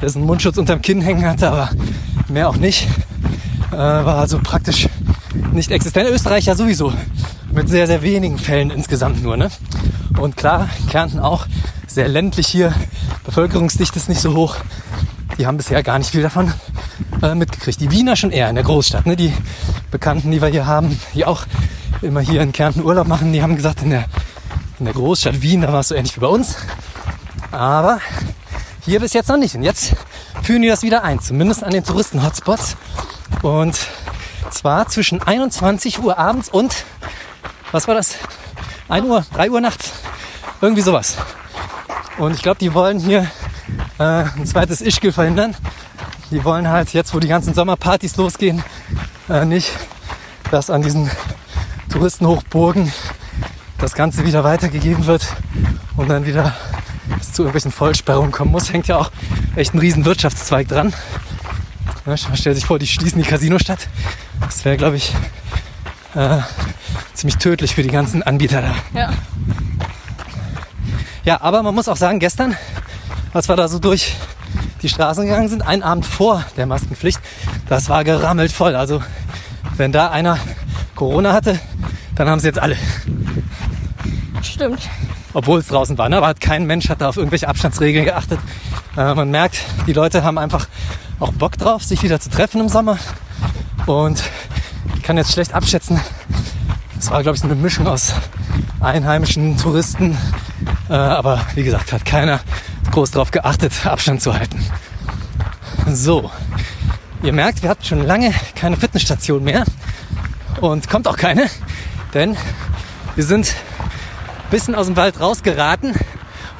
der 0.00 0.08
so 0.08 0.18
einen 0.18 0.26
Mundschutz 0.26 0.56
unterm 0.56 0.80
Kinn 0.80 1.02
hängen 1.02 1.26
hatte, 1.26 1.50
aber 1.50 1.70
mehr 2.28 2.48
auch 2.48 2.56
nicht. 2.56 2.88
Äh, 3.70 3.76
war 3.76 4.18
also 4.18 4.38
praktisch 4.42 4.88
nicht 5.52 5.70
existent. 5.70 6.08
Österreich 6.08 6.46
ja 6.46 6.54
sowieso 6.54 6.92
mit 7.52 7.68
sehr, 7.68 7.86
sehr 7.86 8.02
wenigen 8.02 8.38
Fällen 8.38 8.70
insgesamt 8.70 9.22
nur. 9.22 9.36
Ne? 9.36 9.50
Und 10.18 10.36
klar, 10.36 10.70
Kärnten 10.90 11.20
auch 11.20 11.46
sehr 11.86 12.08
ländlich 12.08 12.46
hier, 12.46 12.72
Bevölkerungsdichte 13.24 13.98
ist 13.98 14.08
nicht 14.08 14.22
so 14.22 14.34
hoch. 14.34 14.56
Die 15.38 15.46
haben 15.46 15.56
bisher 15.56 15.82
gar 15.82 15.98
nicht 15.98 16.10
viel 16.10 16.22
davon 16.22 16.52
äh, 17.22 17.34
mitgekriegt. 17.34 17.80
Die 17.80 17.90
Wiener 17.90 18.16
schon 18.16 18.30
eher 18.30 18.48
in 18.48 18.54
der 18.54 18.64
Großstadt. 18.64 19.06
Ne? 19.06 19.16
Die 19.16 19.32
Bekannten, 19.90 20.30
die 20.30 20.42
wir 20.42 20.48
hier 20.48 20.66
haben, 20.66 20.98
die 21.14 21.24
auch 21.24 21.44
immer 22.02 22.20
hier 22.20 22.40
in 22.40 22.52
Kärnten 22.52 22.82
Urlaub 22.82 23.06
machen, 23.06 23.32
die 23.32 23.42
haben 23.42 23.56
gesagt, 23.56 23.82
in 23.82 23.90
der, 23.90 24.04
in 24.78 24.84
der 24.84 24.94
Großstadt 24.94 25.40
Wien, 25.42 25.62
da 25.62 25.72
war 25.72 25.80
es 25.80 25.88
so 25.88 25.94
ähnlich 25.94 26.16
wie 26.16 26.20
bei 26.20 26.26
uns. 26.26 26.56
Aber 27.50 28.00
hier 28.84 29.00
bis 29.00 29.12
jetzt 29.12 29.28
noch 29.28 29.36
nicht. 29.36 29.54
Und 29.54 29.62
jetzt 29.62 29.94
führen 30.42 30.62
die 30.62 30.68
das 30.68 30.82
wieder 30.82 31.04
ein, 31.04 31.20
zumindest 31.20 31.62
an 31.62 31.70
den 31.70 31.84
Touristen-Hotspots. 31.84 32.76
Und 33.42 33.78
zwar 34.50 34.88
zwischen 34.88 35.22
21 35.22 36.02
Uhr 36.02 36.18
abends 36.18 36.48
und, 36.48 36.84
was 37.70 37.88
war 37.88 37.94
das? 37.94 38.16
1 38.88 39.06
Uhr, 39.06 39.24
3 39.34 39.50
Uhr 39.50 39.60
nachts. 39.60 39.92
Irgendwie 40.60 40.82
sowas. 40.82 41.16
Und 42.18 42.34
ich 42.34 42.42
glaube, 42.42 42.58
die 42.58 42.74
wollen 42.74 42.98
hier 42.98 43.26
äh, 43.98 44.02
ein 44.02 44.46
zweites 44.46 44.80
Ischgl 44.80 45.12
verhindern. 45.12 45.54
Die 46.30 46.44
wollen 46.44 46.68
halt 46.68 46.92
jetzt, 46.92 47.14
wo 47.14 47.20
die 47.20 47.28
ganzen 47.28 47.54
Sommerpartys 47.54 48.16
losgehen, 48.16 48.62
äh, 49.28 49.44
nicht, 49.44 49.70
dass 50.50 50.70
an 50.70 50.82
diesen 50.82 51.10
Touristenhochburgen 51.90 52.92
das 53.78 53.94
Ganze 53.94 54.24
wieder 54.24 54.44
weitergegeben 54.44 55.06
wird 55.06 55.26
und 55.96 56.08
dann 56.08 56.24
wieder 56.24 56.54
es 57.20 57.32
zu 57.32 57.42
irgendwelchen 57.42 57.72
Vollsperrungen 57.72 58.32
kommen 58.32 58.50
muss. 58.50 58.72
Hängt 58.72 58.88
ja 58.88 58.96
auch 58.98 59.10
echt 59.56 59.74
ein 59.74 59.78
riesen 59.78 60.04
Wirtschaftszweig 60.04 60.68
dran. 60.68 60.92
Ja, 62.06 62.14
man 62.28 62.36
stellt 62.36 62.56
sich 62.56 62.66
vor, 62.66 62.78
die 62.78 62.86
schließen 62.86 63.22
die 63.22 63.28
Casinostadt. 63.28 63.88
Das 64.40 64.64
wäre, 64.64 64.76
glaube 64.76 64.96
ich, 64.96 65.14
äh, 66.14 66.38
ziemlich 67.14 67.36
tödlich 67.36 67.74
für 67.74 67.82
die 67.82 67.90
ganzen 67.90 68.22
Anbieter 68.22 68.62
da. 68.62 68.74
Ja. 68.98 69.12
Ja, 71.24 71.40
aber 71.40 71.62
man 71.62 71.74
muss 71.74 71.88
auch 71.88 71.96
sagen, 71.96 72.18
gestern, 72.18 72.56
als 73.32 73.48
wir 73.48 73.56
da 73.56 73.68
so 73.68 73.78
durch 73.78 74.14
die 74.82 74.88
Straßen 74.88 75.24
gegangen 75.24 75.48
sind, 75.48 75.62
einen 75.62 75.82
Abend 75.82 76.04
vor 76.04 76.44
der 76.56 76.66
Maskenpflicht, 76.66 77.20
das 77.68 77.88
war 77.88 78.04
gerammelt 78.04 78.52
voll. 78.52 78.76
Also 78.76 79.02
wenn 79.76 79.92
da 79.92 80.10
einer 80.10 80.38
Corona 80.94 81.32
hatte, 81.32 81.58
dann 82.14 82.28
haben 82.28 82.40
sie 82.40 82.48
jetzt 82.48 82.58
alle. 82.58 82.76
Stimmt. 84.42 84.88
Obwohl 85.34 85.60
es 85.60 85.68
draußen 85.68 85.96
war, 85.96 86.08
ne? 86.08 86.18
aber 86.18 86.34
kein 86.34 86.66
Mensch 86.66 86.90
hat 86.90 87.00
da 87.00 87.08
auf 87.08 87.16
irgendwelche 87.16 87.48
Abstandsregeln 87.48 88.04
geachtet. 88.04 88.38
Äh, 88.96 89.14
man 89.14 89.30
merkt, 89.30 89.58
die 89.86 89.94
Leute 89.94 90.24
haben 90.24 90.36
einfach 90.36 90.66
auch 91.20 91.32
Bock 91.32 91.56
drauf, 91.56 91.82
sich 91.82 92.02
wieder 92.02 92.20
zu 92.20 92.28
treffen 92.28 92.60
im 92.60 92.68
Sommer. 92.68 92.98
Und 93.86 94.22
ich 94.96 95.02
kann 95.02 95.16
jetzt 95.16 95.32
schlecht 95.32 95.54
abschätzen. 95.54 96.00
Es 96.98 97.10
war, 97.10 97.22
glaube 97.22 97.36
ich, 97.36 97.40
so 97.40 97.48
eine 97.48 97.56
Mischung 97.56 97.86
aus 97.86 98.12
einheimischen 98.80 99.56
Touristen. 99.56 100.18
Äh, 100.90 100.94
aber 100.94 101.40
wie 101.54 101.62
gesagt, 101.62 101.92
hat 101.92 102.04
keiner 102.04 102.40
groß 102.92 103.10
darauf 103.10 103.32
geachtet, 103.32 103.72
Abstand 103.86 104.22
zu 104.22 104.34
halten. 104.34 104.64
So, 105.88 106.30
ihr 107.22 107.32
merkt, 107.32 107.62
wir 107.62 107.70
hatten 107.70 107.84
schon 107.84 108.06
lange 108.06 108.32
keine 108.54 108.76
Fitnessstation 108.76 109.42
mehr. 109.42 109.64
Und 110.60 110.88
kommt 110.88 111.08
auch 111.08 111.16
keine, 111.16 111.46
denn 112.14 112.36
wir 113.16 113.24
sind 113.24 113.48
ein 113.48 114.50
bisschen 114.50 114.76
aus 114.76 114.86
dem 114.86 114.96
Wald 114.96 115.18
rausgeraten 115.18 115.94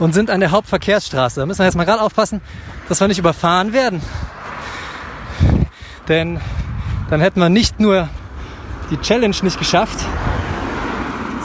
und 0.01 0.13
sind 0.13 0.29
an 0.31 0.41
der 0.41 0.51
Hauptverkehrsstraße. 0.51 1.39
Da 1.39 1.47
müssen 1.47 1.61
wir 1.61 1.67
jetzt 1.67 1.77
mal 1.77 1.85
gerade 1.85 2.03
aufpassen, 2.03 2.41
dass 2.89 3.01
wir 3.01 3.07
nicht 3.07 3.19
überfahren 3.19 3.73
werden. 3.73 4.03
Denn 6.09 6.41
dann 7.11 7.21
hätten 7.21 7.41
wir 7.41 7.49
nicht 7.49 7.79
nur 7.79 8.09
die 8.91 8.97
Challenge 9.01 9.37
nicht 9.43 9.59
geschafft, 9.59 9.99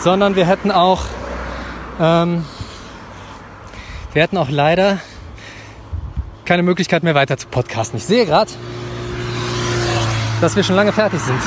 sondern 0.01 0.35
wir 0.35 0.47
hätten 0.47 0.71
auch, 0.71 1.03
ähm, 1.99 2.45
wir 4.17 4.23
hätten 4.23 4.37
auch 4.37 4.49
leider 4.49 4.97
keine 6.43 6.63
Möglichkeit 6.63 7.03
mehr 7.03 7.13
weiter 7.13 7.37
zu 7.37 7.45
podcasten. 7.45 7.97
Ich 7.97 8.05
sehe 8.05 8.25
gerade, 8.25 8.49
dass 10.41 10.55
wir 10.55 10.63
schon 10.63 10.75
lange 10.75 10.91
fertig 10.91 11.19
sind. 11.19 11.39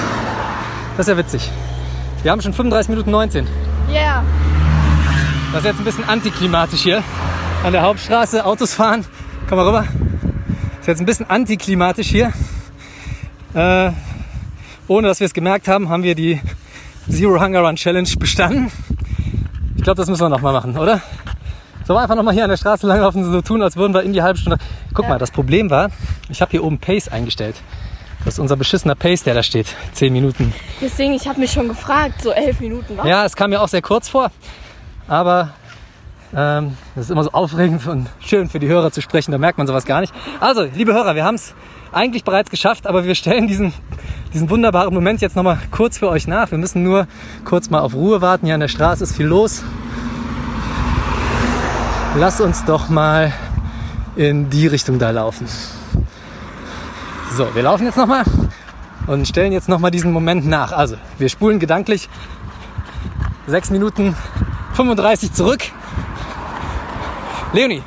Das 0.97 1.09
ist 1.09 1.11
ja 1.11 1.18
witzig. 1.18 1.51
Wir 2.23 2.31
haben 2.31 2.41
schon 2.41 2.53
35 2.53 2.91
Minuten 2.91 3.11
19. 3.11 3.49
Yeah. 3.91 4.23
Das 5.51 5.62
ist 5.62 5.66
jetzt 5.66 5.79
ein 5.81 5.85
bisschen 5.85 6.09
antiklimatisch 6.09 6.83
hier 6.83 7.03
an 7.64 7.73
der 7.73 7.83
Hauptstraße. 7.83 8.47
Autos 8.47 8.73
fahren. 8.73 9.05
Komm 9.49 9.59
mal 9.59 9.66
rüber. 9.66 9.81
Das 9.81 10.81
ist 10.83 10.87
jetzt 10.87 11.01
ein 11.01 11.07
bisschen 11.07 11.29
antiklimatisch 11.29 12.07
hier. 12.07 12.33
Äh, 13.53 13.91
ohne 14.87 15.09
dass 15.09 15.18
wir 15.18 15.27
es 15.27 15.35
gemerkt 15.35 15.66
haben, 15.66 15.89
haben 15.89 16.05
wir 16.05 16.14
die 16.14 16.41
Zero 17.11 17.41
Hunger 17.41 17.62
Run 17.62 17.75
Challenge 17.75 18.11
bestanden. 18.16 18.71
Ich 19.75 19.83
glaube, 19.83 19.97
das 19.97 20.09
müssen 20.09 20.23
wir 20.23 20.29
nochmal 20.29 20.53
machen, 20.53 20.79
oder? 20.79 21.03
Sollen 21.91 21.99
wir 21.99 22.03
einfach 22.05 22.14
nochmal 22.14 22.34
hier 22.34 22.45
an 22.45 22.51
der 22.51 22.57
Straße 22.57 22.86
langlaufen 22.86 23.24
und 23.24 23.32
so 23.32 23.41
tun, 23.43 23.61
als 23.62 23.76
würden 23.76 23.93
wir 23.93 24.05
in 24.05 24.12
die 24.12 24.22
halbe 24.22 24.38
Stunde. 24.38 24.59
Guck 24.95 25.07
Ja. 25.07 25.09
mal, 25.11 25.18
das 25.18 25.32
Problem 25.32 25.70
war, 25.70 25.88
ich 26.28 26.41
habe 26.41 26.53
hier 26.53 26.62
oben 26.62 26.78
Pace 26.78 27.09
eingestellt. 27.09 27.57
Das 28.24 28.34
ist 28.34 28.38
unser 28.38 28.55
beschissener 28.57 28.95
Pace, 28.95 29.24
der 29.24 29.34
da 29.34 29.43
steht. 29.43 29.74
Zehn 29.93 30.12
Minuten. 30.12 30.55
Deswegen, 30.80 31.14
ich 31.14 31.26
habe 31.26 31.41
mich 31.41 31.51
schon 31.51 31.66
gefragt, 31.66 32.22
so 32.22 32.30
elf 32.30 32.61
Minuten, 32.61 32.97
was? 32.97 33.05
Ja, 33.09 33.24
es 33.24 33.34
kam 33.34 33.51
mir 33.51 33.61
auch 33.61 33.66
sehr 33.66 33.82
kurz 33.82 34.09
vor. 34.09 34.30
Aber 35.09 35.51
Ähm, 36.32 36.76
das 36.95 37.07
ist 37.07 37.11
immer 37.11 37.24
so 37.24 37.32
aufregend 37.32 37.84
und 37.88 38.07
schön 38.20 38.49
für 38.49 38.61
die 38.61 38.68
Hörer 38.68 38.93
zu 38.93 39.01
sprechen, 39.03 39.32
da 39.32 39.38
merkt 39.38 39.59
man 39.59 39.66
sowas 39.66 39.84
gar 39.84 40.01
nicht. 40.01 40.14
Also, 40.38 40.62
liebe 40.62 40.93
Hörer, 40.95 41.16
wir 41.16 41.24
haben 41.24 41.34
es 41.34 41.57
eigentlich 41.91 42.22
bereits 42.22 42.51
geschafft, 42.53 42.86
aber 42.86 43.03
wir 43.05 43.16
stellen 43.16 43.49
diesen, 43.49 43.72
diesen 44.32 44.49
wunderbaren 44.49 44.95
Moment 44.95 45.20
jetzt 45.22 45.34
nochmal 45.34 45.59
kurz 45.72 45.99
für 45.99 46.09
euch 46.09 46.28
nach. 46.28 46.53
Wir 46.53 46.59
müssen 46.59 46.84
nur 46.84 47.09
kurz 47.45 47.68
mal 47.68 47.80
auf 47.80 47.95
Ruhe 47.95 48.20
warten. 48.20 48.47
Hier 48.47 48.55
an 48.55 48.61
der 48.61 48.68
Straße 48.68 49.03
ist 49.03 49.16
viel 49.16 49.26
los. 49.26 49.64
Lass 52.17 52.41
uns 52.41 52.65
doch 52.65 52.89
mal 52.89 53.33
in 54.17 54.51
die 54.51 54.67
Richtung 54.67 54.99
da 54.99 55.11
laufen. 55.11 55.47
So, 57.37 57.55
wir 57.55 57.63
laufen 57.63 57.85
jetzt 57.87 57.97
nochmal 57.97 58.25
und 59.07 59.29
stellen 59.29 59.53
jetzt 59.53 59.69
nochmal 59.69 59.93
diesen 59.93 60.13
Moment 60.13 60.47
nach. 60.47 60.73
Also, 60.73 60.97
wir 61.19 61.29
spulen 61.29 61.61
gedanklich 61.61 62.09
6 63.47 63.71
Minuten 63.71 64.17
35 64.75 65.33
zurück. 65.33 65.63
Leonie, 67.53 67.83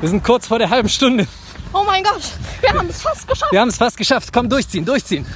wir 0.00 0.08
sind 0.08 0.22
kurz 0.22 0.46
vor 0.46 0.58
der 0.58 0.70
halben 0.70 0.88
Stunde. 0.88 1.26
Oh 1.72 1.82
mein 1.84 2.04
Gott, 2.04 2.22
wir 2.60 2.72
haben 2.72 2.88
es 2.88 3.02
fast 3.02 3.26
geschafft. 3.26 3.52
Wir 3.52 3.60
haben 3.60 3.68
es 3.68 3.76
fast 3.76 3.96
geschafft. 3.96 4.32
Komm, 4.32 4.48
durchziehen, 4.48 4.84
durchziehen. 4.84 5.26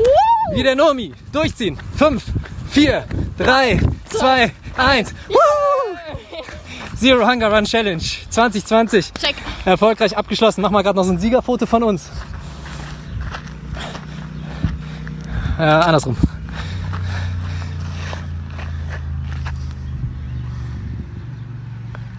Wie 0.54 0.62
der 0.62 0.76
Nomi. 0.76 1.12
Durchziehen. 1.32 1.76
Fünf, 1.96 2.24
vier, 2.70 3.04
drei, 3.36 3.80
zwei, 4.08 4.52
eins. 4.76 5.12
Zero 6.98 7.24
Hunger 7.24 7.52
Run 7.52 7.64
Challenge 7.64 8.02
2020. 8.28 9.12
Check. 9.12 9.36
Erfolgreich 9.64 10.16
abgeschlossen. 10.16 10.62
Mach 10.62 10.70
mal 10.70 10.82
gerade 10.82 10.96
noch 10.96 11.04
so 11.04 11.12
ein 11.12 11.18
Siegerfoto 11.18 11.64
von 11.64 11.84
uns. 11.84 12.10
Äh, 15.58 15.62
andersrum. 15.62 16.16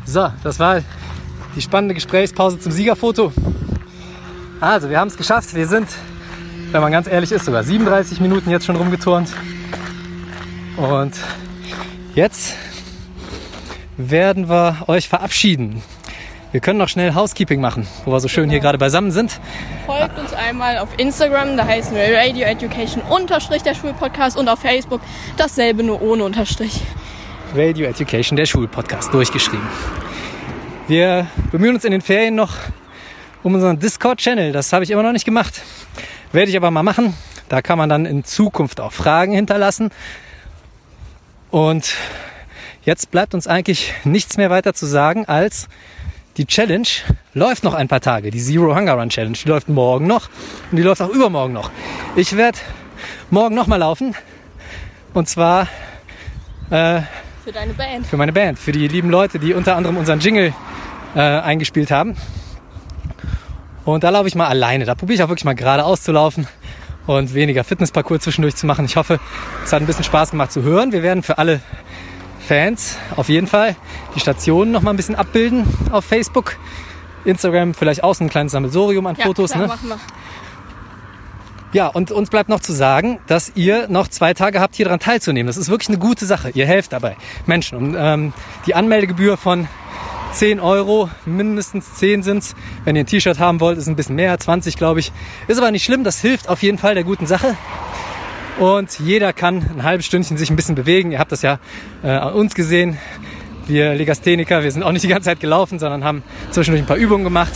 So, 0.05 0.31
das 0.43 0.59
war 0.59 0.81
die 1.57 1.61
spannende 1.61 1.93
Gesprächspause 1.93 2.57
zum 2.57 2.71
Siegerfoto. 2.71 3.33
Also, 4.61 4.89
wir 4.89 4.97
haben 4.97 5.09
es 5.09 5.17
geschafft. 5.17 5.53
Wir 5.55 5.67
sind, 5.67 5.89
wenn 6.71 6.81
man 6.81 6.93
ganz 6.93 7.07
ehrlich 7.07 7.33
ist, 7.33 7.43
sogar 7.43 7.63
37 7.63 8.21
Minuten 8.21 8.49
jetzt 8.49 8.65
schon 8.65 8.77
rumgeturnt. 8.77 9.29
Und 10.77 11.13
jetzt 12.15 12.53
werden 13.99 14.47
wir 14.47 14.77
euch 14.87 15.09
verabschieden. 15.09 15.83
Wir 16.51 16.61
können 16.61 16.79
noch 16.79 16.87
schnell 16.87 17.13
Housekeeping 17.13 17.61
machen, 17.61 17.85
wo 18.05 18.11
wir 18.11 18.19
so 18.21 18.27
schön 18.27 18.49
hier 18.49 18.59
gerade 18.59 18.77
beisammen 18.77 19.11
sind. 19.11 19.39
Folgt 19.85 20.17
uns 20.17 20.33
einmal 20.33 20.79
auf 20.79 20.87
Instagram, 20.97 21.57
da 21.57 21.67
heißen 21.67 21.93
wir 21.93 22.17
Radio 22.17 22.45
Education 22.45 23.03
unterstrich 23.03 23.61
der 23.61 23.75
Schulpodcast 23.75 24.37
und 24.37 24.47
auf 24.47 24.59
Facebook 24.59 25.01
dasselbe 25.37 25.83
nur 25.83 26.01
ohne 26.01 26.23
Unterstrich. 26.23 26.81
Radio 27.53 27.87
Education, 27.87 28.35
der 28.35 28.45
Schulpodcast, 28.45 29.13
durchgeschrieben. 29.13 29.67
Wir 30.87 31.27
bemühen 31.51 31.75
uns 31.75 31.83
in 31.83 31.91
den 31.91 32.01
Ferien 32.01 32.35
noch 32.35 32.53
um 33.43 33.53
unseren 33.53 33.79
Discord-Channel. 33.79 34.53
Das 34.53 34.73
habe 34.73 34.83
ich 34.83 34.91
immer 34.91 35.03
noch 35.03 35.11
nicht 35.11 35.25
gemacht. 35.25 35.61
Werde 36.31 36.49
ich 36.49 36.57
aber 36.57 36.71
mal 36.71 36.83
machen. 36.83 37.13
Da 37.49 37.61
kann 37.61 37.77
man 37.77 37.89
dann 37.89 38.05
in 38.05 38.23
Zukunft 38.23 38.79
auch 38.79 38.93
Fragen 38.93 39.33
hinterlassen. 39.33 39.89
Und 41.51 41.95
jetzt 42.89 43.11
bleibt 43.11 43.35
uns 43.35 43.45
eigentlich 43.45 43.93
nichts 44.03 44.35
mehr 44.37 44.49
weiter 44.49 44.73
zu 44.73 44.87
sagen, 44.87 45.25
als 45.25 45.67
die 46.37 46.47
Challenge 46.47 46.87
läuft 47.35 47.63
noch 47.63 47.75
ein 47.75 47.87
paar 47.87 48.01
Tage. 48.01 48.31
Die 48.31 48.39
Zero 48.41 48.75
Hunger 48.75 48.93
Run 48.93 49.09
Challenge, 49.09 49.37
die 49.37 49.47
läuft 49.47 49.69
morgen 49.69 50.07
noch 50.07 50.27
und 50.71 50.77
die 50.77 50.81
läuft 50.81 50.99
auch 51.03 51.09
übermorgen 51.09 51.53
noch. 51.53 51.69
Ich 52.15 52.35
werde 52.35 52.57
morgen 53.29 53.53
noch 53.53 53.67
mal 53.67 53.75
laufen. 53.75 54.15
Und 55.13 55.29
zwar 55.29 55.67
äh, 56.71 57.01
Für 57.43 57.51
deine 57.53 57.73
Band. 57.73 58.07
für 58.07 58.17
meine 58.17 58.33
Band, 58.33 58.57
für 58.57 58.71
die 58.71 58.87
lieben 58.87 59.11
Leute, 59.11 59.37
die 59.37 59.53
unter 59.53 59.75
anderem 59.75 59.95
unseren 59.97 60.19
Jingle 60.19 60.51
äh, 61.15 61.19
eingespielt 61.19 61.91
haben. 61.91 62.17
Und 63.85 64.03
da 64.03 64.09
laufe 64.09 64.27
ich 64.27 64.33
mal 64.33 64.47
alleine. 64.47 64.85
Da 64.85 64.95
probiere 64.95 65.17
ich 65.17 65.23
auch 65.23 65.29
wirklich 65.29 65.45
mal 65.45 65.53
geradeaus 65.53 66.01
zu 66.01 66.11
laufen 66.11 66.47
und 67.05 67.35
weniger 67.35 67.63
Fitnessparcours 67.63 68.23
zwischendurch 68.23 68.55
zu 68.55 68.65
machen. 68.65 68.85
Ich 68.85 68.95
hoffe, 68.95 69.19
es 69.63 69.73
hat 69.73 69.79
ein 69.79 69.85
bisschen 69.85 70.03
Spaß 70.05 70.31
gemacht 70.31 70.51
zu 70.51 70.63
hören. 70.63 70.91
Wir 70.91 71.03
werden 71.03 71.21
für 71.21 71.37
alle 71.37 71.59
Fans 72.49 72.97
auf 73.15 73.29
jeden 73.29 73.45
Fall 73.45 73.75
die 74.15 74.19
Stationen 74.19 74.71
noch 74.71 74.81
mal 74.81 74.89
ein 74.89 74.95
bisschen 74.97 75.13
abbilden 75.13 75.65
auf 75.91 76.03
Facebook. 76.03 76.55
Instagram 77.23 77.75
vielleicht 77.75 78.03
auch 78.03 78.15
so 78.15 78.23
ein 78.23 78.29
kleines 78.31 78.53
Sammelsorium 78.53 79.05
an 79.05 79.15
Ja, 79.19 79.25
Fotos. 79.25 79.51
klar, 79.51 79.61
ne? 79.61 79.67
machen 79.67 79.87
wir. 79.89 79.99
Ja, 81.73 81.85
und 81.89 82.11
uns 82.11 82.31
bleibt 82.31 82.49
noch 82.49 82.59
zu 82.59 82.73
sagen, 82.73 83.19
dass 83.27 83.51
ihr 83.53 83.87
noch 83.87 84.07
zwei 84.07 84.33
Tage 84.33 84.59
habt, 84.61 84.73
hier 84.75 84.87
dran 84.87 84.99
teilzunehmen. 84.99 85.45
Das 85.45 85.57
ist 85.57 85.69
wirklich 85.69 85.89
eine 85.89 85.99
gute 85.99 86.25
Sache. 86.25 86.49
Ihr 86.49 86.65
helft 86.65 86.91
dabei 86.91 87.17
Menschen. 87.45 87.77
Und 87.77 87.95
ähm, 87.95 88.33
die 88.65 88.73
Anmeldegebühr 88.73 89.37
von 89.37 89.67
10 90.33 90.59
Euro, 90.59 91.07
mindestens 91.27 91.93
10 91.97 92.23
sind's. 92.23 92.55
Wenn 92.83 92.95
ihr 92.95 93.03
ein 93.03 93.05
T-Shirt 93.05 93.37
haben 93.37 93.59
wollt, 93.59 93.77
ist 93.77 93.85
ein 93.87 93.95
bisschen 93.95 94.15
mehr, 94.15 94.39
20 94.39 94.75
glaube 94.75 95.01
ich. 95.01 95.11
Ist 95.47 95.59
aber 95.59 95.69
nicht 95.69 95.83
schlimm, 95.85 96.03
das 96.03 96.19
hilft 96.19 96.49
auf 96.49 96.63
jeden 96.63 96.79
Fall 96.79 96.95
der 96.95 97.03
guten 97.03 97.27
Sache. 97.27 97.55
Und 98.59 98.99
jeder 98.99 99.31
kann 99.31 99.65
ein 99.69 99.83
halbes 99.83 100.05
Stündchen 100.05 100.37
sich 100.37 100.49
ein 100.49 100.57
bisschen 100.57 100.75
bewegen. 100.75 101.13
Ihr 101.13 101.19
habt 101.19 101.31
das 101.31 101.41
ja 101.41 101.59
äh, 102.03 102.09
an 102.09 102.33
uns 102.33 102.53
gesehen. 102.53 102.97
Wir 103.67 103.95
Legastheniker, 103.95 104.63
wir 104.63 104.71
sind 104.71 104.83
auch 104.83 104.91
nicht 104.91 105.03
die 105.03 105.07
ganze 105.07 105.29
Zeit 105.29 105.39
gelaufen, 105.39 105.79
sondern 105.79 106.03
haben 106.03 106.23
zwischendurch 106.51 106.83
ein 106.83 106.87
paar 106.87 106.97
Übungen 106.97 107.23
gemacht. 107.23 107.53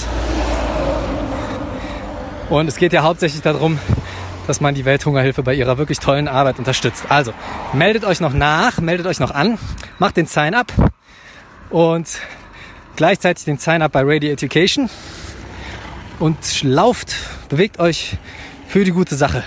Und 2.50 2.68
es 2.68 2.78
geht 2.78 2.94
ja 2.94 3.04
hauptsächlich 3.04 3.42
darum, 3.42 3.80
dass 4.48 4.62
man 4.62 4.76
die 4.76 4.86
Welthungerhilfe 4.86 5.44
bei 5.44 5.54
ihrer 5.56 5.78
wirklich 5.78 6.00
tollen 6.00 6.30
Arbeit 6.30 6.58
unterstützt. 6.58 7.06
Also 7.10 7.34
meldet 7.74 8.06
euch 8.06 8.22
noch 8.22 8.34
nach, 8.34 8.80
meldet 8.80 9.06
euch 9.06 9.20
noch 9.20 9.32
an, 9.32 9.58
macht 10.00 10.16
den 10.16 10.26
Sign-up 10.26 10.72
und 11.70 12.08
gleichzeitig 12.96 13.44
den 13.44 13.58
Sign-up 13.58 13.92
bei 13.92 14.04
Radio 14.04 14.32
Education 14.32 14.90
und 16.20 16.64
lauft, 16.64 17.16
bewegt 17.50 17.80
euch 17.80 18.18
für 18.68 18.86
die 18.86 18.92
gute 18.92 19.16
Sache. 19.16 19.44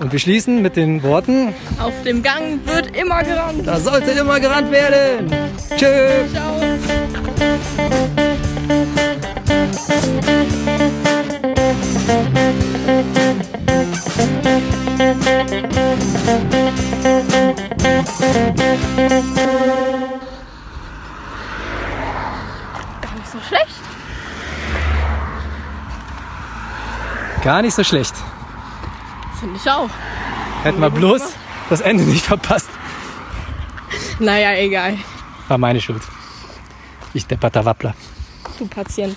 Und 0.00 0.12
wir 0.12 0.18
schließen 0.18 0.62
mit 0.62 0.76
den 0.76 1.02
Worten, 1.02 1.54
Auf 1.78 1.92
dem 2.06 2.22
Gang 2.22 2.58
wird 2.64 2.96
immer 2.96 3.22
gerannt. 3.22 3.66
da 3.66 3.78
sollte 3.78 4.12
immer 4.12 4.40
gerannt 4.40 4.70
werden. 4.70 5.30
Tschüss. 5.76 6.32
Gar 23.02 23.14
nicht 23.16 23.30
so 23.30 23.38
schlecht. 23.40 23.82
Gar 27.42 27.62
nicht 27.62 27.74
so 27.74 27.84
schlecht. 27.84 28.14
Finde 29.40 29.56
ich 29.56 29.70
auch. 29.70 29.88
Hätten 30.62 30.80
wir 30.80 30.90
bloß 30.90 31.22
das 31.70 31.80
Ende 31.80 32.04
nicht 32.04 32.24
verpasst. 32.26 32.68
Naja, 34.18 34.52
egal. 34.54 34.98
War 35.48 35.56
meine 35.56 35.80
Schuld. 35.80 36.02
Ich 37.14 37.26
der 37.26 37.36
Wappler. 37.64 37.94
Du 38.58 38.66
Patient. 38.66 39.16